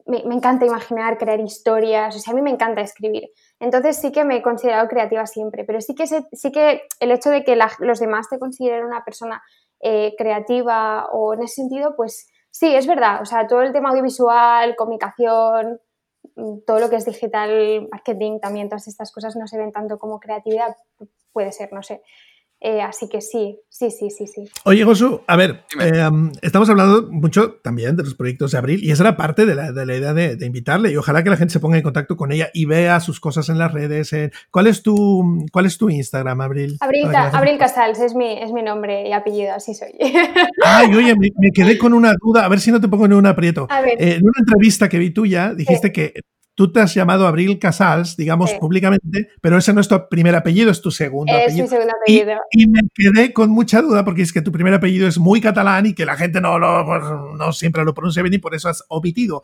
me, 0.05 0.19
encanta 0.19 0.65
imaginar, 0.65 1.17
crear 1.17 1.39
historias, 1.39 2.15
o 2.15 2.19
sea, 2.19 2.33
a 2.33 2.35
mí 2.35 2.41
me 2.41 2.49
encanta 2.49 2.81
escribir. 2.81 3.29
Entonces 3.59 3.97
sí 3.97 4.11
que 4.11 4.25
me 4.25 4.37
he 4.37 4.41
considerado 4.41 4.87
creativa 4.87 5.25
siempre, 5.25 5.63
pero 5.63 5.81
sí 5.81 5.95
que, 5.95 6.05
sí 6.07 6.51
que 6.51 6.83
el 6.99 7.11
hecho 7.11 7.29
de 7.29 7.43
que 7.43 7.57
los 7.79 7.99
demás 7.99 8.29
te 8.29 8.39
consideren 8.39 8.85
una 8.85 9.03
persona 9.03 9.41
eh, 9.79 10.13
creativa 10.17 11.07
o 11.11 11.33
en 11.33 11.43
ese 11.43 11.55
sentido, 11.55 11.95
pues 11.95 12.27
sí, 12.51 12.73
es 12.75 12.87
verdad, 12.87 13.21
o 13.21 13.25
sea, 13.25 13.47
todo 13.47 13.61
el 13.61 13.73
tema 13.73 13.89
audiovisual, 13.89 14.75
comunicación, 14.75 15.79
todo 16.65 16.79
lo 16.79 16.89
que 16.89 16.95
es 16.95 17.05
digital, 17.05 17.87
marketing, 17.91 18.39
también 18.39 18.69
todas 18.69 18.87
estas 18.87 19.11
cosas 19.11 19.35
no 19.35 19.47
se 19.47 19.57
ven 19.57 19.71
tanto 19.71 19.97
como 19.99 20.19
creatividad, 20.19 20.75
puede 21.31 21.51
ser, 21.51 21.73
no 21.73 21.83
sé. 21.83 22.01
Eh, 22.65 22.81
así 22.81 23.09
que 23.09 23.19
sí, 23.19 23.59
sí, 23.67 23.91
sí, 23.91 24.09
sí, 24.09 24.25
sí. 24.25 24.49
Oye, 24.63 24.85
Josu, 24.85 25.19
a 25.27 25.35
ver, 25.35 25.65
eh, 25.81 26.09
estamos 26.41 26.69
hablando 26.69 27.09
mucho 27.11 27.55
también 27.61 27.97
de 27.97 28.03
los 28.03 28.15
proyectos 28.15 28.53
de 28.53 28.57
Abril 28.57 28.79
y 28.81 28.91
esa 28.91 29.03
era 29.03 29.17
parte 29.17 29.45
de 29.45 29.53
la, 29.53 29.73
de 29.73 29.85
la 29.85 29.95
idea 29.97 30.13
de, 30.13 30.45
invitarle 30.45 30.89
y 30.89 30.95
ojalá 30.95 31.25
que 31.25 31.29
la 31.29 31.35
gente 31.35 31.51
se 31.51 31.59
ponga 31.59 31.75
en 31.75 31.83
contacto 31.83 32.15
con 32.15 32.31
ella 32.31 32.49
y 32.53 32.63
vea 32.63 33.01
sus 33.01 33.19
cosas 33.19 33.49
en 33.49 33.57
las 33.57 33.73
redes. 33.73 34.15
¿Cuál, 34.49 34.67
es 34.67 34.81
tu, 34.81 35.45
¿Cuál 35.51 35.65
es 35.65 35.77
tu 35.77 35.89
Instagram, 35.89 36.39
Abril? 36.39 36.77
Abril, 36.79 37.57
Casals 37.59 37.99
es 37.99 38.15
mi, 38.15 38.41
es 38.41 38.53
mi 38.53 38.63
nombre 38.63 39.09
y 39.09 39.11
apellido, 39.11 39.53
así 39.53 39.73
soy. 39.73 39.91
Ay, 40.63 40.87
oye, 40.95 41.15
me, 41.17 41.51
quedé 41.53 41.77
con 41.77 41.93
una 41.93 42.13
duda, 42.17 42.45
a 42.45 42.47
ver 42.47 42.61
si 42.61 42.71
no 42.71 42.79
te 42.79 42.87
pongo 42.87 43.07
en 43.07 43.13
un 43.13 43.25
aprieto. 43.25 43.67
Eh, 43.69 44.15
en 44.15 44.23
una 44.23 44.39
entrevista 44.39 44.87
que 44.87 44.99
vi 44.99 45.11
tuya, 45.11 45.53
dijiste 45.53 45.91
que 45.91 46.13
tú 46.55 46.71
te 46.71 46.79
has 46.79 46.93
llamado 46.93 47.27
Abril 47.27 47.59
Casals, 47.59 48.15
digamos 48.15 48.53
públicamente, 48.53 49.29
pero 49.41 49.57
ese 49.57 49.73
no 49.73 49.81
es 49.81 49.87
tu 49.87 50.07
primer 50.09 50.35
apellido, 50.35 50.71
es 50.71 50.81
tu 50.81 50.91
segundo 50.91 51.33
es 51.33 51.43
apellido. 51.43 51.63
Mi 51.63 51.69
segundo 51.69 51.93
apellido. 52.01 52.37
Y, 52.51 52.67
me 52.67 52.81
quedé 52.93 53.33
con 53.33 53.49
mucha 53.49 53.81
duda 53.81 54.05
porque 54.05 54.21
es 54.21 54.31
que 54.31 54.41
tu 54.41 54.51
primer 54.51 54.73
apellido 54.73 55.07
es 55.07 55.17
muy 55.17 55.41
catalán 55.41 55.85
y 55.85 55.95
que 55.95 56.05
la 56.05 56.15
gente 56.15 56.41
no, 56.41 56.59
lo, 56.59 56.85
pues, 56.85 57.03
no 57.37 57.53
siempre 57.53 57.83
lo 57.83 57.93
pronuncia 57.93 58.21
bien 58.21 58.35
y 58.35 58.39
por 58.39 58.55
eso 58.55 58.69
has 58.69 58.83
omitido. 58.89 59.43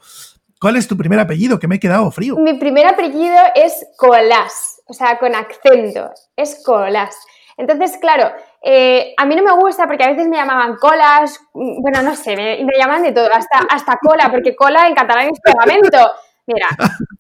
¿Cuál 0.60 0.76
es 0.76 0.88
tu 0.88 0.98
primer 0.98 1.20
apellido? 1.20 1.58
Que 1.58 1.68
me 1.68 1.76
he 1.76 1.80
quedado 1.80 2.12
frío. 2.12 2.36
Mi 2.36 2.56
primer 2.56 2.86
apellido 2.86 3.38
es 3.56 3.88
Colas, 3.98 4.82
o 4.86 4.94
sea, 4.94 5.18
con 5.18 5.34
acento, 5.34 6.12
es 6.36 6.62
Colas. 6.66 7.16
Entonces, 7.56 7.98
claro, 8.00 8.32
eh, 8.62 9.14
a 9.18 9.26
mí 9.26 9.36
no 9.36 9.44
me 9.44 9.54
gusta 9.54 9.88
porque 9.88 10.04
a 10.04 10.10
veces 10.10 10.28
me 10.28 10.38
llamaban 10.38 10.78
colas, 10.78 11.40
mm, 11.54 11.82
bueno, 11.82 12.02
no 12.04 12.16
sé, 12.16 12.36
me, 12.36 12.64
me 12.64 12.78
llaman 12.78 13.04
de 13.04 13.12
todo, 13.12 13.28
hasta, 13.34 13.60
hasta 13.70 13.98
cola, 14.02 14.30
porque 14.32 14.56
cola 14.56 14.88
en 14.88 14.96
catalán 14.96 15.30
es 15.30 15.40
pegamento. 15.42 16.10
Mira, 16.50 16.68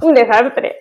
un 0.00 0.14
desastre. 0.14 0.76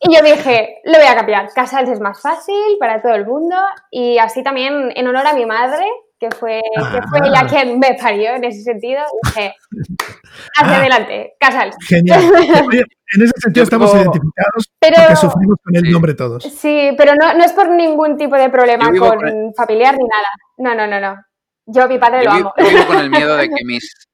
Y 0.00 0.14
yo 0.14 0.22
dije, 0.22 0.80
lo 0.84 0.98
voy 0.98 1.06
a 1.06 1.16
cambiar. 1.16 1.48
Casals 1.52 1.90
es 1.90 2.00
más 2.00 2.20
fácil 2.20 2.76
para 2.78 3.02
todo 3.02 3.14
el 3.14 3.26
mundo 3.26 3.56
y 3.90 4.18
así 4.18 4.42
también 4.42 4.92
en 4.94 5.08
honor 5.08 5.26
a 5.26 5.34
mi 5.34 5.46
madre, 5.46 5.84
que 6.18 6.30
fue, 6.30 6.60
que 6.74 7.08
fue 7.08 7.18
ella 7.26 7.40
ah. 7.42 7.46
quien 7.46 7.78
me 7.78 7.94
parió 7.94 8.34
en 8.34 8.44
ese 8.44 8.62
sentido, 8.62 9.02
dije, 9.24 9.54
hacia 10.56 10.76
ah. 10.76 10.80
adelante, 10.80 11.34
Casals. 11.40 11.76
Genial. 11.88 12.22
en 13.12 13.22
ese 13.22 13.32
sentido 13.38 13.64
estamos 13.64 13.92
identificados 13.94 14.70
porque 14.78 15.16
sufrimos 15.16 15.56
con 15.64 15.76
el 15.76 15.90
nombre 15.90 16.14
todos. 16.14 16.44
Sí, 16.44 16.90
pero 16.96 17.14
no, 17.20 17.34
no, 17.34 17.44
es 17.44 17.52
por 17.52 17.68
ningún 17.70 18.16
tipo 18.16 18.36
de 18.36 18.48
problema 18.50 18.90
con, 18.90 19.54
familiar 19.56 19.96
ni 19.96 20.04
nada. 20.06 20.28
No, 20.58 20.74
no, 20.74 20.86
no, 20.86 21.00
no. 21.00 21.20
Yo 21.66 21.88
mi 21.88 21.98
padre 21.98 22.24
lo 22.24 22.30
amo. 22.30 22.52
Yo 22.56 22.68
vivo 22.68 22.86
con 22.86 22.98
el 22.98 23.10
miedo 23.10 23.36
de 23.36 23.48
que 23.56 23.64
mis... 23.64 24.08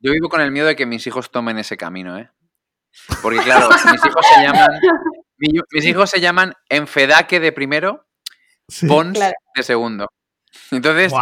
Yo 0.00 0.12
vivo 0.12 0.28
con 0.28 0.40
el 0.40 0.52
miedo 0.52 0.66
de 0.66 0.76
que 0.76 0.86
mis 0.86 1.06
hijos 1.06 1.30
tomen 1.30 1.58
ese 1.58 1.76
camino, 1.76 2.16
¿eh? 2.18 2.30
Porque 3.22 3.40
claro, 3.40 3.68
mis 3.92 4.04
hijos 4.04 4.26
se 4.34 4.42
llaman, 4.42 4.80
mis 5.38 5.84
hijos 5.84 6.10
se 6.10 6.20
llaman 6.20 6.54
Enfedaque 6.68 7.40
de 7.40 7.52
primero, 7.52 8.06
Pons 8.86 9.18
de 9.18 9.62
segundo. 9.62 10.08
Entonces, 10.70 11.12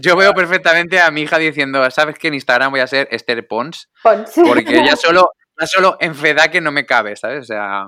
yo, 0.00 0.16
veo 0.16 0.34
perfectamente 0.34 1.00
a 1.00 1.10
mi 1.10 1.22
hija 1.22 1.38
diciendo, 1.38 1.88
¿sabes 1.90 2.16
que 2.18 2.28
en 2.28 2.34
Instagram 2.34 2.70
voy 2.70 2.80
a 2.80 2.86
ser 2.86 3.08
Esther 3.10 3.46
Pons? 3.46 3.88
Porque 4.02 4.84
ya 4.84 4.96
solo, 4.96 5.30
ya 5.58 5.66
solo 5.66 5.96
Enfedaque 6.00 6.60
no 6.60 6.70
me 6.70 6.86
cabe, 6.86 7.16
¿sabes? 7.16 7.42
O 7.42 7.44
sea... 7.44 7.86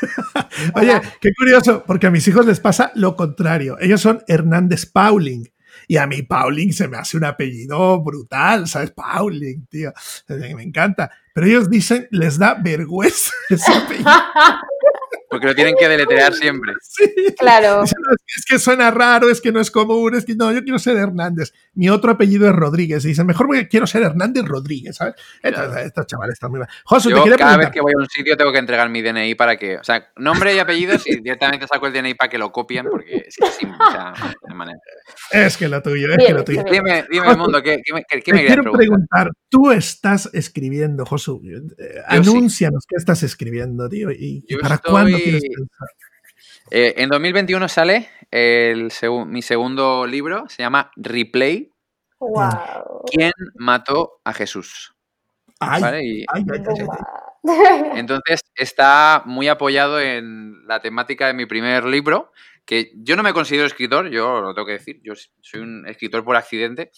Oye, 0.74 1.00
qué 1.20 1.30
curioso, 1.36 1.84
porque 1.86 2.06
a 2.06 2.10
mis 2.10 2.26
hijos 2.26 2.46
les 2.46 2.60
pasa 2.60 2.90
lo 2.94 3.16
contrario. 3.16 3.76
Ellos 3.80 4.00
son 4.00 4.22
Hernández 4.26 4.86
Pauling. 4.86 5.50
Y 5.90 5.96
a 5.96 6.06
mí 6.06 6.22
Pauling 6.22 6.72
se 6.72 6.86
me 6.86 6.98
hace 6.98 7.16
un 7.16 7.24
apellido 7.24 8.00
brutal, 8.00 8.68
¿sabes? 8.68 8.92
Pauling, 8.92 9.66
tío. 9.66 9.92
Me 10.28 10.62
encanta. 10.62 11.10
Pero 11.34 11.48
ellos 11.48 11.68
dicen, 11.68 12.06
les 12.12 12.38
da 12.38 12.54
vergüenza 12.54 13.32
ese 13.50 13.72
apellido. 13.72 14.08
Porque 15.30 15.46
lo 15.46 15.54
tienen 15.54 15.74
que 15.78 15.88
deletrear 15.88 16.34
siempre. 16.34 16.72
Sí. 16.90 17.06
Claro. 17.38 17.84
Es 17.84 18.44
que 18.48 18.58
suena 18.58 18.90
raro, 18.90 19.30
es 19.30 19.40
que 19.40 19.52
no 19.52 19.60
es 19.60 19.70
común, 19.70 20.14
es 20.14 20.24
que 20.24 20.34
no, 20.34 20.50
yo 20.52 20.62
quiero 20.62 20.78
ser 20.78 20.96
Hernández. 20.96 21.52
Mi 21.74 21.88
otro 21.88 22.10
apellido 22.10 22.48
es 22.48 22.54
Rodríguez. 22.54 23.04
Y 23.04 23.08
dicen, 23.08 23.26
mejor 23.26 23.46
quiero 23.68 23.86
ser 23.86 24.02
Hernández 24.02 24.44
Rodríguez, 24.44 24.96
¿sabes? 24.96 25.14
Estos, 25.42 26.06
chavales 26.06 26.34
están 26.34 26.50
muy 26.50 26.60
mal. 26.60 26.68
Josu, 26.84 27.10
yo, 27.10 27.24
cada 27.36 27.56
vez 27.56 27.70
que 27.70 27.80
voy 27.80 27.92
a 27.96 28.00
un 28.00 28.08
sitio 28.08 28.36
tengo 28.36 28.52
que 28.52 28.58
entregar 28.58 28.88
mi 28.88 29.02
DNI 29.02 29.34
para 29.36 29.56
que, 29.56 29.78
o 29.78 29.84
sea, 29.84 30.10
nombre 30.16 30.54
y 30.54 30.58
apellidos 30.58 31.06
y 31.06 31.16
directamente 31.22 31.66
saco 31.66 31.86
el 31.86 31.92
DNI 31.92 32.14
para 32.14 32.28
que 32.28 32.38
lo 32.38 32.50
copien 32.50 32.86
porque 32.90 33.24
es 33.28 33.36
que 33.36 33.66
o 33.66 33.90
sea, 33.90 34.12
de 34.46 34.54
manera. 34.54 34.78
Es 35.30 35.56
que 35.56 35.68
lo 35.68 35.80
tuyo, 35.80 36.08
es 36.12 36.26
que 36.26 36.34
lo 36.34 36.44
tuyo. 36.44 36.64
Dime, 36.70 37.04
dime 37.10 37.36
mundo, 37.36 37.62
¿qué, 37.62 37.80
qué, 38.08 38.20
qué 38.20 38.32
me 38.32 38.44
quiero 38.44 38.72
preguntar? 38.72 39.30
Tú 39.48 39.70
estás 39.70 40.28
escribiendo, 40.32 41.04
Josu. 41.04 41.40
Eh, 41.44 42.02
anúncianos 42.06 42.84
qué 42.88 42.96
estás 42.96 43.22
escribiendo, 43.22 43.88
tío. 43.88 44.10
¿Y, 44.10 44.44
para 44.60 44.78
cuándo 44.78 45.18
quieres 45.22 45.42
pensar? 45.42 45.88
Eh, 46.70 46.94
en 46.98 47.08
2021 47.08 47.68
sale 47.68 48.08
el 48.30 48.92
mi 49.26 49.42
segundo 49.42 50.06
libro, 50.06 50.44
se 50.48 50.62
llama 50.62 50.90
Replay. 50.96 51.72
Wow. 52.20 53.04
¿Quién 53.10 53.32
mató 53.56 54.20
a 54.24 54.32
Jesús? 54.32 54.94
Ay, 55.58 56.24
ay, 56.32 56.44
Entonces 57.94 58.40
está 58.54 59.22
muy 59.26 59.48
apoyado 59.48 60.00
en 60.00 60.66
la 60.66 60.80
temática 60.80 61.26
de 61.26 61.34
mi 61.34 61.46
primer 61.46 61.84
libro, 61.84 62.32
que 62.64 62.92
yo 62.94 63.16
no 63.16 63.22
me 63.22 63.32
considero 63.32 63.66
escritor, 63.66 64.08
yo 64.10 64.40
lo 64.40 64.54
tengo 64.54 64.66
que 64.66 64.74
decir, 64.74 65.00
yo 65.02 65.14
soy 65.40 65.60
un 65.60 65.86
escritor 65.86 66.24
por 66.24 66.36
accidente, 66.36 66.90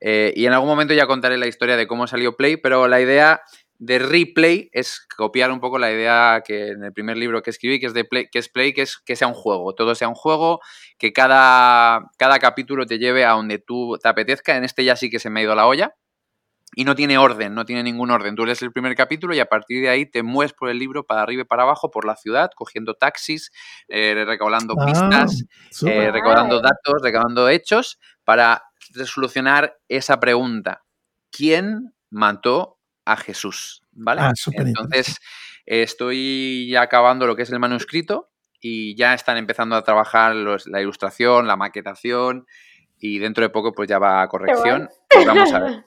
eh, 0.00 0.32
y 0.36 0.46
en 0.46 0.52
algún 0.52 0.68
momento 0.68 0.94
ya 0.94 1.06
contaré 1.06 1.38
la 1.38 1.46
historia 1.46 1.76
de 1.76 1.86
cómo 1.86 2.06
salió 2.06 2.36
Play, 2.36 2.58
pero 2.58 2.88
la 2.88 3.00
idea 3.00 3.42
de 3.78 3.98
replay 3.98 4.70
es 4.72 5.06
copiar 5.16 5.50
un 5.50 5.60
poco 5.60 5.78
la 5.78 5.90
idea 5.90 6.42
que 6.44 6.68
en 6.68 6.84
el 6.84 6.92
primer 6.92 7.16
libro 7.16 7.42
que 7.42 7.50
escribí, 7.50 7.80
que 7.80 7.86
es 7.86 7.94
de 7.94 8.04
play, 8.04 8.28
que 8.30 8.38
es 8.38 8.48
play, 8.48 8.72
que 8.72 8.82
es 8.82 8.98
que 8.98 9.16
sea 9.16 9.28
un 9.28 9.34
juego, 9.34 9.74
todo 9.74 9.94
sea 9.94 10.08
un 10.08 10.14
juego, 10.14 10.60
que 10.98 11.12
cada, 11.12 12.10
cada 12.18 12.38
capítulo 12.38 12.86
te 12.86 12.98
lleve 12.98 13.24
a 13.24 13.32
donde 13.32 13.58
tú 13.58 13.98
te 14.02 14.08
apetezca. 14.08 14.56
En 14.56 14.64
este 14.64 14.84
ya 14.84 14.96
sí 14.96 15.10
que 15.10 15.18
se 15.18 15.30
me 15.30 15.40
ha 15.40 15.42
ido 15.44 15.54
la 15.54 15.66
olla. 15.66 15.94
y 16.74 16.84
no 16.84 16.94
tiene 16.94 17.16
orden, 17.18 17.54
no 17.54 17.64
tiene 17.64 17.82
ningún 17.82 18.10
orden. 18.10 18.36
Tú 18.36 18.44
lees 18.44 18.60
el 18.62 18.72
primer 18.72 18.94
capítulo 18.96 19.34
y 19.34 19.40
a 19.40 19.46
partir 19.46 19.82
de 19.82 19.88
ahí 19.88 20.06
te 20.06 20.22
mueves 20.22 20.52
por 20.52 20.68
el 20.68 20.78
libro 20.78 21.06
para 21.06 21.22
arriba 21.22 21.42
y 21.42 21.44
para 21.46 21.62
abajo, 21.62 21.90
por 21.90 22.04
la 22.04 22.16
ciudad, 22.16 22.50
cogiendo 22.54 22.94
taxis, 22.94 23.50
eh, 23.88 24.24
recaudando 24.26 24.74
ah, 24.78 24.86
pistas, 24.86 25.44
eh, 25.86 26.10
recaudando 26.12 26.60
datos, 26.60 27.00
recaudando 27.02 27.48
hechos 27.48 27.98
para 28.24 28.62
solucionar 29.06 29.78
esa 29.88 30.20
pregunta. 30.20 30.84
¿Quién 31.30 31.94
mató 32.10 32.75
a 33.06 33.16
Jesús? 33.16 33.82
¿Vale? 33.92 34.20
Ah, 34.20 34.32
Entonces, 34.52 35.16
estoy 35.64 36.68
ya 36.68 36.82
acabando 36.82 37.26
lo 37.26 37.34
que 37.34 37.42
es 37.42 37.50
el 37.50 37.58
manuscrito 37.58 38.30
y 38.60 38.94
ya 38.96 39.14
están 39.14 39.38
empezando 39.38 39.76
a 39.76 39.84
trabajar 39.84 40.34
la 40.34 40.80
ilustración, 40.80 41.46
la 41.46 41.56
maquetación 41.56 42.46
y 42.98 43.18
dentro 43.18 43.42
de 43.42 43.50
poco 43.50 43.72
pues 43.72 43.88
ya 43.88 43.98
va 43.98 44.22
a 44.22 44.28
corrección. 44.28 44.88
Pues 45.08 45.26
vamos 45.26 45.52
a 45.52 45.60
ver. 45.60 45.84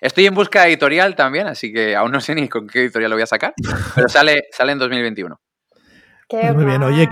Estoy 0.00 0.26
en 0.26 0.34
busca 0.34 0.62
de 0.62 0.68
editorial 0.68 1.14
también, 1.14 1.46
así 1.46 1.72
que 1.72 1.94
aún 1.94 2.10
no 2.10 2.20
sé 2.20 2.34
ni 2.34 2.48
con 2.48 2.66
qué 2.66 2.80
editorial 2.80 3.10
lo 3.10 3.16
voy 3.16 3.22
a 3.22 3.26
sacar, 3.26 3.54
pero 3.94 4.08
sale, 4.08 4.44
sale 4.50 4.72
en 4.72 4.78
2021. 4.78 5.40
Pues 6.40 6.54
muy 6.54 6.64
bien, 6.64 6.82
oye, 6.82 7.08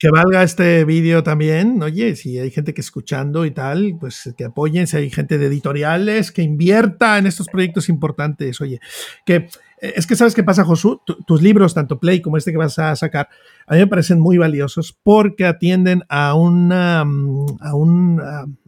que, 0.00 0.10
valga 0.10 0.42
este 0.42 0.84
vídeo 0.84 1.22
también, 1.22 1.80
oye, 1.80 2.16
si 2.16 2.40
hay 2.40 2.50
gente 2.50 2.74
que 2.74 2.80
escuchando 2.80 3.46
y 3.46 3.52
tal, 3.52 3.96
pues 4.00 4.34
que 4.36 4.46
apoyen, 4.46 4.88
si 4.88 4.96
hay 4.96 5.10
gente 5.10 5.38
de 5.38 5.46
editoriales, 5.46 6.32
que 6.32 6.42
invierta 6.42 7.18
en 7.18 7.28
estos 7.28 7.46
proyectos 7.46 7.88
importantes, 7.88 8.60
oye, 8.60 8.80
que 9.24 9.48
es 9.80 10.08
que 10.08 10.16
sabes 10.16 10.34
qué 10.34 10.42
pasa, 10.42 10.64
Josu, 10.64 11.00
tus 11.24 11.40
libros, 11.40 11.72
tanto 11.72 12.00
Play 12.00 12.20
como 12.20 12.36
este 12.36 12.50
que 12.50 12.58
vas 12.58 12.80
a 12.80 12.96
sacar, 12.96 13.28
a 13.64 13.74
mí 13.74 13.78
me 13.78 13.86
parecen 13.86 14.18
muy 14.18 14.36
valiosos 14.36 14.98
porque 15.04 15.46
atienden 15.46 16.02
a 16.08 16.34
una, 16.34 17.04
mm, 17.04 17.58
a, 17.60 17.74
un, 17.76 18.20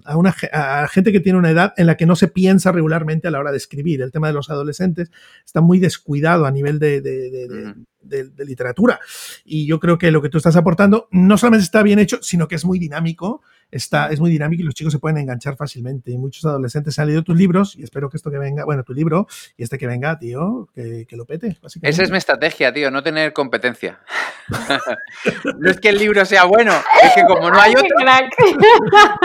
a 0.04 0.16
una 0.16 0.34
a 0.52 0.86
gente 0.86 1.10
que 1.10 1.18
tiene 1.18 1.38
una 1.38 1.50
edad 1.50 1.74
en 1.76 1.86
la 1.86 1.96
que 1.96 2.06
no 2.06 2.14
se 2.14 2.28
piensa 2.28 2.70
regularmente 2.70 3.26
a 3.26 3.32
la 3.32 3.40
hora 3.40 3.50
de 3.50 3.56
escribir. 3.56 4.02
El 4.02 4.12
tema 4.12 4.28
de 4.28 4.34
los 4.34 4.50
adolescentes 4.50 5.10
está 5.44 5.60
muy 5.60 5.80
descuidado 5.80 6.46
a 6.46 6.52
nivel 6.52 6.78
de, 6.78 7.00
de 7.00 7.74
literatura. 8.02 9.00
Y 9.44 9.66
yo 9.66 9.80
creo 9.80 9.98
que 9.98 10.10
lo 10.10 10.22
que 10.22 10.28
tú 10.28 10.38
estás 10.38 10.56
aportando 10.56 11.08
no 11.10 11.38
solamente 11.38 11.64
está 11.64 11.82
bien 11.82 11.98
hecho, 11.98 12.18
sino 12.22 12.48
que 12.48 12.54
es 12.54 12.64
muy 12.64 12.78
dinámico 12.78 13.42
está, 13.70 14.08
es 14.08 14.20
muy 14.20 14.30
dinámico 14.30 14.62
y 14.62 14.64
los 14.64 14.74
chicos 14.74 14.92
se 14.92 14.98
pueden 14.98 15.18
enganchar 15.18 15.56
fácilmente. 15.56 16.10
Y 16.10 16.18
muchos 16.18 16.44
adolescentes 16.44 16.98
han 16.98 17.06
leído 17.06 17.22
tus 17.22 17.36
libros 17.36 17.76
y 17.76 17.82
espero 17.82 18.10
que 18.10 18.16
esto 18.16 18.30
que 18.30 18.38
venga, 18.38 18.64
bueno, 18.64 18.82
tu 18.84 18.92
libro 18.92 19.26
y 19.56 19.62
este 19.62 19.78
que 19.78 19.86
venga, 19.86 20.18
tío, 20.18 20.68
que, 20.74 21.06
lo 21.10 21.26
pete. 21.26 21.58
Esa 21.82 22.02
es 22.02 22.10
mi 22.10 22.18
estrategia, 22.18 22.72
tío, 22.72 22.90
no 22.90 23.02
tener 23.02 23.32
competencia. 23.32 24.00
no 25.58 25.70
es 25.70 25.80
que 25.80 25.90
el 25.90 25.98
libro 25.98 26.24
sea 26.24 26.44
bueno, 26.44 26.72
es 27.02 27.12
que 27.14 27.24
como 27.24 27.50
no 27.50 27.60
hay 27.60 27.72
otro, 27.72 27.88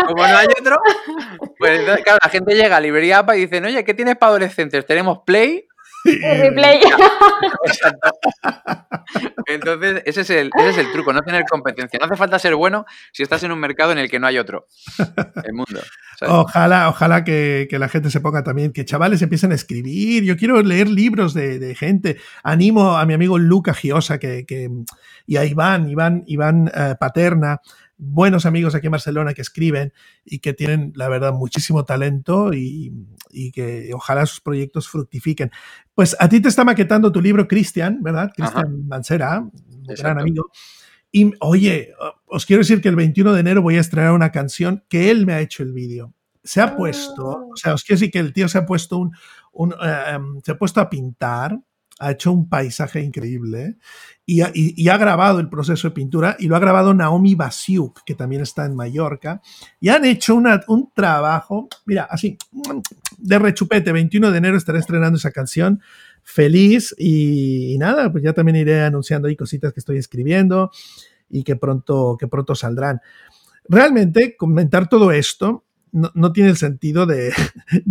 como 0.08 0.28
no 0.28 0.38
hay 0.38 0.48
otro, 0.60 0.78
pues 1.58 1.82
claro, 2.04 2.20
la 2.22 2.30
gente 2.30 2.54
llega 2.54 2.78
a 2.78 2.82
librería 2.82 3.20
APA 3.20 3.38
y 3.38 3.42
dice, 3.42 3.64
oye, 3.66 3.84
¿qué 3.84 3.94
tienes 3.94 4.18
para 4.18 4.32
adolescentes? 4.32 4.86
Tenemos 4.86 5.20
Play 5.26 5.68
replay. 6.06 6.82
Entonces, 9.48 10.02
ese 10.06 10.22
es, 10.22 10.30
el, 10.30 10.52
ese 10.58 10.70
es 10.70 10.78
el 10.78 10.92
truco, 10.92 11.14
no 11.14 11.22
tener 11.22 11.44
competencia. 11.50 12.00
No 12.00 12.06
hace 12.06 12.16
falta 12.16 12.40
ser 12.40 12.56
bueno 12.56 12.86
si 13.12 13.24
estás 13.24 13.44
en 13.44 13.52
un 13.52 13.60
mercado 13.60 13.92
en 13.92 13.98
el 13.98 14.10
que 14.10 14.20
no 14.20 14.28
hay 14.28 14.38
otro. 14.38 14.68
El 15.44 15.54
mundo. 15.54 15.82
Ojalá, 16.22 16.90
ojalá 16.90 17.24
que, 17.24 17.68
la 17.72 17.90
gente 17.90 18.10
se 18.10 18.22
ponga 18.22 18.44
también, 18.44 18.72
que 18.72 18.86
chavales 18.86 19.22
empiecen 19.22 19.52
a 19.52 19.56
escribir. 19.56 20.24
Yo 20.24 20.38
quiero 20.38 20.62
leer 20.62 20.88
libros 20.88 21.34
de, 21.34 21.76
gente. 21.76 22.18
Animo 22.44 22.98
a 22.98 23.06
mi 23.06 23.14
amigo 23.14 23.38
Luca 23.38 23.74
Giosa 23.74 24.20
que, 24.20 24.46
y 25.28 25.38
a 25.38 25.46
Iván, 25.46 25.90
Iván, 25.90 26.24
Iván 26.28 26.72
eh, 26.74 26.96
Paterna 27.00 27.62
buenos 27.98 28.46
amigos 28.46 28.76
aquí 28.76 28.88
en 28.88 28.92
Barcelona 28.92 29.34
que 29.34 29.42
escriben 29.42 29.94
y 30.24 30.40
que 30.40 30.54
tienen, 30.54 30.92
la 30.96 31.10
verdad, 31.10 31.34
muchísimo 31.34 31.86
talento 31.86 32.54
y, 32.54 32.94
que 33.54 33.92
ojalá 33.94 34.26
sus 34.26 34.42
proyectos 34.42 34.88
fructifiquen. 34.88 35.52
Pues 35.94 36.16
a 36.20 36.30
ti 36.30 36.40
te 36.40 36.48
está 36.48 36.64
maquetando 36.64 37.12
tu 37.12 37.22
libro 37.22 37.48
Cristian, 37.48 38.02
¿verdad? 38.02 38.32
Cristian 38.36 38.88
Mancera, 38.88 39.40
un 39.40 39.52
gran 39.86 40.20
amigo. 40.20 40.50
Y 41.12 41.32
oye, 41.40 41.94
os 42.26 42.46
quiero 42.46 42.62
decir 42.62 42.82
que 42.82 42.90
el 42.90 42.96
21 42.96 43.34
de 43.34 43.40
enero 43.40 43.62
voy 43.62 43.78
a 43.78 43.82
estrenar 43.82 44.12
una 44.12 44.32
canción 44.32 44.84
que 44.90 45.12
él 45.12 45.26
me 45.26 45.34
ha 45.34 45.42
hecho 45.42 45.64
el 45.64 45.72
vídeo. 45.72 46.14
Se 46.44 46.62
ha 46.62 46.76
puesto, 46.76 47.32
ah. 47.32 47.46
o 47.54 47.56
sea, 47.56 47.74
os 47.74 47.84
quiero 47.84 48.00
decir 48.00 48.12
que 48.12 48.20
el 48.20 48.34
tío 48.34 48.48
se 48.48 48.58
ha 48.58 48.66
puesto 48.66 48.98
un, 48.98 49.74
eh, 49.74 50.04
em, 50.10 50.42
se 50.44 50.52
ha 50.52 50.58
puesto 50.58 50.82
a 50.82 50.90
pintar 50.90 51.58
ha 52.00 52.12
hecho 52.12 52.32
un 52.32 52.50
paisaje 52.50 53.02
increíble 53.02 53.78
y, 54.26 54.42
ha 54.42 54.98
grabado 54.98 55.40
el 55.40 55.50
proceso 55.50 55.88
de 55.88 55.94
pintura 55.94 56.36
y 56.40 56.48
lo 56.48 56.56
ha 56.56 56.60
grabado 56.60 56.94
Naomi 56.94 57.36
Basiuk, 57.36 58.04
que 58.04 58.16
también 58.16 58.42
está 58.42 58.66
en 58.66 58.76
Mallorca, 58.76 59.42
y 59.80 59.90
han 59.90 60.04
hecho 60.04 60.36
un 60.36 60.92
trabajo, 60.94 61.70
mira, 61.86 62.08
así, 62.10 62.38
de 63.18 63.40
rechupete, 63.40 63.92
21 63.92 64.32
de 64.32 64.38
enero 64.38 64.58
estaré 64.58 64.80
estrenando 64.80 65.18
esa 65.18 65.32
canción, 65.32 65.82
feliz 66.24 66.96
y, 66.98 67.78
nada, 67.78 68.12
pues 68.12 68.24
ya 68.24 68.34
también 68.34 68.56
iré 68.56 68.82
anunciando 68.82 69.28
ahí 69.28 69.36
cositas 69.36 69.72
que 69.72 69.80
estoy 69.80 69.98
escribiendo 69.98 70.72
y 71.30 71.44
que 71.44 71.56
pronto, 71.56 72.18
que 72.20 72.28
pronto 72.28 72.56
saldrán. 72.56 73.02
Realmente, 73.68 74.36
comentar 74.36 74.90
todo 74.90 75.12
esto 75.12 75.65
no, 75.96 76.34
tiene 76.34 76.50
el 76.50 76.58
sentido 76.58 77.06
de, 77.06 77.34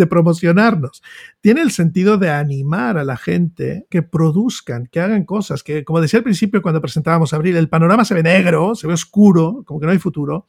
promocionarnos, 0.09 1.03
tiene 1.41 1.63
el 1.63 1.71
sentido 1.71 2.19
de 2.19 2.31
animar 2.31 2.99
a 2.99 3.05
la 3.05 3.17
gente 3.17 3.87
que 3.89 4.03
produzcan, 4.03 4.87
que 4.87 5.01
hagan 5.01 5.25
cosas, 5.25 5.63
que 5.63 5.85
como 5.85 6.01
decía 6.01 6.19
al 6.19 6.25
principio 6.25 6.63
cuando 6.63 6.81
presentábamos 6.81 7.33
Abril, 7.33 7.57
el 7.57 7.69
panorama 7.69 8.05
se 8.05 8.15
ve 8.15 8.23
negro, 8.23 8.75
se 8.75 8.87
ve 8.87 8.93
oscuro, 8.95 9.63
como 9.65 9.81
que 9.81 9.87
no 9.87 9.93
hay 9.93 9.99
futuro. 9.99 10.47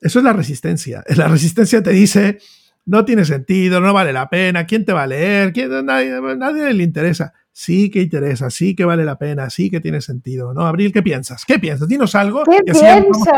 Eso 0.00 0.18
es 0.18 0.24
la 0.24 0.32
resistencia. 0.32 1.04
La 1.16 1.28
resistencia 1.28 1.82
te 1.82 1.90
dice, 1.90 2.38
no 2.84 3.04
tiene 3.04 3.24
sentido, 3.24 3.80
no 3.80 3.92
vale 3.94 4.12
la 4.12 4.28
pena, 4.28 4.66
¿quién 4.66 4.84
te 4.84 4.92
va 4.92 5.04
a 5.04 5.06
leer? 5.06 5.52
¿Quién, 5.52 5.70
nadie, 5.86 6.74
le 6.74 6.82
interesa 6.82 7.32
sí 7.52 7.90
que 7.90 8.00
interesa, 8.00 8.50
sí 8.50 8.74
que 8.74 8.84
vale 8.84 9.04
la 9.04 9.16
pena, 9.16 9.50
sí 9.50 9.70
que 9.70 9.80
tiene 9.80 10.00
sentido, 10.00 10.54
¿no? 10.54 10.66
Abril, 10.66 10.92
¿qué 10.92 11.02
piensas? 11.02 11.44
¿Qué 11.44 11.58
piensas? 11.58 11.86
Dinos 11.86 12.14
algo. 12.14 12.44
¿Qué 12.44 12.62
pienso? 12.62 13.30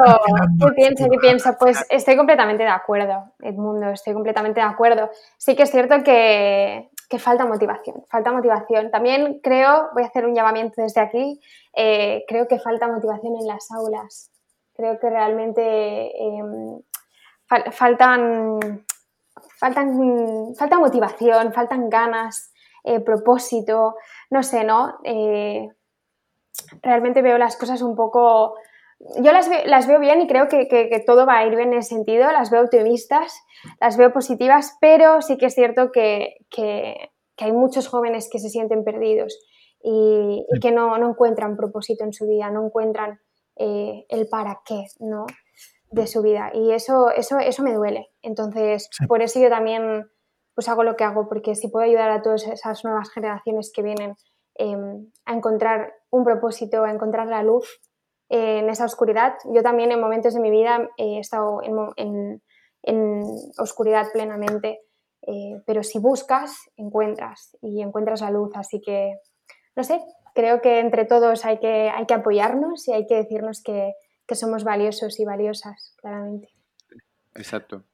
¿Qué 0.61 0.73
pienso? 0.75 1.05
¿Qué 1.11 1.19
pienso? 1.19 1.57
Pues 1.59 1.85
estoy 1.91 2.17
completamente 2.17 2.63
de 2.63 2.69
acuerdo, 2.69 3.33
Edmundo, 3.41 3.91
estoy 3.91 4.15
completamente 4.15 4.61
de 4.61 4.67
acuerdo. 4.67 5.11
Sí 5.37 5.57
que 5.57 5.65
es 5.65 5.71
cierto 5.71 6.03
que, 6.05 6.89
falta 7.19 7.45
motivación, 7.45 8.05
falta 8.09 8.33
motivación. 8.33 8.91
También 8.91 9.41
creo, 9.43 9.91
voy 9.95 10.05
a 10.05 10.07
hacer 10.07 10.27
un 10.27 10.35
llamamiento 10.35 10.83
desde 10.83 11.01
aquí, 11.01 11.41
eh, 11.75 12.25
creo 12.29 12.49
que 12.49 12.59
falta 12.59 12.89
motivación 12.89 13.35
en 13.41 13.47
las 13.47 13.71
aulas. 13.71 14.31
Creo 14.75 14.99
que 14.99 15.09
realmente 15.09 16.11
em, 16.21 16.81
faltan, 17.71 18.59
faltan, 19.59 20.55
falta 20.57 20.79
motivación, 20.79 21.53
faltan 21.53 21.89
ganas 21.89 22.54
eh, 22.85 23.01
propósito, 23.01 23.97
no 24.31 24.43
sé, 24.43 24.65
¿no? 24.65 24.99
Eh, 25.05 25.69
realmente 26.83 27.23
veo 27.23 27.39
las 27.39 27.57
cosas 27.57 27.83
un 27.83 27.97
poco... 27.97 28.57
Yo 29.21 29.33
las, 29.33 29.51
las 29.67 29.87
veo 29.87 29.99
bien 29.99 30.21
y 30.21 30.27
creo 30.27 30.49
que, 30.49 31.03
todo 31.07 31.27
va 31.27 31.39
a 31.39 31.47
ir 31.47 31.57
bien 31.57 31.73
en 31.73 31.79
ese 31.81 31.95
sentido, 31.95 32.31
las 32.31 32.51
veo 32.51 32.63
optimistas, 32.63 33.43
las 33.81 33.97
veo 33.97 34.13
positivas, 34.13 34.77
pero 34.81 35.21
sí 35.21 35.37
que 35.37 35.47
es 35.47 35.55
cierto 35.55 35.91
que, 35.93 36.37
hay 37.39 37.53
muchos 37.53 37.89
jóvenes 37.89 38.29
que 38.31 38.39
se 38.39 38.49
sienten 38.49 38.85
perdidos 38.85 39.37
y, 39.83 40.45
que 40.61 40.71
no, 40.71 40.97
encuentran 40.97 41.57
propósito 41.57 42.05
en 42.05 42.13
su 42.13 42.27
vida, 42.27 42.51
no 42.51 42.67
encuentran 42.67 43.19
eh, 43.57 44.07
el 44.09 44.29
para 44.29 44.61
qué, 44.65 44.85
¿no? 45.01 45.27
de 45.91 46.07
su 46.09 46.23
vida 46.23 46.51
y 46.53 46.73
eso, 46.73 47.11
eso, 47.11 47.39
eso 47.39 47.63
me 47.63 47.73
duele. 47.73 48.11
Entonces, 48.21 48.89
por 49.07 49.23
eso 49.23 49.41
yo 49.41 49.49
también 49.49 50.07
pues 50.55 50.69
hago 50.69 50.85
lo 50.85 50.97
que 50.97 51.05
hago, 51.05 51.29
porque 51.29 51.55
si 51.55 51.69
puedo 51.69 51.85
ayudar 51.85 52.11
a 52.11 52.23
todas 52.23 52.47
esas 52.47 52.85
nuevas 52.85 53.11
generaciones 53.11 53.73
que 53.75 53.83
vienen 53.83 54.15
em, 54.55 55.11
a 55.25 55.35
encontrar 55.35 55.95
un 56.11 56.25
propósito, 56.25 56.85
a 56.85 56.91
encontrar 56.91 57.27
la 57.27 57.43
luz 57.43 57.81
eh, 58.29 58.61
en 58.61 58.71
esa 58.71 58.85
oscuridad. 58.85 59.35
Yo 59.53 59.63
también 59.63 59.93
en 59.93 60.01
momentos 60.01 60.35
de 60.35 60.41
mi 60.41 60.51
vida 60.51 60.89
he 60.97 61.19
estado 61.19 61.61
en, 61.63 62.41
oscuridad 63.59 64.07
plenamente, 64.13 64.81
eh, 65.23 65.63
pero 65.67 65.83
si 65.83 65.99
buscas, 65.99 66.55
encuentras 66.77 67.57
y 67.63 67.83
encuentras 67.83 68.21
la 68.21 68.31
luz. 68.31 68.53
Así 68.55 68.81
que, 68.81 69.19
no 69.75 69.83
sé, 69.83 70.01
creo 70.35 70.61
que 70.61 70.81
entre 70.81 71.05
todos 71.05 71.45
hay 71.45 71.59
que, 71.59 71.91
hay 71.91 72.07
que 72.07 72.15
apoyarnos 72.15 72.87
y 72.89 72.93
hay 72.93 73.07
que 73.07 73.17
decirnos 73.17 73.63
que, 73.63 73.95
que 74.27 74.35
somos 74.35 74.65
valiosos 74.65 75.19
y 75.19 75.25
valiosas, 75.25 75.95
claramente. 76.01 76.49
Exacto. 77.35 77.85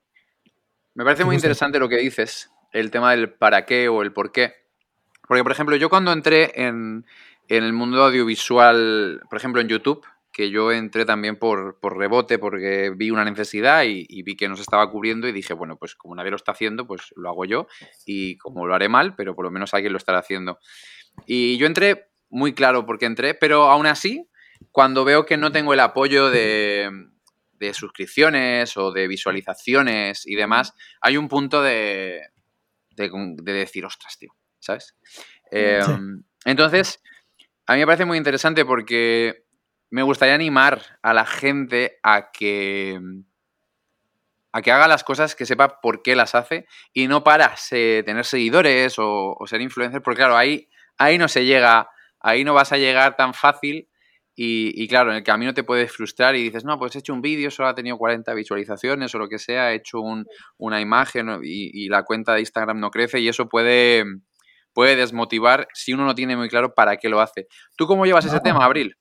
Me 1.01 1.05
parece 1.05 1.25
muy 1.25 1.35
interesante 1.35 1.79
lo 1.79 1.89
que 1.89 1.97
dices, 1.97 2.51
el 2.73 2.91
tema 2.91 3.13
del 3.13 3.33
para 3.33 3.65
qué 3.65 3.89
o 3.89 4.03
el 4.03 4.13
por 4.13 4.33
qué. 4.33 4.53
Porque, 5.27 5.43
por 5.43 5.51
ejemplo, 5.51 5.75
yo 5.77 5.89
cuando 5.89 6.13
entré 6.13 6.53
en, 6.63 7.07
el 7.49 7.73
mundo 7.73 8.05
audiovisual, 8.05 9.23
por 9.31 9.39
ejemplo, 9.39 9.63
en 9.63 9.69
YouTube, 9.69 10.05
que 10.31 10.51
yo 10.51 10.71
entré 10.73 11.07
también 11.07 11.37
por, 11.37 11.79
rebote 11.83 12.39
porque 12.39 12.93
vi 12.95 13.11
una 13.11 13.25
necesidad 13.25 13.85
y, 13.87 14.23
vi 14.25 14.37
que 14.37 14.51
nos 14.51 14.61
estaba 14.61 14.91
cubriendo 14.91 15.27
y 15.27 15.33
dije, 15.33 15.55
bueno, 15.55 15.79
pues 15.79 15.95
como 15.95 16.15
nadie 16.15 16.33
lo 16.33 16.37
está 16.37 16.53
haciendo, 16.53 16.87
pues 16.87 17.15
lo 17.17 17.31
hago 17.31 17.47
yo 17.47 17.67
y 18.05 18.37
como 18.37 18.67
lo 18.67 18.75
haré 18.75 18.91
mal, 18.91 19.15
pero 19.15 19.35
por 19.35 19.47
lo 19.47 19.51
menos 19.51 19.73
alguien 19.73 19.95
lo 19.95 19.97
estará 19.97 20.19
haciendo. 20.19 20.59
Y 21.25 21.57
yo 21.57 21.67
entré 21.67 22.11
muy 22.29 22.53
claro 22.53 22.85
porque 22.85 23.07
entré, 23.07 23.33
pero 23.33 23.71
aún 23.71 23.87
así, 23.87 24.29
cuando 24.71 25.07
veo 25.07 25.25
que 25.25 25.39
no 25.39 25.51
tengo 25.51 25.73
el 25.73 25.81
apoyo 25.81 26.29
de, 26.29 26.91
de 27.61 27.75
suscripciones 27.75 28.77
o 28.77 28.91
de 28.91 29.07
visualizaciones 29.07 30.27
y 30.27 30.35
demás, 30.35 30.75
hay 31.01 31.19
un 31.19 31.29
punto 31.29 31.63
de, 31.63 32.23
de, 32.91 33.53
decir, 33.53 33.85
ostras, 33.85 34.19
tío, 34.19 34.35
¿sabes? 34.59 34.97
Em, 35.51 36.25
entonces, 36.45 37.03
a 37.67 37.75
mí 37.75 37.81
me 37.81 37.87
parece 37.87 38.07
muy 38.07 38.17
interesante 38.17 38.65
porque 38.65 39.45
me 39.91 40.03
gustaría 40.03 40.35
animar 40.35 40.99
a 41.03 41.13
la 41.13 41.27
gente 41.27 41.99
a 42.03 42.31
que 42.33 42.99
a 44.53 44.63
que 44.63 44.73
haga 44.73 44.89
las 44.89 45.05
cosas 45.05 45.37
que 45.37 45.47
sepa 45.47 45.81
por 45.81 46.03
qué 46.03 46.17
las 46.17 46.35
hace 46.35 46.67
y 46.93 47.07
no 47.07 47.23
para 47.23 47.55
tener 47.71 48.25
seguidores 48.25 48.97
o, 48.99 49.37
ser 49.47 49.61
influencer, 49.61 50.03
porque 50.03 50.19
claro, 50.19 50.37
ahí, 50.37 50.69
ahí 50.99 51.19
no 51.19 51.29
se 51.29 51.45
llega, 51.45 51.89
ahí 52.19 52.43
no 52.43 52.53
vas 52.53 52.73
a 52.73 52.77
llegar 52.77 53.17
tan 53.17 53.33
fácil 53.33 53.90
y, 54.43 54.89
claro, 54.89 55.11
en 55.11 55.19
el 55.19 55.23
camino 55.23 55.53
te 55.53 55.65
puedes 55.65 55.93
frustrar 55.93 56.35
y 56.35 56.43
dices, 56.43 56.65
no, 56.65 56.79
pues 56.79 56.97
he 56.97 57.01
hecho 57.01 57.13
un 57.13 57.21
vídeo, 57.21 57.51
solo 57.51 57.69
ha 57.69 57.75
tenido 57.75 57.99
40 57.99 58.33
visualizaciones 58.33 59.15
o 59.15 59.19
lo 59.19 59.29
que 59.29 59.39
sea, 59.39 59.71
he 59.71 59.75
hecho 59.75 59.99
una 60.57 60.81
imagen 60.81 61.41
y, 61.43 61.91
la 61.91 62.05
cuenta 62.05 62.33
de 62.33 62.41
Instagram 62.41 62.81
no 62.81 62.91
crece 62.91 63.21
y 63.21 63.29
eso 63.29 63.51
puede, 63.51 64.03
puede 64.73 64.97
desmotivar 64.97 65.69
si 65.75 65.93
uno 65.93 66.07
no 66.07 66.15
tiene 66.15 66.39
muy 66.39 66.49
claro 66.49 66.73
para 66.73 66.97
qué 66.97 67.11
lo 67.11 67.21
hace. 67.21 67.49
¿Tú 67.77 67.87
cómo 67.87 68.07
llevas 68.07 68.25
ese 68.25 68.41
tema, 68.41 68.65
Abril? 68.65 68.97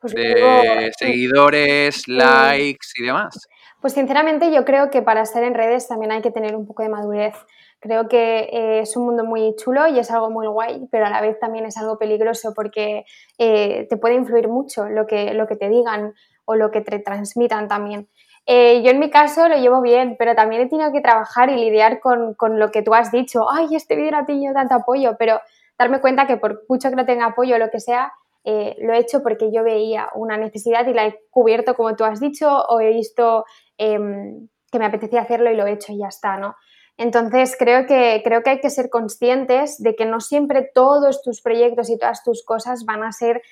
Pues 0.00 0.14
de 0.14 0.90
seguidores, 0.98 2.08
likes 2.08 2.88
y 2.96 3.04
demás. 3.04 3.38
Pues 3.80 3.92
sinceramente 3.92 4.52
yo 4.52 4.64
creo 4.64 4.90
que 4.90 5.00
para 5.00 5.22
estar 5.22 5.44
en 5.44 5.54
redes 5.54 5.86
también 5.86 6.10
hay 6.10 6.22
que 6.22 6.32
tener 6.32 6.56
un 6.56 6.66
poco 6.66 6.82
de 6.82 6.88
madurez. 6.88 7.34
Creo 7.82 8.08
que 8.08 8.48
eh, 8.52 8.80
es 8.80 8.96
un 8.96 9.04
mundo 9.04 9.24
muy 9.24 9.54
chulo 9.56 9.86
y 9.88 9.98
es 9.98 10.10
algo 10.10 10.30
muy 10.30 10.46
guay, 10.46 10.88
pero 10.90 11.06
a 11.06 11.10
la 11.10 11.20
vez 11.20 11.38
también 11.38 11.66
es 11.66 11.76
algo 11.76 11.98
peligroso 11.98 12.54
porque 12.54 13.04
eh, 13.38 13.86
te 13.90 13.96
puede 13.96 14.14
influir 14.14 14.48
mucho 14.48 14.88
lo 14.88 15.06
que, 15.06 15.34
lo 15.34 15.46
que 15.46 15.56
te 15.56 15.68
digan 15.68 16.14
o 16.44 16.54
lo 16.54 16.70
que 16.70 16.80
te 16.80 16.98
transmitan 17.00 17.68
también. 17.68 18.08
Eh, 18.46 18.82
yo 18.82 18.90
en 18.90 18.98
mi 18.98 19.10
caso 19.10 19.48
lo 19.48 19.56
llevo 19.56 19.82
bien, 19.82 20.16
pero 20.18 20.34
también 20.34 20.62
he 20.62 20.68
tenido 20.68 20.92
que 20.92 21.00
trabajar 21.00 21.50
y 21.50 21.56
lidiar 21.56 22.00
con, 22.00 22.34
con 22.34 22.58
lo 22.58 22.70
que 22.70 22.82
tú 22.82 22.94
has 22.94 23.12
dicho. 23.12 23.50
Ay, 23.50 23.74
este 23.74 23.96
vídeo 23.96 24.12
no 24.12 24.18
ha 24.18 24.26
tenido 24.26 24.54
tanto 24.54 24.76
apoyo, 24.76 25.16
pero 25.18 25.40
darme 25.78 26.00
cuenta 26.00 26.26
que 26.26 26.36
por 26.36 26.64
mucho 26.68 26.88
que 26.88 26.96
no 26.96 27.04
tenga 27.04 27.26
apoyo 27.26 27.56
o 27.56 27.58
lo 27.58 27.70
que 27.70 27.80
sea, 27.80 28.12
lo 28.44 28.92
he 28.92 28.98
hecho 28.98 29.22
porque 29.22 29.52
yo 29.52 29.62
veía 29.62 30.08
una 30.14 30.36
necesidad 30.36 30.84
y 30.88 30.94
la 30.94 31.06
he 31.06 31.20
cubierto, 31.30 31.74
como 31.76 31.94
tú 31.94 32.04
has 32.04 32.18
dicho, 32.18 32.48
o 32.68 32.80
he 32.80 32.90
visto 32.90 33.44
Em, 33.78 34.48
que 34.70 34.78
me 34.78 34.86
apetecía 34.86 35.22
hacerlo 35.22 35.50
y 35.50 35.56
lo 35.56 35.66
he 35.66 35.72
hecho 35.72 35.92
y 35.92 35.98
ya 35.98 36.06
está, 36.06 36.36
¿no? 36.36 36.54
Entonces 37.02 37.56
creo 37.58 37.84
que, 37.84 38.20
creo 38.22 38.44
que 38.44 38.50
hay 38.50 38.60
que 38.60 38.70
ser 38.70 38.88
conscientes 38.88 39.82
de 39.82 39.96
que 39.96 40.06
no 40.06 40.20
siempre 40.20 40.70
todos 40.72 41.20
tus 41.20 41.42
proyectos 41.42 41.90
y 41.90 41.98
todas 41.98 42.22
tus 42.22 42.44
cosas 42.44 42.84
van 42.84 43.02
a 43.02 43.10
ser 43.10 43.42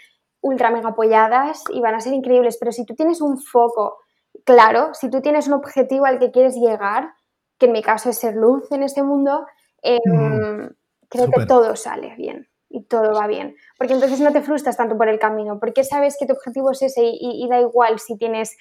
ultra 0.40 0.70
mega 0.70 0.90
apoyadas 0.90 1.64
y 1.74 1.80
van 1.80 1.96
a 1.96 2.00
ser 2.00 2.12
increíbles, 2.12 2.58
pero 2.60 2.70
si 2.70 2.86
tú 2.86 2.94
tienes 2.94 3.20
un 3.20 3.38
foco 3.38 3.98
claro, 4.44 4.94
si 4.94 5.10
tú 5.10 5.20
tienes 5.20 5.48
un 5.48 5.54
objetivo 5.54 6.04
al 6.04 6.20
que 6.20 6.30
quieres 6.30 6.54
llegar, 6.54 7.10
que 7.58 7.66
en 7.66 7.72
mi 7.72 7.82
caso 7.82 8.10
es 8.10 8.18
ser 8.18 8.36
luz 8.36 8.70
en 8.70 8.84
este 8.84 9.02
mundo, 9.02 9.44
em, 9.82 10.70
creo 11.08 11.28
que 11.28 11.44
todo 11.44 11.74
sale 11.74 12.14
bien 12.14 12.48
y 12.68 12.84
todo 12.84 13.14
va 13.14 13.26
bien. 13.26 13.56
Porque 13.76 13.94
entonces 13.94 14.20
no 14.20 14.30
te 14.30 14.42
frustras 14.42 14.76
tanto 14.76 14.96
por 14.96 15.08
el 15.08 15.18
camino, 15.18 15.58
porque 15.58 15.82
sabes 15.82 16.16
que 16.16 16.26
tu 16.26 16.34
objetivo 16.34 16.70
es 16.70 16.82
ese 16.82 17.02
y 17.02 17.48
da 17.50 17.58
igual 17.58 17.98
si 17.98 18.16
tienes 18.16 18.56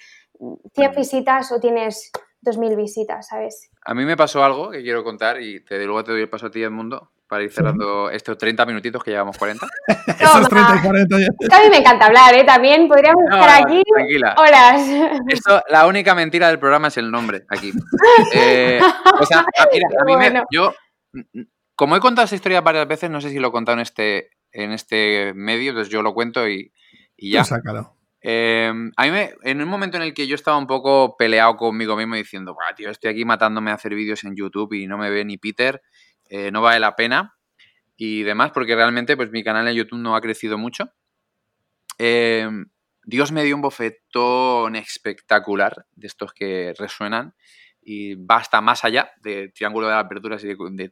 100 0.74 0.96
visitas 0.96 1.52
o 1.52 1.60
tienes 1.60 2.10
2.000 2.42 2.76
visitas, 2.76 3.28
¿sabes? 3.28 3.70
A 3.84 3.94
mí 3.94 4.04
me 4.04 4.16
pasó 4.16 4.42
algo 4.42 4.70
que 4.70 4.82
quiero 4.82 5.04
contar 5.04 5.40
y 5.40 5.60
te, 5.60 5.84
luego 5.84 6.04
te 6.04 6.12
doy 6.12 6.22
el 6.22 6.28
paso 6.28 6.46
a 6.46 6.50
ti, 6.50 6.62
Edmundo, 6.62 7.12
para 7.28 7.42
ir 7.44 7.52
cerrando 7.52 8.10
estos 8.10 8.38
30 8.38 8.66
minutitos 8.66 9.04
que 9.04 9.10
llevamos 9.10 9.36
40. 9.38 9.66
Esos 10.18 10.48
30 10.48 10.76
y 10.76 10.80
40 10.80 11.18
ya. 11.18 11.56
A 11.56 11.62
mí 11.62 11.70
me 11.70 11.78
encanta 11.78 12.06
hablar, 12.06 12.34
¿eh? 12.34 12.44
También 12.44 12.88
podríamos 12.88 13.22
estar 13.24 13.62
aquí 13.62 13.82
tranquila. 13.94 14.34
horas. 14.38 14.82
Esto, 15.28 15.62
la 15.68 15.86
única 15.86 16.14
mentira 16.14 16.48
del 16.48 16.58
programa 16.58 16.88
es 16.88 16.96
el 16.96 17.10
nombre 17.10 17.44
aquí. 17.48 17.72
Eh, 18.34 18.80
o 19.18 19.26
sea, 19.26 19.44
mira, 19.72 19.88
a 20.00 20.04
mí 20.04 20.16
me, 20.16 20.44
yo, 20.50 20.74
como 21.74 21.96
he 21.96 22.00
contado 22.00 22.24
esta 22.24 22.36
historia 22.36 22.60
varias 22.60 22.86
veces, 22.86 23.10
no 23.10 23.20
sé 23.20 23.30
si 23.30 23.38
lo 23.38 23.48
he 23.48 23.52
contado 23.52 23.76
en 23.78 23.82
este, 23.82 24.30
en 24.52 24.72
este 24.72 25.32
medio, 25.34 25.70
entonces 25.70 25.92
yo 25.92 26.02
lo 26.02 26.14
cuento 26.14 26.48
y, 26.48 26.72
y 27.16 27.32
ya. 27.32 27.40
Pues 27.40 27.48
sácalo. 27.48 27.96
Em, 28.22 28.92
a 28.96 29.04
mí 29.04 29.10
me, 29.10 29.32
en 29.42 29.62
un 29.62 29.68
momento 29.68 29.96
en 29.96 30.02
el 30.02 30.12
que 30.12 30.26
yo 30.26 30.34
estaba 30.34 30.58
un 30.58 30.66
poco 30.66 31.16
peleado 31.16 31.56
conmigo 31.56 31.96
mismo 31.96 32.16
diciendo, 32.16 32.54
tío, 32.76 32.90
estoy 32.90 33.10
aquí 33.10 33.24
matándome 33.24 33.70
a 33.70 33.74
hacer 33.74 33.94
vídeos 33.94 34.24
en 34.24 34.36
YouTube 34.36 34.74
y 34.74 34.86
no 34.86 34.98
me 34.98 35.08
ve 35.10 35.24
ni 35.24 35.38
Peter, 35.38 35.80
eh, 36.28 36.50
no 36.50 36.60
vale 36.60 36.80
la 36.80 36.96
pena 36.96 37.34
y 37.96 38.22
demás, 38.22 38.50
porque 38.52 38.74
realmente 38.74 39.16
pues 39.16 39.30
mi 39.30 39.42
canal 39.42 39.66
en 39.68 39.74
YouTube 39.74 39.98
no 39.98 40.14
ha 40.14 40.20
crecido 40.20 40.58
mucho. 40.58 40.90
Em, 41.98 42.66
Dios 43.04 43.32
me 43.32 43.44
dio 43.44 43.56
un 43.56 43.62
bofetón 43.62 44.76
espectacular 44.76 45.86
de 45.92 46.06
estos 46.06 46.32
que 46.32 46.74
resuenan 46.78 47.34
y 47.82 48.14
va 48.14 48.36
hasta 48.36 48.60
más 48.60 48.84
allá 48.84 49.10
de 49.22 49.48
Triángulo 49.48 49.88
de 49.88 49.94
Aperturas 49.94 50.44
y, 50.44 50.48
de, 50.48 50.90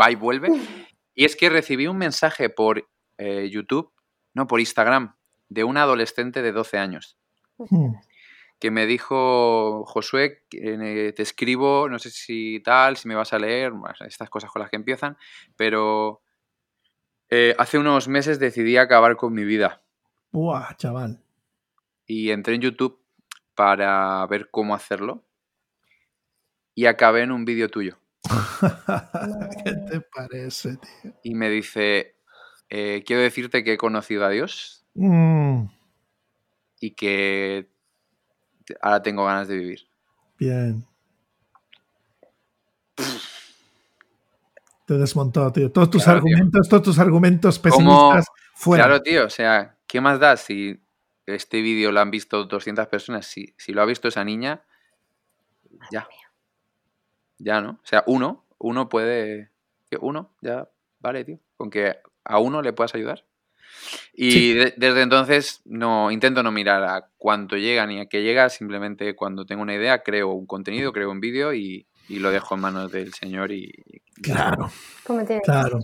va 0.00 0.10
y 0.10 0.14
vuelve. 0.14 0.48
Y 1.18 1.24
es 1.24 1.34
que 1.34 1.48
recibí 1.48 1.86
un 1.86 1.96
mensaje 1.96 2.50
por 2.50 2.90
eh, 3.16 3.48
YouTube, 3.50 3.90
no 4.34 4.46
por 4.46 4.60
Instagram, 4.60 5.15
de 5.48 5.64
un 5.64 5.76
adolescente 5.76 6.42
de 6.42 6.52
12 6.52 6.78
años. 6.78 7.18
Hmm. 7.58 7.94
Que 8.58 8.70
me 8.70 8.86
dijo, 8.86 9.84
Josué, 9.84 10.44
eh, 10.50 11.12
te 11.14 11.22
escribo, 11.22 11.88
no 11.88 11.98
sé 11.98 12.10
si 12.10 12.60
tal, 12.60 12.96
si 12.96 13.06
me 13.08 13.14
vas 13.14 13.32
a 13.32 13.38
leer, 13.38 13.72
estas 14.06 14.30
cosas 14.30 14.50
con 14.50 14.62
las 14.62 14.70
que 14.70 14.76
empiezan, 14.76 15.18
pero 15.56 16.22
eh, 17.28 17.54
hace 17.58 17.78
unos 17.78 18.08
meses 18.08 18.38
decidí 18.38 18.76
acabar 18.76 19.16
con 19.16 19.34
mi 19.34 19.44
vida. 19.44 19.82
¡Buah, 20.32 20.74
chaval! 20.76 21.22
Y 22.06 22.30
entré 22.30 22.54
en 22.54 22.62
YouTube 22.62 22.98
para 23.54 24.24
ver 24.26 24.50
cómo 24.50 24.74
hacerlo 24.74 25.24
y 26.74 26.86
acabé 26.86 27.22
en 27.22 27.32
un 27.32 27.44
vídeo 27.44 27.68
tuyo. 27.68 27.98
¿Qué 29.64 29.72
te 29.90 30.00
parece, 30.00 30.76
tío? 30.76 31.12
Y 31.22 31.34
me 31.34 31.50
dice, 31.50 32.16
eh, 32.68 33.02
quiero 33.06 33.22
decirte 33.22 33.64
que 33.64 33.74
he 33.74 33.78
conocido 33.78 34.24
a 34.24 34.30
Dios 34.30 34.85
Mm. 34.96 35.68
Y 36.80 36.90
que 36.92 37.68
ahora 38.80 39.02
tengo 39.02 39.24
ganas 39.24 39.48
de 39.48 39.56
vivir. 39.56 39.80
Bien. 40.38 40.86
Te 44.86 44.94
desmontó, 44.94 45.52
tío. 45.52 45.70
Todos 45.72 45.90
tus 45.90 46.08
argumentos, 46.08 46.68
todos 46.68 46.82
tus 46.82 46.98
argumentos 46.98 47.58
pesimistas 47.58 48.26
fuera. 48.54 48.84
Claro, 48.84 49.02
tío. 49.02 49.26
O 49.26 49.30
sea, 49.30 49.76
¿qué 49.86 50.00
más 50.00 50.20
da 50.20 50.36
si 50.36 50.80
este 51.26 51.60
vídeo 51.60 51.90
lo 51.90 52.00
han 52.00 52.10
visto 52.10 52.44
200 52.44 52.86
personas? 52.86 53.26
Si, 53.26 53.54
si 53.58 53.72
lo 53.72 53.82
ha 53.82 53.86
visto 53.86 54.08
esa 54.08 54.24
niña, 54.24 54.64
ya. 55.90 56.08
Ya, 57.38 57.60
¿no? 57.60 57.70
O 57.82 57.86
sea, 57.86 58.04
uno, 58.06 58.46
uno 58.58 58.88
puede. 58.88 59.50
Uno, 60.00 60.34
ya, 60.40 60.68
vale, 61.00 61.24
tío. 61.24 61.38
Con 61.56 61.70
que 61.70 61.96
a 62.24 62.38
uno 62.38 62.62
le 62.62 62.72
puedas 62.72 62.94
ayudar. 62.94 63.24
Y 64.14 64.54
desde 64.54 65.02
entonces 65.02 65.60
no 65.64 66.10
intento 66.10 66.42
no 66.42 66.50
mirar 66.50 66.82
a 66.84 67.08
cuánto 67.18 67.56
llega 67.56 67.86
ni 67.86 68.00
a 68.00 68.06
qué 68.06 68.22
llega, 68.22 68.48
simplemente 68.48 69.14
cuando 69.14 69.44
tengo 69.44 69.62
una 69.62 69.74
idea 69.74 70.02
creo 70.02 70.32
un 70.32 70.46
contenido, 70.46 70.92
creo 70.92 71.10
un 71.10 71.20
vídeo 71.20 71.52
y, 71.54 71.86
lo 72.08 72.30
dejo 72.30 72.54
en 72.54 72.60
manos 72.60 72.92
del 72.92 73.12
Señor 73.12 73.50
y... 73.50 73.72
Claro. 74.22 74.70
Claro. 75.44 75.80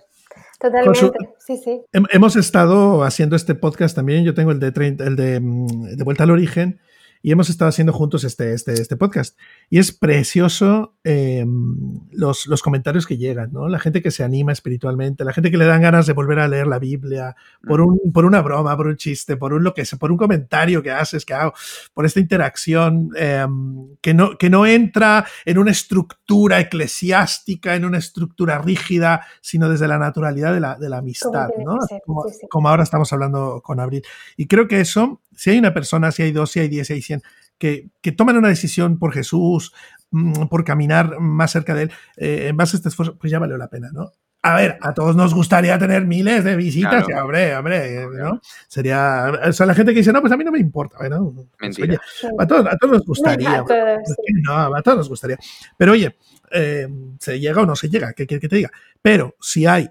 Totalmente, 0.59 1.19
sí, 1.39 1.61
sí. 1.63 1.83
Hemos 1.93 2.37
estado 2.37 3.03
haciendo 3.03 3.35
este 3.37 3.55
podcast 3.55 3.97
también, 3.97 4.25
yo 4.25 4.33
tengo 4.33 4.53
el 4.53 4.61
de, 4.61 4.69
el 5.01 5.17
de, 5.17 5.41
mm, 5.41 5.97
de 5.97 6.05
Vuelta 6.05 6.23
al 6.23 6.31
Origen, 6.31 6.81
y 7.23 7.31
hemos 7.31 7.49
estado 7.49 7.69
haciendo 7.69 7.93
juntos 7.93 8.25
este, 8.25 8.53
este, 8.53 8.73
este 8.73 8.97
podcast. 8.97 9.39
Y 9.71 9.79
es 9.79 9.93
precioso 9.93 10.97
em, 11.05 12.01
los, 12.11 12.49
los, 12.49 12.63
comentarios 12.63 13.07
que 13.07 13.17
llegan, 13.17 13.53
¿no? 13.53 13.69
La 13.69 13.79
gente 13.79 14.03
que 14.03 14.11
se 14.11 14.25
anima 14.25 14.53
espiritualmente, 14.53 15.25
la 15.25 15.33
gente 15.33 15.51
que 15.51 15.57
le 15.57 15.67
dan 15.67 15.83
ganas 15.83 16.07
de 16.07 16.13
volver 16.13 16.41
a 16.41 16.49
leer 16.49 16.67
la 16.67 16.81
Biblia 16.81 17.37
por, 17.67 17.81
un, 17.81 18.01
por 18.13 18.25
una 18.25 18.43
broma, 18.43 18.77
por 18.77 18.89
un 18.89 18.97
chiste, 18.97 19.37
por 19.37 19.53
un, 19.53 19.63
lo 19.63 19.73
que 19.73 19.85
por 19.99 20.11
un 20.11 20.19
comentario 20.19 20.83
que 20.83 20.91
haces, 20.91 21.25
que 21.25 21.35
hago, 21.35 21.55
por 21.95 22.07
esta 22.07 22.19
interacción 22.19 23.11
em, 23.17 23.97
que, 24.01 24.15
no, 24.15 24.37
que 24.37 24.51
no 24.51 24.67
entra 24.67 25.25
en 25.45 25.59
una 25.59 25.71
estructura 25.71 26.61
eclesiástica, 26.61 27.77
en 27.77 27.85
una 27.85 27.99
estructura 27.99 28.59
rígida, 28.59 29.25
sino 29.41 29.69
desde 29.69 29.87
la 29.87 29.99
naturalidad 29.99 30.53
de 30.53 30.61
la, 30.61 30.77
de 30.77 30.89
la 30.89 30.99
amistad, 30.99 31.49
¿no? 31.65 31.79
como, 32.05 32.25
como 32.51 32.69
ahora 32.69 32.83
estamos 32.83 33.13
hablando 33.13 33.61
con 33.63 33.79
Abril. 33.79 34.03
Y 34.37 34.47
creo 34.47 34.67
que 34.67 34.81
eso 34.81 35.21
si 35.37 35.51
hay 35.51 35.59
una 35.59 35.75
persona, 35.75 36.13
si 36.13 36.23
hay 36.23 36.33
dos, 36.33 36.51
si 36.51 36.61
hay 36.61 36.69
diez, 36.69 36.87
si 36.87 36.95
hay 36.95 37.03
cien, 37.03 37.23
que, 37.59 37.91
que 38.01 38.13
toman 38.13 38.37
una 38.37 38.49
decisión 38.49 38.99
por 38.99 39.13
Jesús, 39.13 39.73
mm, 40.11 40.47
por 40.47 40.65
caminar 40.65 41.21
más 41.21 41.53
cerca 41.53 41.75
de 41.75 41.85
Él, 41.85 41.93
eh, 42.17 42.47
en 42.49 42.57
base 42.57 42.77
a 42.77 42.79
este 42.79 42.89
esfuerzo, 42.89 43.17
pues 43.19 43.31
ya 43.31 43.39
valió 43.39 43.57
la 43.57 43.69
pena, 43.69 43.91
¿no? 43.93 44.13
A 44.45 44.57
ver, 44.57 44.77
a 44.81 44.93
todos 44.93 45.15
nos 45.15 45.33
gustaría 45.33 45.79
tener 45.79 46.05
miles 46.05 46.43
de 46.43 46.57
visitas, 46.57 47.07
hombre, 47.23 47.55
hombre, 47.55 48.09
¿no? 48.19 48.41
Sería, 48.67 49.33
o 49.47 49.53
sea, 49.53 49.67
la 49.67 49.75
gente 49.75 49.93
que 49.93 50.01
dice, 50.01 50.13
no, 50.13 50.21
pues 50.21 50.33
a 50.33 50.37
mí 50.37 50.43
no 50.43 50.51
me 50.51 50.59
importa, 50.59 51.09
¿no? 51.09 51.33
Pues, 51.33 51.79
Mentira. 51.79 52.01
a, 52.37 52.47
todos, 52.47 52.67
a 52.67 52.77
todos 52.77 52.95
nos 52.95 53.07
gustaría. 53.07 53.61
A 53.61 53.65
todos, 53.65 54.01
no, 54.43 54.77
a 54.77 54.83
todos 54.83 54.99
nos 54.99 55.09
gustaría. 55.09 55.39
Pero 55.79 55.93
oye, 55.93 56.17
eh, 56.51 56.89
se 57.21 57.39
llega 57.39 57.63
o 57.63 57.67
no 57.67 57.77
se 57.77 57.89
llega, 57.89 58.15
¿qué 58.15 58.27
quiere 58.27 58.41
que 58.41 58.49
te 58.49 58.57
diga? 58.57 58.73
Pero 59.01 59.37
si 59.41 59.67
hay 59.67 59.91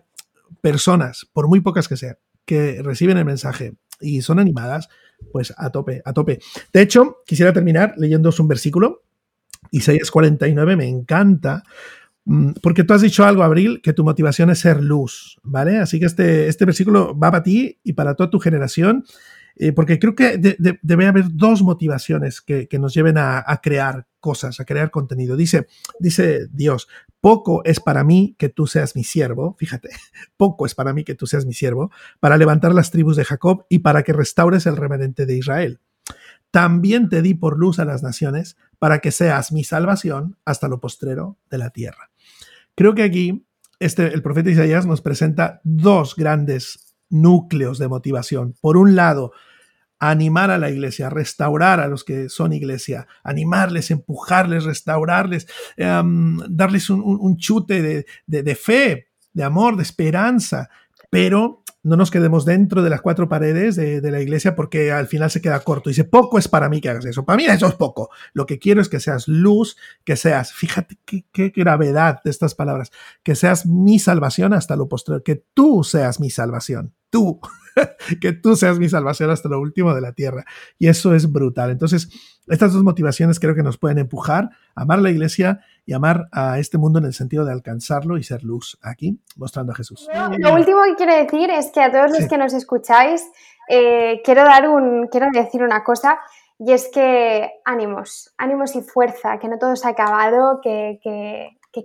personas, 0.60 1.26
por 1.32 1.48
muy 1.48 1.62
pocas 1.62 1.88
que 1.88 1.96
sean, 1.96 2.18
que 2.44 2.82
reciben 2.84 3.18
el 3.18 3.26
mensaje 3.26 3.76
y 4.02 4.22
son 4.22 4.40
animadas, 4.40 4.90
pues 5.32 5.54
a 5.58 5.70
tope, 5.70 6.02
a 6.04 6.14
tope. 6.14 6.40
De 6.72 6.82
hecho, 6.82 7.18
quisiera 7.26 7.54
terminar 7.54 7.94
leyéndoos 7.98 8.40
un 8.40 8.48
versículo. 8.48 9.04
Isaías 9.72 10.10
49 10.12 10.76
me 10.76 10.88
encanta 10.88 11.64
Mm, 12.26 12.52
porque 12.62 12.84
tú 12.84 12.94
has 12.94 13.02
dicho 13.02 13.26
algo, 13.26 13.44
Abril, 13.44 13.82
que 13.82 13.94
tu 13.94 14.04
motivación 14.04 14.50
es 14.52 14.60
ser 14.60 14.82
luz, 14.84 15.40
¿vale? 15.44 15.80
Así 15.80 16.00
que 16.00 16.06
este, 16.06 16.48
este 16.48 16.66
versículo 16.66 17.18
va 17.18 17.32
para 17.32 17.44
ti 17.44 17.80
y 17.84 17.94
para 17.94 18.16
toda 18.16 18.30
tu 18.30 18.40
generación, 18.40 19.06
eh, 19.64 19.74
porque 19.74 20.00
creo 20.00 20.16
que 20.16 20.40
debe 20.40 21.06
haber 21.06 21.26
dos 21.34 21.62
motivaciones 21.62 22.42
que, 22.42 22.68
nos 22.80 22.96
lleven 22.96 23.20
a, 23.20 23.60
crear 23.62 24.08
cosas, 24.20 24.60
a 24.60 24.66
crear 24.66 24.90
contenido. 24.90 25.38
Dice, 25.38 25.68
dice 26.00 26.48
Dios, 26.52 26.88
poco 27.20 27.64
es 27.64 27.80
para 27.80 28.04
mí 28.04 28.36
que 28.40 28.50
tú 28.50 28.66
seas 28.66 28.96
mi 28.96 29.04
siervo, 29.04 29.56
fíjate, 29.60 29.90
poco 30.36 30.66
es 30.66 30.74
para 30.74 30.94
mí 30.94 31.04
que 31.04 31.14
tú 31.14 31.28
seas 31.28 31.46
mi 31.46 31.54
siervo, 31.54 31.92
para 32.20 32.38
levantar 32.38 32.74
las 32.74 32.90
tribus 32.90 33.16
de 33.16 33.24
Jacob 33.24 33.68
y 33.70 33.80
para 33.80 34.02
que 34.02 34.14
restaures 34.14 34.66
el 34.66 34.78
remanente 34.78 35.28
de 35.28 35.38
Israel. 35.38 35.80
También 36.50 37.08
te 37.08 37.22
di 37.22 37.36
por 37.36 37.60
luz 37.60 37.78
a 37.78 37.86
las 37.86 38.02
naciones, 38.02 38.58
para 38.80 38.98
que 38.98 39.12
seas 39.12 39.52
mi 39.52 39.64
salvación 39.64 40.38
hasta 40.44 40.70
lo 40.70 40.80
postrero 40.80 41.38
de 41.52 41.60
la 41.60 41.70
tierra. 41.70 42.10
Creo 42.74 42.96
que 42.96 43.04
aquí 43.04 43.46
este, 43.80 44.12
el 44.12 44.24
profeta 44.24 44.50
Isaías 44.50 44.88
nos 44.88 45.02
presenta 45.02 45.62
dos 45.64 46.16
grandes 46.16 46.96
núcleos 47.12 47.78
de 47.78 47.90
motivación. 47.90 48.56
Por 48.60 48.76
un 48.78 48.96
lado, 48.96 49.34
animar 50.02 50.50
a 50.50 50.58
la 50.58 50.72
iglesia, 50.72 51.12
restaurar 51.12 51.80
a 51.80 51.88
los 51.88 52.04
que 52.04 52.28
son 52.28 52.54
iglesia, 52.54 53.08
animarles, 53.24 53.92
empujarles, 53.92 54.64
restaurarles, 54.64 55.48
em, 55.78 56.40
darles 56.50 56.90
un, 56.90 57.38
chute 57.38 58.04
de, 58.26 58.56
fe, 58.56 59.10
de 59.32 59.44
amor, 59.44 59.78
de 59.78 59.84
esperanza, 59.84 60.72
pero 61.12 61.64
no 61.84 61.96
nos 61.98 62.10
quedemos 62.10 62.46
dentro 62.46 62.82
de 62.82 62.90
las 62.90 63.02
cuatro 63.02 63.30
paredes 63.30 63.76
de, 63.76 64.02
la 64.02 64.22
iglesia 64.22 64.56
porque 64.56 64.92
al 64.92 65.06
final 65.06 65.30
se 65.30 65.40
queda 65.40 65.60
corto. 65.60 65.92
Dice, 65.92 66.04
poco 66.04 66.40
es 66.40 66.48
para 66.48 66.68
mí 66.68 66.82
que 66.82 66.90
hagas 66.90 67.06
eso. 67.06 67.24
Para 67.24 67.38
mí 67.38 67.46
eso 67.46 67.68
es 67.68 67.76
poco. 67.76 68.10
Lo 68.34 68.48
que 68.48 68.58
quiero 68.58 68.82
es 68.82 68.90
que 68.90 69.00
seas 69.00 69.28
luz, 69.28 69.78
que 70.04 70.16
seas, 70.16 70.52
fíjate 70.52 70.98
qué, 71.06 71.26
qué 71.32 71.50
gravedad 71.56 72.22
de 72.24 72.32
estas 72.32 72.56
palabras, 72.56 72.92
que 73.22 73.36
seas 73.36 73.68
mi 73.68 74.00
salvación 74.00 74.54
hasta 74.54 74.76
lo 74.76 74.90
posterior, 74.90 75.22
que 75.22 75.44
tú 75.54 75.84
seas 75.84 76.20
mi 76.20 76.32
salvación. 76.32 76.96
Tú, 77.12 77.40
que 78.22 78.32
tú 78.34 78.56
seas 78.56 78.80
mi 78.80 78.90
salvación 78.90 79.30
hasta 79.30 79.50
lo 79.50 79.60
último 79.60 79.94
de 79.94 80.02
la 80.02 80.14
tierra. 80.14 80.46
Y 80.78 80.88
eso 80.88 81.14
es 81.16 81.32
brutal. 81.32 81.72
Entonces, 81.72 82.10
estas 82.48 82.74
dos 82.74 82.84
motivaciones 82.84 83.40
creo 83.40 83.56
que 83.56 83.64
nos 83.64 83.78
pueden 83.78 83.98
empujar 83.98 84.50
a 84.76 84.82
amar 84.82 85.00
la 85.00 85.10
iglesia 85.10 85.62
y 85.86 85.94
amar 85.94 86.28
a 86.32 86.60
este 86.60 86.78
mundo 86.78 87.00
en 87.00 87.06
el 87.06 87.14
sentido 87.14 87.46
de 87.46 87.52
alcanzarlo 87.52 88.18
y 88.18 88.24
ser 88.24 88.44
luz 88.44 88.78
aquí, 88.82 89.20
mostrando 89.36 89.72
a 89.72 89.76
Jesús. 89.76 90.08
Lo 90.40 90.54
último 90.54 90.84
que 90.84 90.96
quiero 90.96 91.16
decir 91.16 91.50
es 91.50 91.72
que 91.72 91.82
a 91.82 91.92
todos 91.92 92.12
los 92.12 92.28
que 92.28 92.38
nos 92.38 92.54
escucháis, 92.54 93.24
eh, 93.70 94.22
quiero, 94.24 94.44
dar 94.44 94.68
un, 94.68 95.08
quiero 95.08 95.28
decir 95.32 95.64
una 95.64 95.84
cosa. 95.84 96.20
Y 96.60 96.74
es 96.74 96.90
que 96.94 97.50
ánimos, 97.66 98.34
ánimos 98.38 98.76
y 98.76 98.82
fuerza, 98.82 99.40
que 99.40 99.48
no 99.48 99.58
todo 99.58 99.76
se 99.76 99.88
ha 99.88 99.92
acabado, 99.92 100.60
que, 100.62 101.00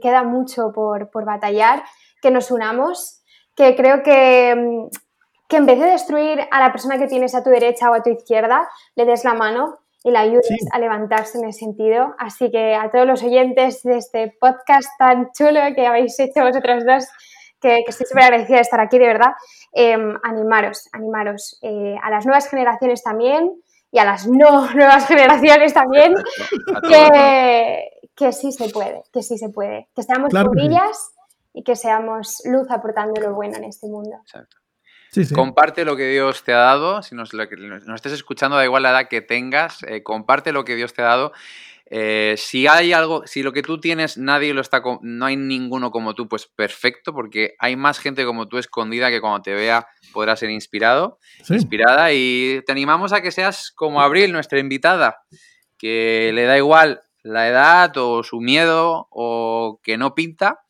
queda 0.03 0.23
mucho 0.23 0.73
por, 0.75 1.11
por, 1.11 1.25
batallar, 1.25 1.83
que 2.21 2.31
nos 2.31 2.51
unamos, 2.51 3.23
que 3.55 3.75
creo 3.75 4.03
que, 4.03 4.89
que 5.49 5.57
en 5.57 5.67
vez 5.67 5.79
de 5.79 5.87
destruir 5.87 6.41
a 6.51 6.61
la 6.61 6.73
persona 6.73 6.99
que 6.99 7.07
tienes 7.07 7.35
a 7.35 7.43
tu 7.43 7.51
derecha 7.51 7.91
o 7.91 7.95
a 7.95 8.03
tu 8.03 8.11
izquierda, 8.11 8.69
le 8.95 9.05
des 9.05 9.25
la 9.25 9.35
mano 9.35 9.79
y 10.03 10.11
la 10.11 10.21
ayudes 10.21 10.49
a 10.73 10.79
levantarse 10.79 11.39
en 11.39 11.49
ese 11.49 11.61
sentido. 11.61 12.15
Así 12.19 12.51
que 12.51 12.75
a 12.75 12.91
todos 12.91 13.07
los 13.07 13.23
oyentes 13.23 13.83
de 13.83 13.99
este 13.99 14.37
podcast 14.41 14.89
tan 14.99 15.31
chulo 15.33 15.61
que 15.75 15.87
habéis 15.87 16.19
hecho 16.21 16.45
vosotros 16.45 16.85
dos, 16.85 17.07
que, 17.61 17.83
estoy 17.87 18.07
súper 18.07 18.25
agradecida 18.25 18.57
de 18.57 18.63
estar 18.63 18.81
aquí, 18.81 18.99
de 18.99 19.07
verdad, 19.07 19.33
em, 19.73 20.17
animaros, 20.23 20.89
animaros 20.93 21.59
eh, 21.63 21.97
a 22.03 22.11
las 22.11 22.25
nuevas 22.25 22.49
generaciones 22.49 23.03
también 23.03 23.53
y 23.91 23.99
a 23.99 24.05
las 24.05 24.29
no 24.29 24.71
nuevas 24.75 25.07
generaciones 25.07 25.75
también, 25.75 26.15
que, 26.89 27.91
que, 28.15 28.33
sí 28.33 28.53
se 28.53 28.69
puede, 28.69 29.03
que 29.13 29.23
sí 29.23 29.39
se 29.39 29.49
puede, 29.49 29.89
que 29.95 30.03
seamos 30.03 30.31
claro 30.31 30.51
y 31.53 31.63
que 31.63 31.75
seamos 31.75 32.43
luz 32.45 32.71
aportando 32.71 33.21
lo 33.21 33.35
bueno 33.35 33.57
en 33.57 33.65
este 33.65 33.89
mundo. 33.89 34.19
Exacto. 34.23 34.59
Comparte 35.35 35.85
lo 35.85 35.97
que 35.97 36.09
Dios 36.09 36.43
te 36.43 36.53
ha 36.53 36.59
dado. 36.59 37.03
Si 37.03 37.15
nos, 37.15 37.33
estés 37.33 38.13
escuchando, 38.13 38.57
da 38.57 38.65
igual 38.65 38.83
la 38.83 38.91
edad 38.91 39.09
que 39.09 39.23
tengas, 39.23 39.83
eh, 39.85 40.03
comparte 40.03 40.53
lo 40.53 40.65
que 40.65 40.77
Dios 40.77 40.93
te 40.93 41.03
ha 41.03 41.07
dado. 41.07 41.33
Eh, 41.89 42.35
si 42.37 42.67
hay 42.67 42.93
algo, 42.93 43.25
si 43.27 43.45
lo 43.45 43.53
que 43.53 43.63
tú 43.63 43.81
tienes 43.81 44.19
nadie 44.19 44.53
lo 44.53 44.61
está, 44.61 44.83
no 45.03 45.25
hay 45.25 45.37
ninguno 45.37 45.93
como 45.93 46.15
tú, 46.15 46.29
pues 46.29 46.47
perfecto, 46.47 47.15
porque 47.15 47.55
hay 47.61 47.77
más 47.77 48.01
gente 48.01 48.25
como 48.25 48.49
tú 48.49 48.59
escondida 48.59 49.09
que 49.09 49.21
cuando 49.21 49.43
te 49.43 49.55
vea 49.55 49.87
podrá 50.13 50.35
ser 50.35 50.51
inspirado, 50.51 51.19
inspirada. 51.49 52.13
Y 52.13 52.63
te 52.67 52.73
animamos 52.73 53.13
a 53.13 53.21
que 53.21 53.31
seas 53.31 53.71
como 53.71 54.01
Abril, 54.01 54.33
nuestra 54.33 54.59
invitada, 54.59 55.23
que 55.79 56.33
le 56.35 56.45
da 56.45 56.57
igual 56.57 57.03
la 57.23 57.49
edad 57.49 57.97
o 57.97 58.23
su 58.23 58.41
miedo 58.41 59.09
o 59.11 59.81
que 59.83 59.97
no 59.97 60.15
pinta 60.15 60.61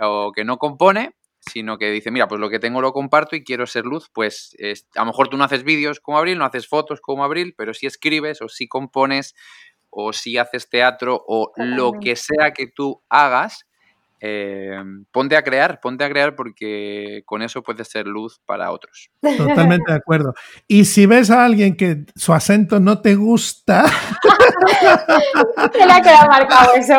o 0.00 0.32
que 0.32 0.44
no 0.44 0.58
compone, 0.58 1.14
sino 1.50 1.78
que 1.78 1.90
dice, 1.90 2.10
mira, 2.10 2.28
pues 2.28 2.40
lo 2.40 2.50
que 2.50 2.58
tengo 2.58 2.80
lo 2.80 2.92
comparto 2.92 3.36
y 3.36 3.44
quiero 3.44 3.66
ser 3.66 3.84
luz, 3.84 4.10
pues 4.12 4.56
a 4.94 5.00
lo 5.00 5.06
mejor 5.06 5.28
tú 5.28 5.36
no 5.36 5.44
haces 5.44 5.64
vídeos 5.64 6.00
como 6.00 6.18
Abril, 6.18 6.38
no 6.38 6.44
haces 6.44 6.68
fotos 6.68 7.00
como 7.00 7.24
Abril, 7.24 7.54
pero 7.56 7.74
si 7.74 7.86
escribes 7.86 8.42
o 8.42 8.48
si 8.48 8.68
compones 8.68 9.34
o 9.90 10.12
si 10.12 10.38
haces 10.38 10.68
teatro 10.68 11.22
o 11.26 11.52
lo 11.56 11.92
que 12.00 12.16
sea 12.16 12.52
que 12.52 12.66
tú 12.66 13.02
hagas, 13.08 13.66
eh, 14.26 14.82
ponte 15.12 15.36
a 15.36 15.42
crear, 15.42 15.80
ponte 15.80 16.02
a 16.02 16.08
crear 16.08 16.34
porque 16.34 17.22
con 17.26 17.42
eso 17.42 17.62
puedes 17.62 17.88
ser 17.88 18.06
luz 18.06 18.40
para 18.46 18.70
otros. 18.70 19.10
Totalmente 19.20 19.92
de 19.92 19.98
acuerdo. 19.98 20.32
Y 20.66 20.86
si 20.86 21.04
ves 21.04 21.30
a 21.30 21.44
alguien 21.44 21.76
que 21.76 22.06
su 22.16 22.32
acento 22.32 22.80
no 22.80 23.02
te 23.02 23.16
gusta... 23.16 23.84
Se 25.72 25.86
le 25.86 25.92
ha 25.92 26.00
quedado 26.00 26.28
marcado 26.28 26.72
eso. 26.74 26.94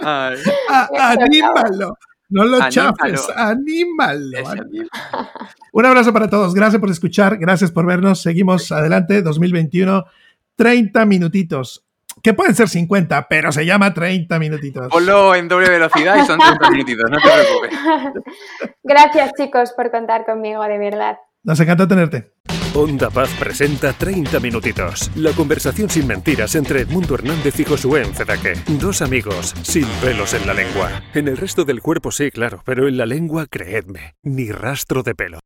anímalo. 0.00 1.96
No 2.28 2.44
lo 2.44 2.68
chafes, 2.68 3.28
anímalo. 3.36 4.38
Un 5.72 5.86
abrazo 5.86 6.12
para 6.12 6.28
todos. 6.28 6.54
Gracias 6.54 6.80
por 6.80 6.90
escuchar, 6.90 7.36
gracias 7.36 7.70
por 7.70 7.86
vernos. 7.86 8.22
Seguimos 8.22 8.72
adelante, 8.72 9.22
2021, 9.22 10.04
30 10.56 11.04
minutitos. 11.06 11.84
Que 12.22 12.32
pueden 12.32 12.54
ser 12.54 12.68
50, 12.68 13.26
pero 13.28 13.52
se 13.52 13.66
llama 13.66 13.92
30 13.92 14.38
minutitos. 14.38 14.88
Ponlo 14.88 15.34
en 15.34 15.48
doble 15.48 15.68
velocidad 15.68 16.16
y 16.22 16.26
son 16.26 16.38
30 16.38 16.70
minutitos, 16.70 17.10
no 17.10 17.18
te 17.18 17.28
preocupes. 17.28 18.74
Gracias, 18.82 19.32
chicos, 19.36 19.72
por 19.72 19.90
contar 19.90 20.24
conmigo, 20.24 20.62
de 20.62 20.78
verdad. 20.78 21.18
Nos 21.44 21.60
encanta 21.60 21.86
tenerte. 21.86 22.32
Onda 22.74 23.10
Paz 23.10 23.28
presenta 23.38 23.92
30 23.92 24.40
minutitos. 24.40 25.10
La 25.14 25.30
conversación 25.32 25.90
sin 25.90 26.06
mentiras 26.06 26.54
entre 26.54 26.80
Edmundo 26.80 27.14
Hernández 27.14 27.60
y 27.60 27.64
Josué 27.64 28.02
Encedaque. 28.02 28.54
Dos 28.80 29.02
amigos 29.02 29.54
sin 29.62 29.86
pelos 30.02 30.32
en 30.32 30.46
la 30.46 30.54
lengua. 30.54 31.02
En 31.12 31.28
el 31.28 31.36
resto 31.36 31.64
del 31.64 31.82
cuerpo 31.82 32.10
sí, 32.10 32.30
claro, 32.30 32.62
pero 32.64 32.88
en 32.88 32.96
la 32.96 33.04
lengua, 33.04 33.46
creedme, 33.46 34.16
ni 34.22 34.50
rastro 34.50 35.02
de 35.02 35.14
pelo. 35.14 35.40